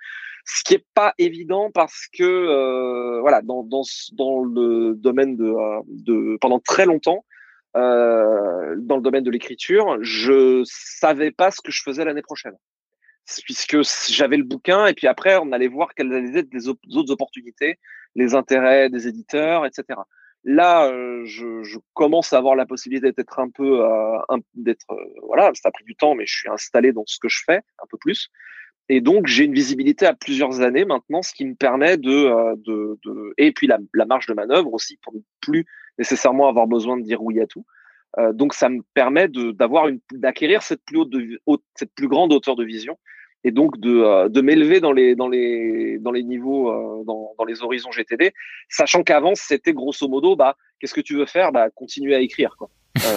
Ce 0.45 0.63
qui 0.63 0.75
est 0.75 0.85
pas 0.93 1.15
évident 1.17 1.71
parce 1.73 2.07
que 2.15 3.21
voilà 3.21 3.41
dans, 3.41 3.63
dans 3.63 4.43
le 4.43 4.93
domaine 4.93 5.35
de 5.35 6.37
pendant 6.37 6.59
très 6.59 6.85
longtemps 6.85 7.25
euh, 7.75 8.75
dans 8.77 8.97
le 8.97 9.01
domaine 9.01 9.23
de 9.23 9.31
l'écriture, 9.31 9.97
je 10.01 10.63
savais 10.65 11.31
pas 11.31 11.51
ce 11.51 11.61
que 11.61 11.71
je 11.71 11.81
faisais 11.83 12.05
l'année 12.05 12.21
prochaine 12.21 12.55
puisque 13.45 13.77
j'avais 14.09 14.37
le 14.37 14.43
bouquin 14.43 14.85
et 14.85 14.93
puis 14.93 15.07
après 15.07 15.37
on 15.37 15.51
allait 15.51 15.67
voir 15.67 15.93
quelles 15.95 16.13
allaient 16.13 16.39
être 16.39 16.53
les 16.53 16.67
autres 16.67 17.11
opportunités, 17.11 17.79
les 18.15 18.35
intérêts 18.35 18.89
des 18.89 19.07
éditeurs, 19.07 19.65
etc. 19.65 19.99
Là, 20.45 20.87
euh, 20.87 21.23
je, 21.25 21.63
je, 21.63 21.79
commence 21.93 22.33
à 22.33 22.37
avoir 22.37 22.55
la 22.55 22.65
possibilité 22.65 23.13
d'être 23.13 23.39
un 23.39 23.49
peu, 23.49 23.81
euh, 23.81 24.17
d'être, 24.55 24.91
euh, 24.91 24.95
voilà, 25.25 25.51
ça 25.53 25.69
a 25.69 25.71
pris 25.71 25.85
du 25.85 25.95
temps, 25.95 26.15
mais 26.15 26.25
je 26.25 26.35
suis 26.35 26.49
installé 26.49 26.91
dans 26.91 27.05
ce 27.05 27.17
que 27.17 27.29
je 27.29 27.43
fais 27.45 27.61
un 27.81 27.85
peu 27.89 27.97
plus. 27.97 28.29
Et 28.89 28.99
donc 28.99 29.27
j'ai 29.27 29.45
une 29.45 29.53
visibilité 29.53 30.05
à 30.05 30.13
plusieurs 30.13 30.59
années 30.59 30.83
maintenant, 30.83 31.21
ce 31.21 31.33
qui 31.33 31.45
me 31.45 31.55
permet 31.55 31.95
de, 31.95 32.55
de, 32.57 32.99
de 33.05 33.33
et 33.37 33.53
puis 33.53 33.67
la, 33.67 33.77
la 33.93 34.05
marge 34.05 34.25
de 34.25 34.33
manœuvre 34.33 34.73
aussi 34.73 34.97
pour 35.01 35.13
ne 35.13 35.19
plus 35.39 35.65
nécessairement 35.97 36.47
avoir 36.47 36.67
besoin 36.67 36.97
de 36.97 37.03
dire 37.03 37.21
oui 37.21 37.39
à 37.39 37.47
tout. 37.47 37.65
Euh, 38.19 38.31
donc 38.31 38.53
ça 38.53 38.69
me 38.69 38.81
permet 38.93 39.27
d'avoir 39.27 39.87
une 39.87 39.99
d'acquérir 40.11 40.61
cette 40.61 40.83
plus 40.85 40.99
haute, 40.99 41.09
de, 41.09 41.39
haute, 41.47 41.63
cette 41.73 41.93
plus 41.95 42.07
grande 42.07 42.31
hauteur 42.31 42.55
de 42.55 42.63
vision 42.63 42.97
et 43.43 43.51
donc 43.51 43.79
de, 43.79 43.89
euh, 43.89 44.29
de 44.29 44.41
m'élever 44.41 44.79
dans 44.79 44.91
les 44.91 45.15
dans 45.15 45.27
les 45.27 45.97
dans 45.97 46.11
les 46.11 46.23
niveaux 46.23 46.69
euh, 46.69 47.03
dans, 47.05 47.33
dans 47.37 47.45
les 47.45 47.63
horizons 47.63 47.91
GTD, 47.91 48.31
sachant 48.69 49.03
qu'avant 49.03 49.33
c'était 49.33 49.73
grosso 49.73 50.07
modo 50.07 50.35
bah 50.35 50.55
qu'est-ce 50.79 50.93
que 50.93 51.01
tu 51.01 51.15
veux 51.15 51.25
faire? 51.25 51.51
Bah 51.51 51.69
continuer 51.71 52.15
à 52.15 52.19
écrire 52.19 52.55
quoi. 52.57 52.69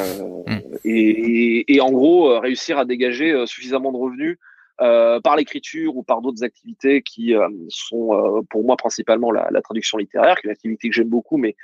Hmm. 0.49 0.61
et, 0.85 1.75
et, 1.75 1.81
en 1.81 1.91
gros 1.91 2.39
réussir 2.39 2.79
à 2.79 2.85
dégager 2.85 3.45
suffisamment 3.47 3.91
de 3.91 3.97
revenus 3.97 4.39
euh, 4.81 5.21
par 5.21 5.35
l'écriture 5.35 5.97
ou 5.97 6.05
par 6.05 6.23
d'autres 6.23 6.45
activités 6.45 7.03
qui 7.03 7.35
sont 7.69 8.45
pour 8.49 8.65
moi 8.65 8.77
principalement 8.77 9.33
la, 9.33 9.49
la, 9.51 9.61
traduction 9.63 9.99
littéraire, 9.99 10.37
qui 10.37 10.47
est 10.47 10.51
une 10.51 10.53
activité 10.53 10.89
que 10.89 10.95
j'aime 10.95 11.09
beaucoup, 11.09 11.37
mais 11.37 11.57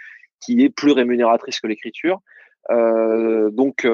qui 0.43 0.63
est 0.63 0.71
plus 0.71 0.93
rémunératrice 0.93 1.61
que 1.61 1.67
l'écriture. 1.67 2.21
Euh, 2.71 3.51
donc 3.51 3.87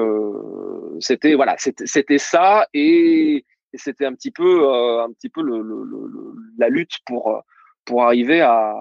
c'était 0.99 1.35
voilà, 1.35 1.55
c'était 1.57 2.17
ça 2.17 2.67
et 2.73 3.45
c'était 3.77 4.05
un 4.05 4.13
petit 4.13 4.31
peu, 4.31 4.63
euh, 4.63 5.03
un 5.03 5.11
petit 5.11 5.29
peu 5.29 5.41
le, 5.41 5.61
le, 5.61 5.83
le, 5.83 6.35
la 6.57 6.69
lutte 6.69 6.97
pour, 7.05 7.29
euh, 7.29 7.39
pour 7.85 8.03
arriver 8.03 8.41
à, 8.41 8.71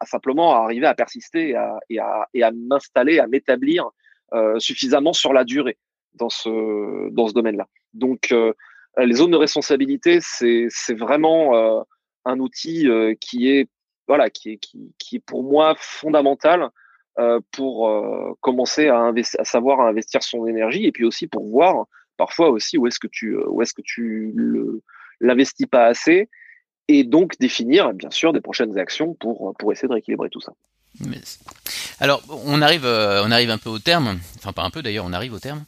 à, 0.00 0.06
simplement 0.06 0.54
arriver 0.54 0.86
à 0.86 0.94
persister 0.94 1.50
et 1.88 1.98
à, 1.98 2.28
et 2.34 2.42
à, 2.42 2.52
m'installer, 2.52 3.18
à 3.18 3.26
m'établir 3.26 3.90
euh, 4.32 4.58
suffisamment 4.58 5.12
sur 5.12 5.32
la 5.32 5.44
durée 5.44 5.78
dans 6.14 6.28
ce, 6.28 7.10
dans 7.10 7.28
ce 7.28 7.34
domaine-là. 7.34 7.68
Donc, 7.92 8.32
euh, 8.32 8.52
les 8.98 9.14
zones 9.14 9.32
de 9.32 9.36
responsabilité, 9.36 10.18
c'est, 10.20 10.66
c'est 10.68 10.94
vraiment 10.94 11.56
euh, 11.56 11.82
un 12.24 12.38
outil 12.38 12.88
qui 13.20 13.50
est, 13.50 13.68
voilà, 14.06 14.30
qui 14.30 14.52
est, 14.52 14.56
qui, 14.58 14.94
qui 14.98 15.16
est 15.16 15.24
pour 15.24 15.42
moi 15.42 15.74
fondamental 15.78 16.70
pour 17.52 18.36
commencer 18.40 18.88
à, 18.88 19.12
à 19.38 19.44
savoir 19.44 19.80
à 19.80 19.88
investir 19.88 20.22
son 20.22 20.46
énergie 20.46 20.84
et 20.84 20.92
puis 20.92 21.04
aussi 21.04 21.26
pour 21.26 21.48
voir 21.48 21.86
parfois 22.16 22.50
aussi 22.50 22.76
où 22.78 22.86
est-ce 22.86 22.98
que 22.98 23.06
tu 23.06 23.36
où 23.36 23.62
est-ce 23.62 23.74
que 23.74 23.82
tu 23.82 24.34
l'investis 25.20 25.66
pas 25.66 25.86
assez 25.86 26.28
et 26.88 27.04
donc 27.04 27.38
définir 27.38 27.92
bien 27.92 28.10
sûr 28.10 28.32
des 28.32 28.40
prochaines 28.40 28.78
actions 28.78 29.14
pour 29.14 29.54
pour 29.58 29.72
essayer 29.72 29.88
de 29.88 29.92
rééquilibrer 29.92 30.28
tout 30.28 30.40
ça. 30.40 30.52
Alors 32.00 32.22
on 32.28 32.62
arrive 32.62 32.84
euh, 32.84 33.22
on 33.24 33.30
arrive 33.30 33.50
un 33.50 33.58
peu 33.58 33.70
au 33.70 33.78
terme, 33.78 34.18
enfin 34.36 34.52
pas 34.52 34.62
un 34.62 34.70
peu 34.70 34.82
d'ailleurs, 34.82 35.04
on 35.06 35.12
arrive 35.12 35.32
au 35.32 35.38
terme. 35.38 35.64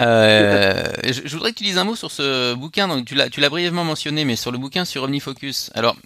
Euh, 0.00 0.84
je, 1.04 1.22
je, 1.24 1.36
voudrais 1.36 1.52
que 1.52 1.58
tu 1.58 1.64
dises 1.64 1.78
un 1.78 1.84
mot 1.84 1.96
sur 1.96 2.10
ce 2.10 2.54
bouquin. 2.54 2.88
Donc 2.88 3.04
tu 3.04 3.14
l'as, 3.14 3.30
tu 3.30 3.40
l'as 3.40 3.48
brièvement 3.48 3.84
mentionné, 3.84 4.24
mais 4.24 4.36
sur 4.36 4.52
le 4.52 4.58
bouquin 4.58 4.84
sur 4.84 5.02
OmniFocus. 5.04 5.70
Alors, 5.74 5.96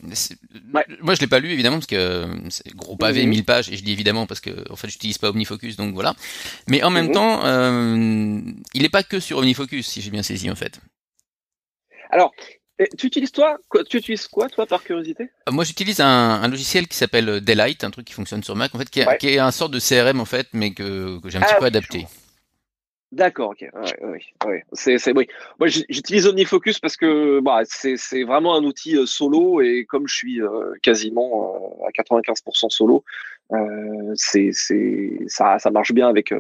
moi 1.01 1.15
je 1.15 1.21
l'ai 1.21 1.27
pas 1.27 1.39
lu 1.39 1.51
évidemment 1.51 1.77
parce 1.77 1.87
que 1.87 2.27
c'est 2.51 2.75
gros 2.75 2.97
pavé, 2.97 3.27
1000 3.27 3.45
pages, 3.45 3.71
et 3.71 3.77
je 3.77 3.83
dis 3.83 3.93
évidemment 3.93 4.27
parce 4.27 4.41
que 4.41 4.51
en 4.71 4.77
fait 4.77 4.89
j'utilise 4.89 5.19
pas 5.19 5.31
OmniFocus, 5.31 5.77
donc 5.77 5.95
voilà. 5.95 6.15
Mais 6.69 6.83
en 6.83 6.91
même 6.91 7.13
temps, 7.13 7.45
euh, 7.45 8.41
il 8.75 8.85
est 8.85 8.91
pas 8.91 9.03
que 9.03 9.21
sur 9.21 9.39
OmniFocus, 9.39 9.87
si 9.87 10.01
j'ai 10.01 10.11
bien 10.11 10.23
saisi 10.23 10.51
en 10.51 10.57
fait. 10.57 10.81
Alors, 12.11 12.33
tu 12.97 13.07
utilises 13.07 13.33
toi 13.33 13.59
Tu 13.89 13.97
utilises 13.97 14.29
quoi 14.29 14.49
toi 14.49 14.65
par 14.67 14.85
curiosité? 14.85 15.31
Euh, 15.49 15.53
Moi 15.53 15.65
j'utilise 15.65 16.01
un, 16.01 16.07
un, 16.07 16.49
logiciel 16.49 16.87
qui 16.87 16.97
s'appelle 16.97 17.41
Daylight, 17.41 17.83
un 17.85 17.91
truc 17.91 18.07
qui 18.07 18.15
fonctionne 18.15 18.43
sur 18.43 18.55
Mac 18.55 18.75
en 18.75 18.79
fait, 18.79 18.89
qui 18.89 19.01
est, 19.01 19.19
qui 19.19 19.29
est 19.29 19.39
un 19.39 19.51
sort 19.51 19.69
de 19.69 19.81
CRM 19.81 20.21
en 20.21 20.25
fait, 20.25 20.47
mais 20.53 20.73
que, 20.73 21.19
que 21.21 21.29
j'ai 21.29 21.39
un 21.39 21.43
petit 21.43 21.55
ah 21.57 21.59
peu 21.59 21.67
adapté. 21.67 22.07
D'accord, 23.11 23.51
ok. 23.51 23.63
Ouais, 23.73 23.99
oui, 24.03 24.19
ouais. 24.47 24.65
C'est, 24.75 24.99
c'est, 24.99 25.17
oui. 25.17 25.27
Moi, 25.59 25.69
j'utilise 25.69 26.27
OmniFocus 26.27 26.79
parce 26.79 26.99
que 26.99 27.41
bah, 27.41 27.61
c'est, 27.65 27.97
c'est 27.97 28.23
vraiment 28.23 28.55
un 28.55 28.63
outil 28.65 28.99
euh, 28.99 29.07
solo 29.07 29.63
et 29.63 29.87
comme 29.87 30.07
je 30.07 30.15
suis 30.15 30.43
euh, 30.43 30.75
quasiment 30.83 31.81
euh, 31.83 31.87
à 31.87 31.91
95% 31.91 32.69
solo, 32.69 33.05
euh, 33.53 34.13
c'est, 34.15 34.51
c'est, 34.53 35.21
ça, 35.27 35.59
ça 35.59 35.71
marche 35.71 35.93
bien 35.93 36.07
avec, 36.07 36.35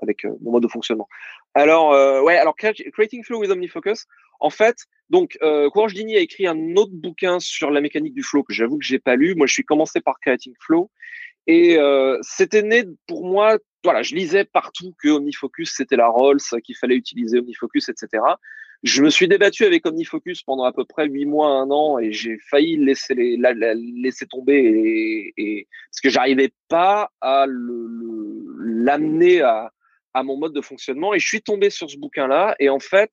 avec 0.00 0.24
mon 0.40 0.52
mode 0.52 0.62
de 0.62 0.68
fonctionnement. 0.68 1.08
Alors, 1.52 1.90
ouais, 2.24 2.38
alors 2.38 2.56
Creating 2.56 3.22
Flow 3.22 3.40
with 3.40 3.50
OmniFocus, 3.50 4.06
en 4.40 4.50
fait, 4.50 4.86
donc, 5.10 5.38
Courage 5.72 5.92
Dini 5.92 6.16
a 6.16 6.20
écrit 6.20 6.46
un 6.46 6.74
autre 6.76 6.92
bouquin 6.94 7.38
sur 7.38 7.70
la 7.70 7.82
mécanique 7.82 8.14
du 8.14 8.22
flow 8.22 8.42
que 8.42 8.54
j'avoue 8.54 8.78
que 8.78 8.84
j'ai 8.84 8.98
pas 8.98 9.14
lu. 9.14 9.34
Moi, 9.34 9.46
je 9.46 9.52
suis 9.52 9.62
commencé 9.62 10.00
par 10.00 10.18
Creating 10.20 10.54
Flow 10.58 10.90
et 11.46 11.78
c'était 12.22 12.62
né 12.62 12.84
pour 13.06 13.26
moi 13.26 13.58
voilà, 13.84 14.02
je 14.02 14.14
lisais 14.14 14.44
partout 14.44 14.94
que 14.98 15.08
OmniFocus 15.08 15.74
c'était 15.76 15.96
la 15.96 16.08
Rolls, 16.08 16.40
qu'il 16.64 16.76
fallait 16.76 16.96
utiliser 16.96 17.38
OmniFocus, 17.38 17.90
etc. 17.90 18.22
Je 18.82 19.02
me 19.02 19.10
suis 19.10 19.28
débattu 19.28 19.64
avec 19.64 19.86
OmniFocus 19.86 20.42
pendant 20.42 20.64
à 20.64 20.72
peu 20.72 20.84
près 20.84 21.06
huit 21.06 21.26
mois, 21.26 21.48
un 21.48 21.70
an, 21.70 21.98
et 21.98 22.12
j'ai 22.12 22.38
failli 22.50 22.76
laisser 22.76 23.14
laisser 23.14 24.26
tomber, 24.26 24.56
et, 24.56 25.34
et 25.36 25.68
parce 25.90 26.00
que 26.00 26.10
j'arrivais 26.10 26.52
pas 26.68 27.10
à 27.20 27.46
l'amener 27.46 29.42
à, 29.42 29.70
à 30.14 30.22
mon 30.22 30.36
mode 30.36 30.54
de 30.54 30.60
fonctionnement. 30.60 31.14
Et 31.14 31.18
je 31.18 31.26
suis 31.26 31.42
tombé 31.42 31.70
sur 31.70 31.90
ce 31.90 31.98
bouquin-là, 31.98 32.56
et 32.58 32.70
en 32.70 32.80
fait, 32.80 33.10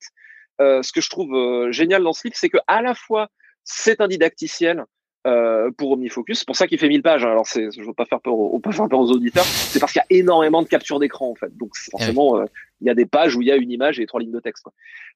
euh, 0.62 0.82
ce 0.84 0.92
que 0.92 1.02
je 1.02 1.10
trouve 1.10 1.34
euh, 1.36 1.72
génial 1.72 2.04
dans 2.04 2.14
ce 2.14 2.28
livre, 2.28 2.38
c'est 2.38 2.50
que 2.50 2.60
à 2.68 2.82
la 2.82 2.96
fois 2.96 3.30
c'est 3.64 4.02
un 4.02 4.08
didacticiel, 4.08 4.86
euh, 5.28 5.70
pour 5.72 5.92
OmniFocus. 5.92 6.40
C'est 6.40 6.48
pour 6.48 6.56
ça 6.56 6.68
qu'il 6.68 6.80
fait 6.80 6.88
1000 6.88 7.04
pages. 7.04 7.24
Alors, 7.24 7.46
c'est, 7.48 7.72
je 7.72 7.84
veux 7.84 7.94
pas 7.94 8.06
faire 8.06 8.22
peur 8.22 8.34
aux, 8.34 8.60
pas 8.60 8.72
faire 8.72 8.90
peur 8.90 9.00
aux 9.00 9.12
auditeurs. 9.12 9.46
C'est 9.46 9.80
parce 9.80 9.92
qu'il 9.92 10.02
y 10.10 10.16
a 10.16 10.20
énormément 10.20 10.62
de 10.62 10.68
captures 10.68 11.00
d'écran, 11.00 11.30
en 11.30 11.36
fait. 11.36 11.56
Donc, 11.58 11.76
forcément, 11.76 12.38
euh, 12.38 12.46
il 12.82 12.88
y 12.88 12.90
a 12.90 12.96
des 12.96 13.06
pages 13.06 13.36
où 13.36 13.42
il 13.42 13.48
y 13.48 13.52
a 13.52 13.56
une 13.56 13.72
image 13.72 14.00
et 14.00 14.06
trois 14.06 14.20
lignes 14.20 14.32
de 14.32 14.40
texte. 14.40 14.64
Quoi. 14.64 14.74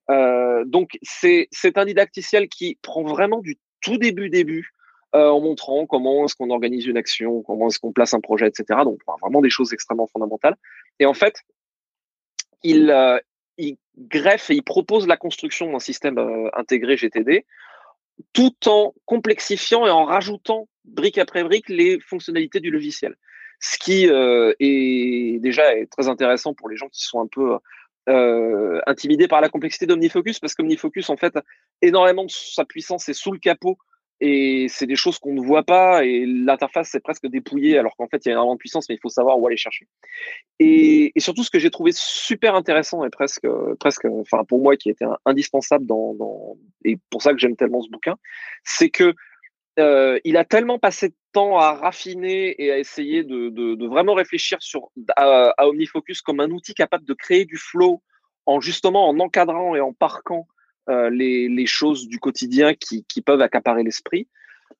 Euh, 0.10 0.64
donc, 0.66 0.98
c'est, 1.02 1.48
c'est 1.52 1.78
un 1.78 1.86
didacticiel 1.86 2.48
qui 2.48 2.78
prend 2.82 3.04
vraiment 3.04 3.40
du 3.40 3.58
tout 3.82 3.98
début 3.98 4.30
début 4.30 4.72
euh, 5.16 5.30
en 5.30 5.42
montrant 5.42 5.86
comment 5.86 6.26
est-ce 6.26 6.36
qu'on 6.36 6.50
organise 6.50 6.86
une 6.86 6.98
action, 6.98 7.42
comment 7.42 7.68
est-ce 7.68 7.80
qu'on 7.80 7.92
place 7.92 8.14
un 8.14 8.20
projet, 8.20 8.48
etc. 8.48 8.82
Donc, 8.84 9.00
vraiment 9.22 9.42
des 9.42 9.50
choses 9.50 9.74
extrêmement 9.74 10.08
fondamentales. 10.08 10.56
Et 11.00 11.06
en 11.06 11.14
fait, 11.14 11.42
il, 12.64 12.92
euh, 12.92 13.18
il 13.58 13.78
greffe 13.98 14.50
et 14.50 14.56
il 14.56 14.64
propose 14.64 15.08
la 15.08 15.18
construction 15.18 15.72
d'un 15.72 15.80
système 15.80 16.20
intégré 16.54 16.98
GTD 16.98 17.46
tout 18.34 18.56
en 18.68 18.94
complexifiant 19.06 19.86
et 19.86 19.90
en 19.90 20.06
rajoutant 20.06 20.68
brique 20.86 21.18
après 21.18 21.44
brique 21.44 21.70
les 21.70 22.00
fonctionnalités 22.00 22.60
du 22.60 22.72
logiciel. 22.72 23.16
Ce 23.60 23.78
qui 23.78 24.10
euh, 24.10 24.54
est 24.60 25.40
déjà 25.42 25.64
très 25.90 26.08
intéressant 26.08 26.54
pour 26.54 26.70
les 26.70 26.76
gens 26.76 26.90
qui 26.90 27.04
sont 27.04 27.22
un 27.22 27.28
peu 27.28 27.58
euh, 28.08 28.82
intimidés 28.86 29.28
par 29.28 29.42
la 29.42 29.50
complexité 29.50 29.86
d'OmniFocus, 29.86 30.40
parce 30.40 30.54
qu'OmniFocus, 30.54 31.10
en 31.10 31.18
fait, 31.18 31.34
énormément 31.82 32.26
de 32.26 32.32
sa 32.32 32.66
puissance 32.66 33.10
est 33.10 33.14
sous 33.14 33.32
le 33.32 33.40
capot 33.40 33.78
et 34.22 34.68
c'est 34.70 34.88
des 34.88 34.96
choses 34.96 35.20
qu'on 35.20 35.34
ne 35.34 35.42
voit 35.42 35.64
pas 35.64 36.06
et 36.06 36.26
l'interface 36.26 36.90
c'est 36.92 37.02
presque 37.02 37.28
dépouillée 37.28 37.78
alors 37.78 37.96
qu'en 37.98 38.08
fait 38.08 38.26
il 38.26 38.30
y 38.30 38.32
a 38.32 38.34
énormément 38.34 38.56
de 38.56 38.60
puissance 38.60 38.88
mais 38.88 38.96
il 38.96 39.02
faut 39.02 39.10
savoir 39.10 39.40
où 39.40 39.48
aller 39.48 39.58
chercher. 39.58 39.88
Et, 40.60 41.12
surtout 41.18 41.44
ce 41.44 41.50
que 41.50 41.60
j'ai 41.60 41.72
trouvé 41.72 41.92
super 41.94 42.56
intéressant 42.56 43.04
et 43.04 43.10
presque 43.10 43.48
presque 43.80 44.06
enfin 44.06 44.44
pour 44.46 44.62
moi 44.62 44.78
qui 44.78 44.90
était 44.90 45.06
indispensable 45.26 45.86
dans, 45.86 46.58
et 46.84 46.98
pour 47.10 47.22
ça 47.22 47.34
que 47.34 47.40
j'aime 47.40 47.56
tellement 47.56 47.82
ce 47.82 47.90
bouquin, 47.90 48.16
c'est 48.64 48.90
que 48.90 49.14
euh, 49.78 50.20
il 50.24 50.38
a 50.38 50.46
tellement 50.46 50.80
passé 50.80 51.10
de 51.10 51.16
temps 51.34 51.58
à 51.58 51.74
raffiner 51.74 52.56
et 52.64 52.72
à 52.72 52.78
essayer 52.78 53.24
de, 53.24 53.86
vraiment 53.88 54.14
réfléchir 54.14 54.58
sur 54.62 54.90
à, 55.18 55.68
OmniFocus 55.68 56.22
comme 56.22 56.40
un 56.40 56.50
outil 56.52 56.74
capable 56.74 57.04
de 57.04 57.14
créer 57.14 57.44
du 57.46 57.58
flow 57.58 58.02
en 58.46 58.62
justement 58.62 59.10
en 59.10 59.20
encadrant 59.20 59.76
et 59.76 59.82
en 59.82 59.92
parquant 59.92 60.48
les, 60.88 61.50
les, 61.50 61.66
choses 61.66 62.08
du 62.08 62.20
quotidien 62.20 62.74
qui, 62.76 63.22
peuvent 63.22 63.42
accaparer 63.42 63.84
l'esprit, 63.84 64.28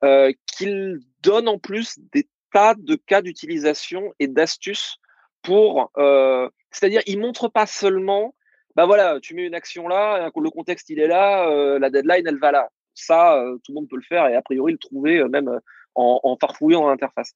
euh, 0.04 0.32
qu'il 0.46 1.00
donne 1.22 1.48
en 1.48 1.58
plus 1.58 1.98
des 2.12 2.28
tas 2.52 2.76
de 2.78 2.96
cas 2.96 3.22
d'utilisation 3.22 4.14
et 4.20 4.28
d'astuces 4.28 4.98
pour, 5.42 5.92
euh, 5.98 6.50
c'est-à-dire, 6.72 7.02
il 7.06 7.20
montre 7.20 7.48
pas 7.48 7.66
seulement, 7.66 8.36
bah 8.76 8.86
voilà, 8.86 9.20
tu 9.22 9.36
mets 9.36 9.46
une 9.46 9.56
action 9.56 9.88
là, 9.88 10.30
le 10.36 10.50
contexte 10.50 10.90
il 10.90 11.00
est 11.00 11.08
là, 11.08 11.50
euh, 11.50 11.80
la 11.80 11.90
deadline 11.90 12.26
elle 12.28 12.40
va 12.40 12.52
là. 12.52 12.70
Ça, 12.94 13.38
euh, 13.38 13.58
tout 13.64 13.72
le 13.72 13.76
monde 13.76 13.90
peut 13.90 13.96
le 13.98 14.02
faire 14.02 14.28
et 14.28 14.36
a 14.36 14.42
priori 14.42 14.72
le 14.72 14.78
trouver 14.78 15.20
euh, 15.20 15.28
même 15.28 15.60
en, 15.96 16.20
en 16.24 16.38
farfouillant 16.38 16.82
dans 16.82 16.90
l'interface. 16.90 17.34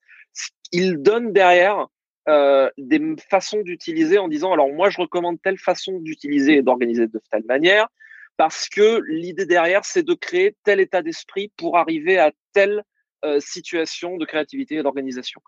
Il 0.72 1.02
donne 1.02 1.34
derrière 1.34 1.88
des 2.78 3.16
façons 3.28 3.62
d'utiliser 3.62 4.20
en 4.20 4.28
disant 4.28 4.54
alors 4.54 4.70
moi 4.72 4.92
je 4.92 5.02
recommande 5.02 5.42
telle 5.42 5.58
façon 5.58 5.98
d'utiliser 6.00 6.58
et 6.58 6.62
d'organiser 6.62 7.08
de 7.08 7.20
telle 7.32 7.44
manière 7.46 7.88
parce 8.40 8.70
que 8.70 9.02
l'idée 9.10 9.46
derrière 9.46 9.84
c'est 9.84 10.02
de 10.02 10.14
créer 10.14 10.56
tel 10.64 10.80
état 10.80 11.02
d'esprit 11.02 11.52
pour 11.58 11.78
arriver 11.78 12.18
à 12.18 12.32
telle 12.54 12.84
situation 13.40 14.16
de 14.16 14.24
créativité 14.24 14.76
et 14.76 14.82
d'organisation. 14.82 15.42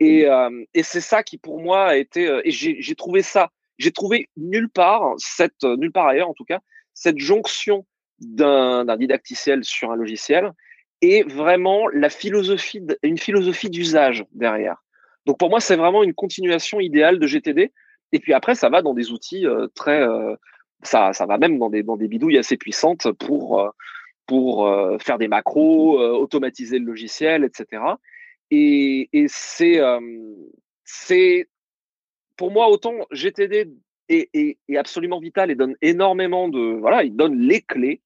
Et, 0.00 0.26
euh, 0.26 0.64
et 0.74 0.82
c'est 0.82 1.00
ça 1.00 1.22
qui 1.22 1.38
pour 1.38 1.60
moi 1.60 1.86
a 1.86 1.96
été 1.96 2.28
euh, 2.28 2.42
et 2.44 2.50
j'ai 2.50 2.94
trouvé 2.94 3.22
ça, 3.22 3.50
j'ai 3.78 3.92
trouvé 3.92 4.28
nulle 4.36 4.68
part 4.68 5.14
cette 5.16 5.64
euh, 5.64 5.76
nulle 5.76 5.92
part 5.92 6.06
ailleurs 6.06 6.28
en 6.28 6.34
tout 6.34 6.44
cas 6.44 6.60
cette 6.92 7.18
jonction 7.18 7.86
d'un 8.18 8.84
didacticiel 8.96 9.64
sur 9.64 9.90
un 9.90 9.96
logiciel 9.96 10.52
et 11.00 11.22
vraiment 11.22 11.88
la 11.88 12.10
philosophie 12.10 12.82
une 13.02 13.18
philosophie 13.18 13.70
d'usage 13.70 14.24
derrière. 14.32 14.82
Donc 15.24 15.38
pour 15.38 15.48
moi 15.48 15.60
c'est 15.60 15.76
vraiment 15.76 16.02
une 16.02 16.14
continuation 16.14 16.80
idéale 16.80 17.18
de 17.18 17.26
GTD 17.26 17.72
et 18.12 18.18
puis 18.18 18.34
après 18.34 18.54
ça 18.54 18.68
va 18.68 18.82
dans 18.82 18.94
des 18.94 19.10
outils 19.12 19.46
très 19.74 20.06
ça 20.82 21.12
ça 21.12 21.26
va 21.26 21.38
même 21.38 21.58
dans 21.58 21.70
des 21.70 21.82
dans 21.82 21.96
des 21.96 22.08
bidouilles 22.08 22.38
assez 22.38 22.56
puissantes 22.56 23.10
pour 23.12 23.72
pour 24.26 24.68
faire 25.00 25.18
des 25.18 25.28
macros, 25.28 26.00
automatiser 26.00 26.78
le 26.78 26.84
logiciel, 26.84 27.44
etc. 27.44 27.82
Et, 28.50 29.08
et 29.12 29.26
c'est, 29.28 29.80
c'est, 30.84 31.48
pour 32.36 32.50
moi, 32.50 32.68
autant 32.68 32.94
GTD 33.12 33.68
est, 34.08 34.28
est, 34.34 34.58
est, 34.68 34.76
absolument 34.76 35.20
vital 35.20 35.50
et 35.50 35.54
donne 35.54 35.76
énormément 35.82 36.48
de, 36.48 36.78
voilà, 36.78 37.04
il 37.04 37.14
donne 37.14 37.38
les 37.38 37.60
clés 37.60 38.00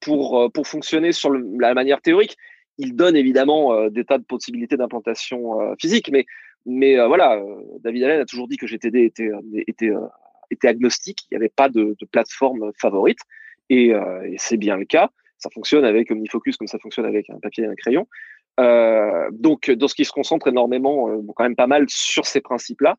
pour, 0.00 0.50
pour 0.52 0.66
fonctionner 0.66 1.12
sur 1.12 1.30
la 1.32 1.74
manière 1.74 2.00
théorique. 2.00 2.36
Il 2.78 2.96
donne 2.96 3.16
évidemment 3.16 3.88
des 3.88 4.04
tas 4.04 4.18
de 4.18 4.24
possibilités 4.24 4.76
d'implantation 4.76 5.74
physique, 5.80 6.10
mais, 6.10 6.26
mais 6.66 6.96
voilà, 7.06 7.40
David 7.80 8.04
Allen 8.04 8.20
a 8.20 8.24
toujours 8.26 8.48
dit 8.48 8.56
que 8.56 8.66
GTD 8.66 9.04
était, 9.04 9.30
était, 9.66 9.92
était 10.54 10.68
agnostique, 10.68 11.18
il 11.30 11.34
n'y 11.34 11.36
avait 11.36 11.52
pas 11.54 11.68
de, 11.68 11.96
plateforme 12.10 12.72
favorite, 12.80 13.18
et, 13.70 13.88
et 13.88 14.36
c'est 14.38 14.56
bien 14.56 14.76
le 14.76 14.84
cas. 14.84 15.10
Ça 15.38 15.50
fonctionne 15.50 15.84
avec 15.84 16.10
OmniFocus 16.10 16.56
comme 16.56 16.68
ça 16.68 16.78
fonctionne 16.78 17.06
avec 17.06 17.28
un 17.30 17.38
papier 17.38 17.64
et 17.64 17.66
un 17.66 17.74
crayon. 17.74 18.06
Euh, 18.60 19.28
donc, 19.32 19.70
dans 19.70 19.88
ce 19.88 19.94
qui 19.94 20.04
se 20.04 20.12
concentre 20.12 20.48
énormément, 20.48 21.08
euh, 21.08 21.20
quand 21.34 21.44
même 21.44 21.56
pas 21.56 21.66
mal 21.66 21.86
sur 21.88 22.26
ces 22.26 22.40
principes-là. 22.40 22.96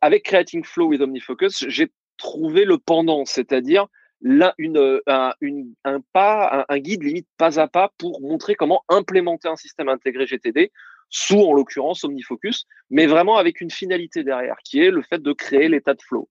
Avec 0.00 0.24
Creating 0.24 0.64
Flow 0.64 0.88
with 0.88 1.00
OmniFocus, 1.00 1.64
j'ai 1.68 1.90
trouvé 2.16 2.64
le 2.64 2.78
pendant, 2.78 3.24
c'est-à-dire 3.24 3.86
là 4.20 4.54
une, 4.58 5.00
un, 5.06 5.34
une, 5.40 5.74
un 5.84 6.00
pas, 6.12 6.64
un, 6.68 6.78
guide 6.78 7.02
limite 7.02 7.26
pas 7.36 7.58
à 7.58 7.66
pas 7.66 7.92
pour 7.98 8.20
montrer 8.20 8.54
comment 8.54 8.84
implémenter 8.88 9.48
un 9.48 9.56
système 9.56 9.88
intégré 9.88 10.26
GTD 10.26 10.70
sous, 11.08 11.40
en 11.40 11.52
l'occurrence, 11.52 12.04
OmniFocus, 12.04 12.66
mais 12.90 13.06
vraiment 13.06 13.36
avec 13.36 13.60
une 13.60 13.70
finalité 13.70 14.24
derrière, 14.24 14.56
qui 14.64 14.80
est 14.80 14.90
le 14.90 15.02
fait 15.02 15.20
de 15.20 15.32
créer 15.32 15.68
l'état 15.68 15.94
de 15.94 16.02
flow. 16.02 16.28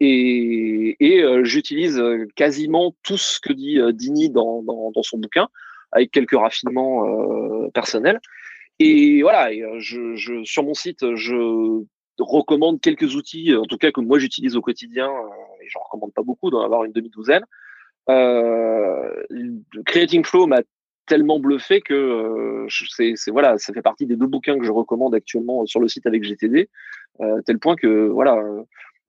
Et, 0.00 0.96
euh, 1.02 1.44
j'utilise 1.44 2.02
quasiment 2.34 2.94
tout 3.02 3.16
ce 3.16 3.40
que 3.40 3.52
dit 3.52 3.78
euh, 3.78 3.92
Dini 3.92 4.30
dans, 4.30 4.62
son 5.02 5.18
bouquin 5.18 5.48
avec 5.92 6.10
quelques 6.10 6.36
raffinements 6.36 7.06
euh, 7.06 7.68
personnels. 7.70 8.20
Et 8.80 9.22
voilà, 9.22 9.50
euh, 9.50 10.44
sur 10.44 10.64
mon 10.64 10.74
site, 10.74 11.14
je 11.14 11.84
recommande 12.18 12.80
quelques 12.80 13.14
outils, 13.14 13.54
en 13.54 13.64
tout 13.64 13.78
cas 13.78 13.92
que 13.92 14.00
moi 14.00 14.18
j'utilise 14.18 14.56
au 14.56 14.60
quotidien, 14.60 15.08
euh, 15.08 15.62
et 15.62 15.68
j'en 15.68 15.80
recommande 15.80 16.12
pas 16.12 16.22
beaucoup, 16.22 16.50
d'en 16.50 16.60
avoir 16.60 16.84
une 16.84 16.92
demi-douzaine. 16.92 17.44
Euh, 18.10 19.24
Creating 19.86 20.24
Flow 20.24 20.46
m'a 20.46 20.60
tellement 21.06 21.38
bluffé 21.38 21.80
que 21.80 21.94
euh, 21.94 22.66
c'est 22.68 23.30
voilà, 23.30 23.58
ça 23.58 23.72
fait 23.72 23.82
partie 23.82 24.06
des 24.06 24.16
deux 24.16 24.26
bouquins 24.26 24.58
que 24.58 24.64
je 24.64 24.72
recommande 24.72 25.14
actuellement 25.14 25.66
sur 25.66 25.80
le 25.80 25.88
site 25.88 26.06
avec 26.06 26.22
GTD, 26.24 26.68
euh, 27.20 27.40
tel 27.46 27.58
point 27.58 27.76
que 27.76 28.08
voilà, 28.08 28.42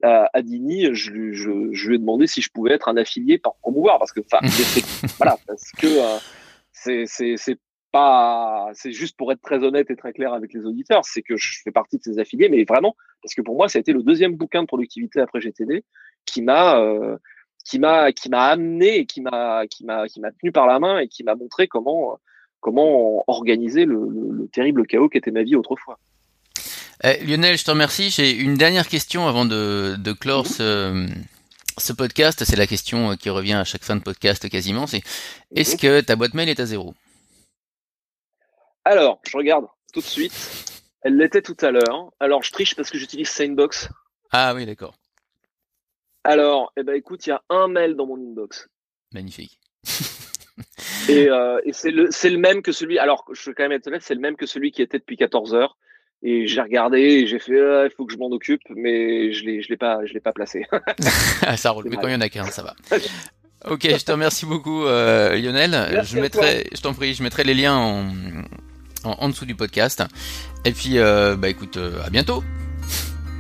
à, 0.04 0.30
à 0.34 0.42
Dini, 0.42 0.94
je, 0.94 1.32
je, 1.32 1.72
je, 1.72 1.88
lui 1.88 1.96
ai 1.96 2.00
demandé 2.00 2.28
si 2.28 2.42
je 2.42 2.50
pouvais 2.50 2.74
être 2.74 2.88
un 2.90 2.98
affilié 2.98 3.38
par 3.38 3.56
promouvoir 3.56 4.00
parce 4.00 4.12
que 4.12 4.22
voilà 5.18 5.38
parce 5.48 5.72
que 5.72 5.88
c'est 7.38 7.60
pas, 7.92 8.72
c'est 8.74 8.92
juste 8.92 9.16
pour 9.16 9.32
être 9.32 9.42
très 9.42 9.64
honnête 9.64 9.90
et 9.90 9.96
très 9.96 10.12
clair 10.12 10.34
avec 10.34 10.54
les 10.54 10.66
auditeurs, 10.66 11.06
c'est 11.06 11.22
que 11.22 11.38
je 11.38 11.62
fais 11.64 11.72
partie 11.72 11.98
de 11.98 12.04
ces 12.04 12.20
affiliés, 12.20 12.50
mais 12.50 12.66
vraiment 12.66 12.94
parce 13.24 13.34
que 13.34 13.42
pour 13.42 13.56
moi, 13.56 13.70
ça 13.70 13.78
a 13.78 13.80
été 13.80 13.94
le 13.94 14.04
deuxième 14.04 14.36
bouquin 14.36 14.64
de 14.64 14.68
productivité 14.68 15.22
après 15.22 15.40
GTD 15.40 15.86
qui 16.26 16.42
m'a 16.42 16.78
euh, 16.82 17.16
qui 17.64 17.80
m'a 17.80 18.12
qui 18.12 18.30
m'a 18.30 18.48
amené 18.48 18.98
et 18.98 19.06
qui 19.06 19.22
m'a 19.22 19.66
qui 19.68 19.86
m'a 19.86 20.08
qui 20.08 20.20
m'a 20.20 20.32
tenu 20.32 20.52
par 20.52 20.68
la 20.68 20.80
main 20.80 21.00
et 21.00 21.08
qui 21.08 21.24
m'a 21.24 21.36
montré 21.36 21.70
comment 21.70 22.20
comment 22.60 23.24
organiser 23.28 23.86
le, 23.86 24.10
le, 24.10 24.48
terrible 24.50 24.86
chaos 24.88 25.08
qu'était 25.08 25.32
ma 25.32 25.44
vie 25.44 25.56
autrefois. 25.56 25.98
Eh, 27.04 27.24
Lionel, 27.26 27.58
je 27.58 27.64
te 27.64 27.72
remercie. 27.72 28.10
J'ai 28.10 28.32
une 28.32 28.56
dernière 28.56 28.88
question 28.88 29.28
avant 29.28 29.46
de, 29.46 29.96
de 29.98 30.14
clore 30.14 30.48
ce, 30.48 31.08
ce 31.78 31.94
podcast, 31.94 32.44
c'est 32.46 32.56
la 32.56 32.68
question 32.68 33.12
euh, 33.12 33.16
qui 33.16 33.30
revient 33.30 33.54
à 33.54 33.64
chaque 33.64 33.84
fin 33.84 33.96
de 33.96 34.02
podcast 34.02 34.48
quasiment, 34.50 34.88
c'est 34.88 35.02
est-ce 35.56 35.76
que 35.76 36.02
ta 36.02 36.16
boîte 36.16 36.34
mail 36.34 36.50
est 36.50 36.60
à 36.60 36.66
zéro? 36.66 36.94
Alors, 38.86 39.20
je 39.28 39.36
regarde 39.36 39.66
tout 39.94 40.00
de 40.00 40.06
suite. 40.06 40.34
Elle 41.02 41.18
l'était 41.18 41.42
tout 41.42 41.58
à 41.62 41.72
l'heure. 41.72 42.12
Alors, 42.20 42.44
je 42.44 42.52
triche 42.52 42.76
parce 42.76 42.90
que 42.90 42.98
j'utilise 42.98 43.30
Sanebox. 43.30 43.90
Ah 44.32 44.54
oui, 44.56 44.66
d'accord. 44.66 44.96
Alors, 46.24 46.72
eh 46.78 46.84
ben, 46.84 46.96
écoute, 46.96 47.26
il 47.28 47.30
y 47.30 47.34
a 47.34 47.44
un 47.50 47.68
mail 47.68 47.96
dans 47.96 48.08
mon 48.08 48.16
inbox. 48.16 48.68
Magnifique. 49.12 49.60
et, 51.10 51.30
euh, 51.30 51.60
et 51.64 51.74
c'est 51.74 51.92
le, 51.92 52.06
le 52.06 52.38
même 52.38 52.64
que 52.64 52.72
celui. 52.72 52.98
Alors, 52.98 53.26
je 53.32 53.50
vais 53.50 53.54
quand 53.54 53.64
même 53.64 53.74
être 53.74 53.88
honnête, 53.88 54.02
c'est 54.02 54.16
le 54.16 54.22
même 54.22 54.36
que 54.36 54.48
celui 54.48 54.72
qui 54.72 54.82
était 54.82 54.98
depuis 54.98 55.18
14 55.18 55.54
heures. 55.54 55.78
Et 56.28 56.48
j'ai 56.48 56.60
regardé 56.60 56.98
et 57.00 57.28
j'ai 57.28 57.38
fait, 57.38 57.60
ah, 57.62 57.86
il 57.86 57.92
faut 57.96 58.04
que 58.04 58.12
je 58.12 58.18
m'en 58.18 58.32
occupe, 58.32 58.64
mais 58.76 59.32
je 59.32 59.46
l'ai, 59.46 59.62
je 59.62 59.70
l'ai 59.70 59.78
pas, 59.78 60.04
je 60.08 60.14
l'ai 60.14 60.20
pas 60.20 60.32
placé. 60.32 60.66
ça 61.56 61.70
roule, 61.70 61.86
mais 61.88 61.98
quand 61.98 62.08
il 62.08 62.14
y 62.14 62.16
en 62.16 62.22
a 62.22 62.30
qu'un, 62.30 62.46
ça 62.46 62.64
va. 62.64 62.76
Ok, 63.68 63.82
je 63.82 64.04
te 64.06 64.12
remercie 64.12 64.46
beaucoup, 64.46 64.86
euh, 64.86 65.36
Lionel. 65.38 65.72
Merci 65.72 66.16
je 66.16 66.22
mettrai, 66.22 66.68
je 66.76 66.82
t'en 66.82 66.94
prie, 66.94 67.16
je 67.16 67.24
mettrai 67.24 67.44
les 67.44 67.56
liens 67.56 67.76
en, 67.76 68.04
en, 69.04 69.12
en 69.18 69.30
dessous 69.30 69.46
du 69.46 69.56
podcast. 69.56 70.04
Et 70.66 70.72
puis, 70.72 71.00
euh, 71.00 71.36
bah 71.36 71.50
écoute, 71.50 71.78
euh, 71.78 72.04
à 72.06 72.12
bientôt. 72.12 72.44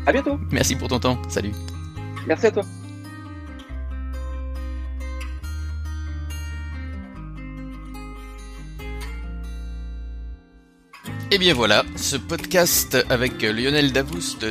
À 0.08 0.12
bientôt. 0.12 0.40
Merci 0.52 0.76
pour 0.76 0.88
ton 0.88 1.00
temps. 1.00 1.22
Salut. 1.30 1.52
Merci 2.26 2.48
à 2.48 2.52
toi. 2.52 2.64
Et 11.32 11.38
bien 11.38 11.54
voilà, 11.54 11.86
ce 11.96 12.18
podcast 12.18 12.98
avec 13.10 13.42
Lionel 13.42 13.92
Davoust 13.92 14.46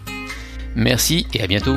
Merci 0.74 1.26
et 1.34 1.42
à 1.42 1.46
bientôt. 1.46 1.76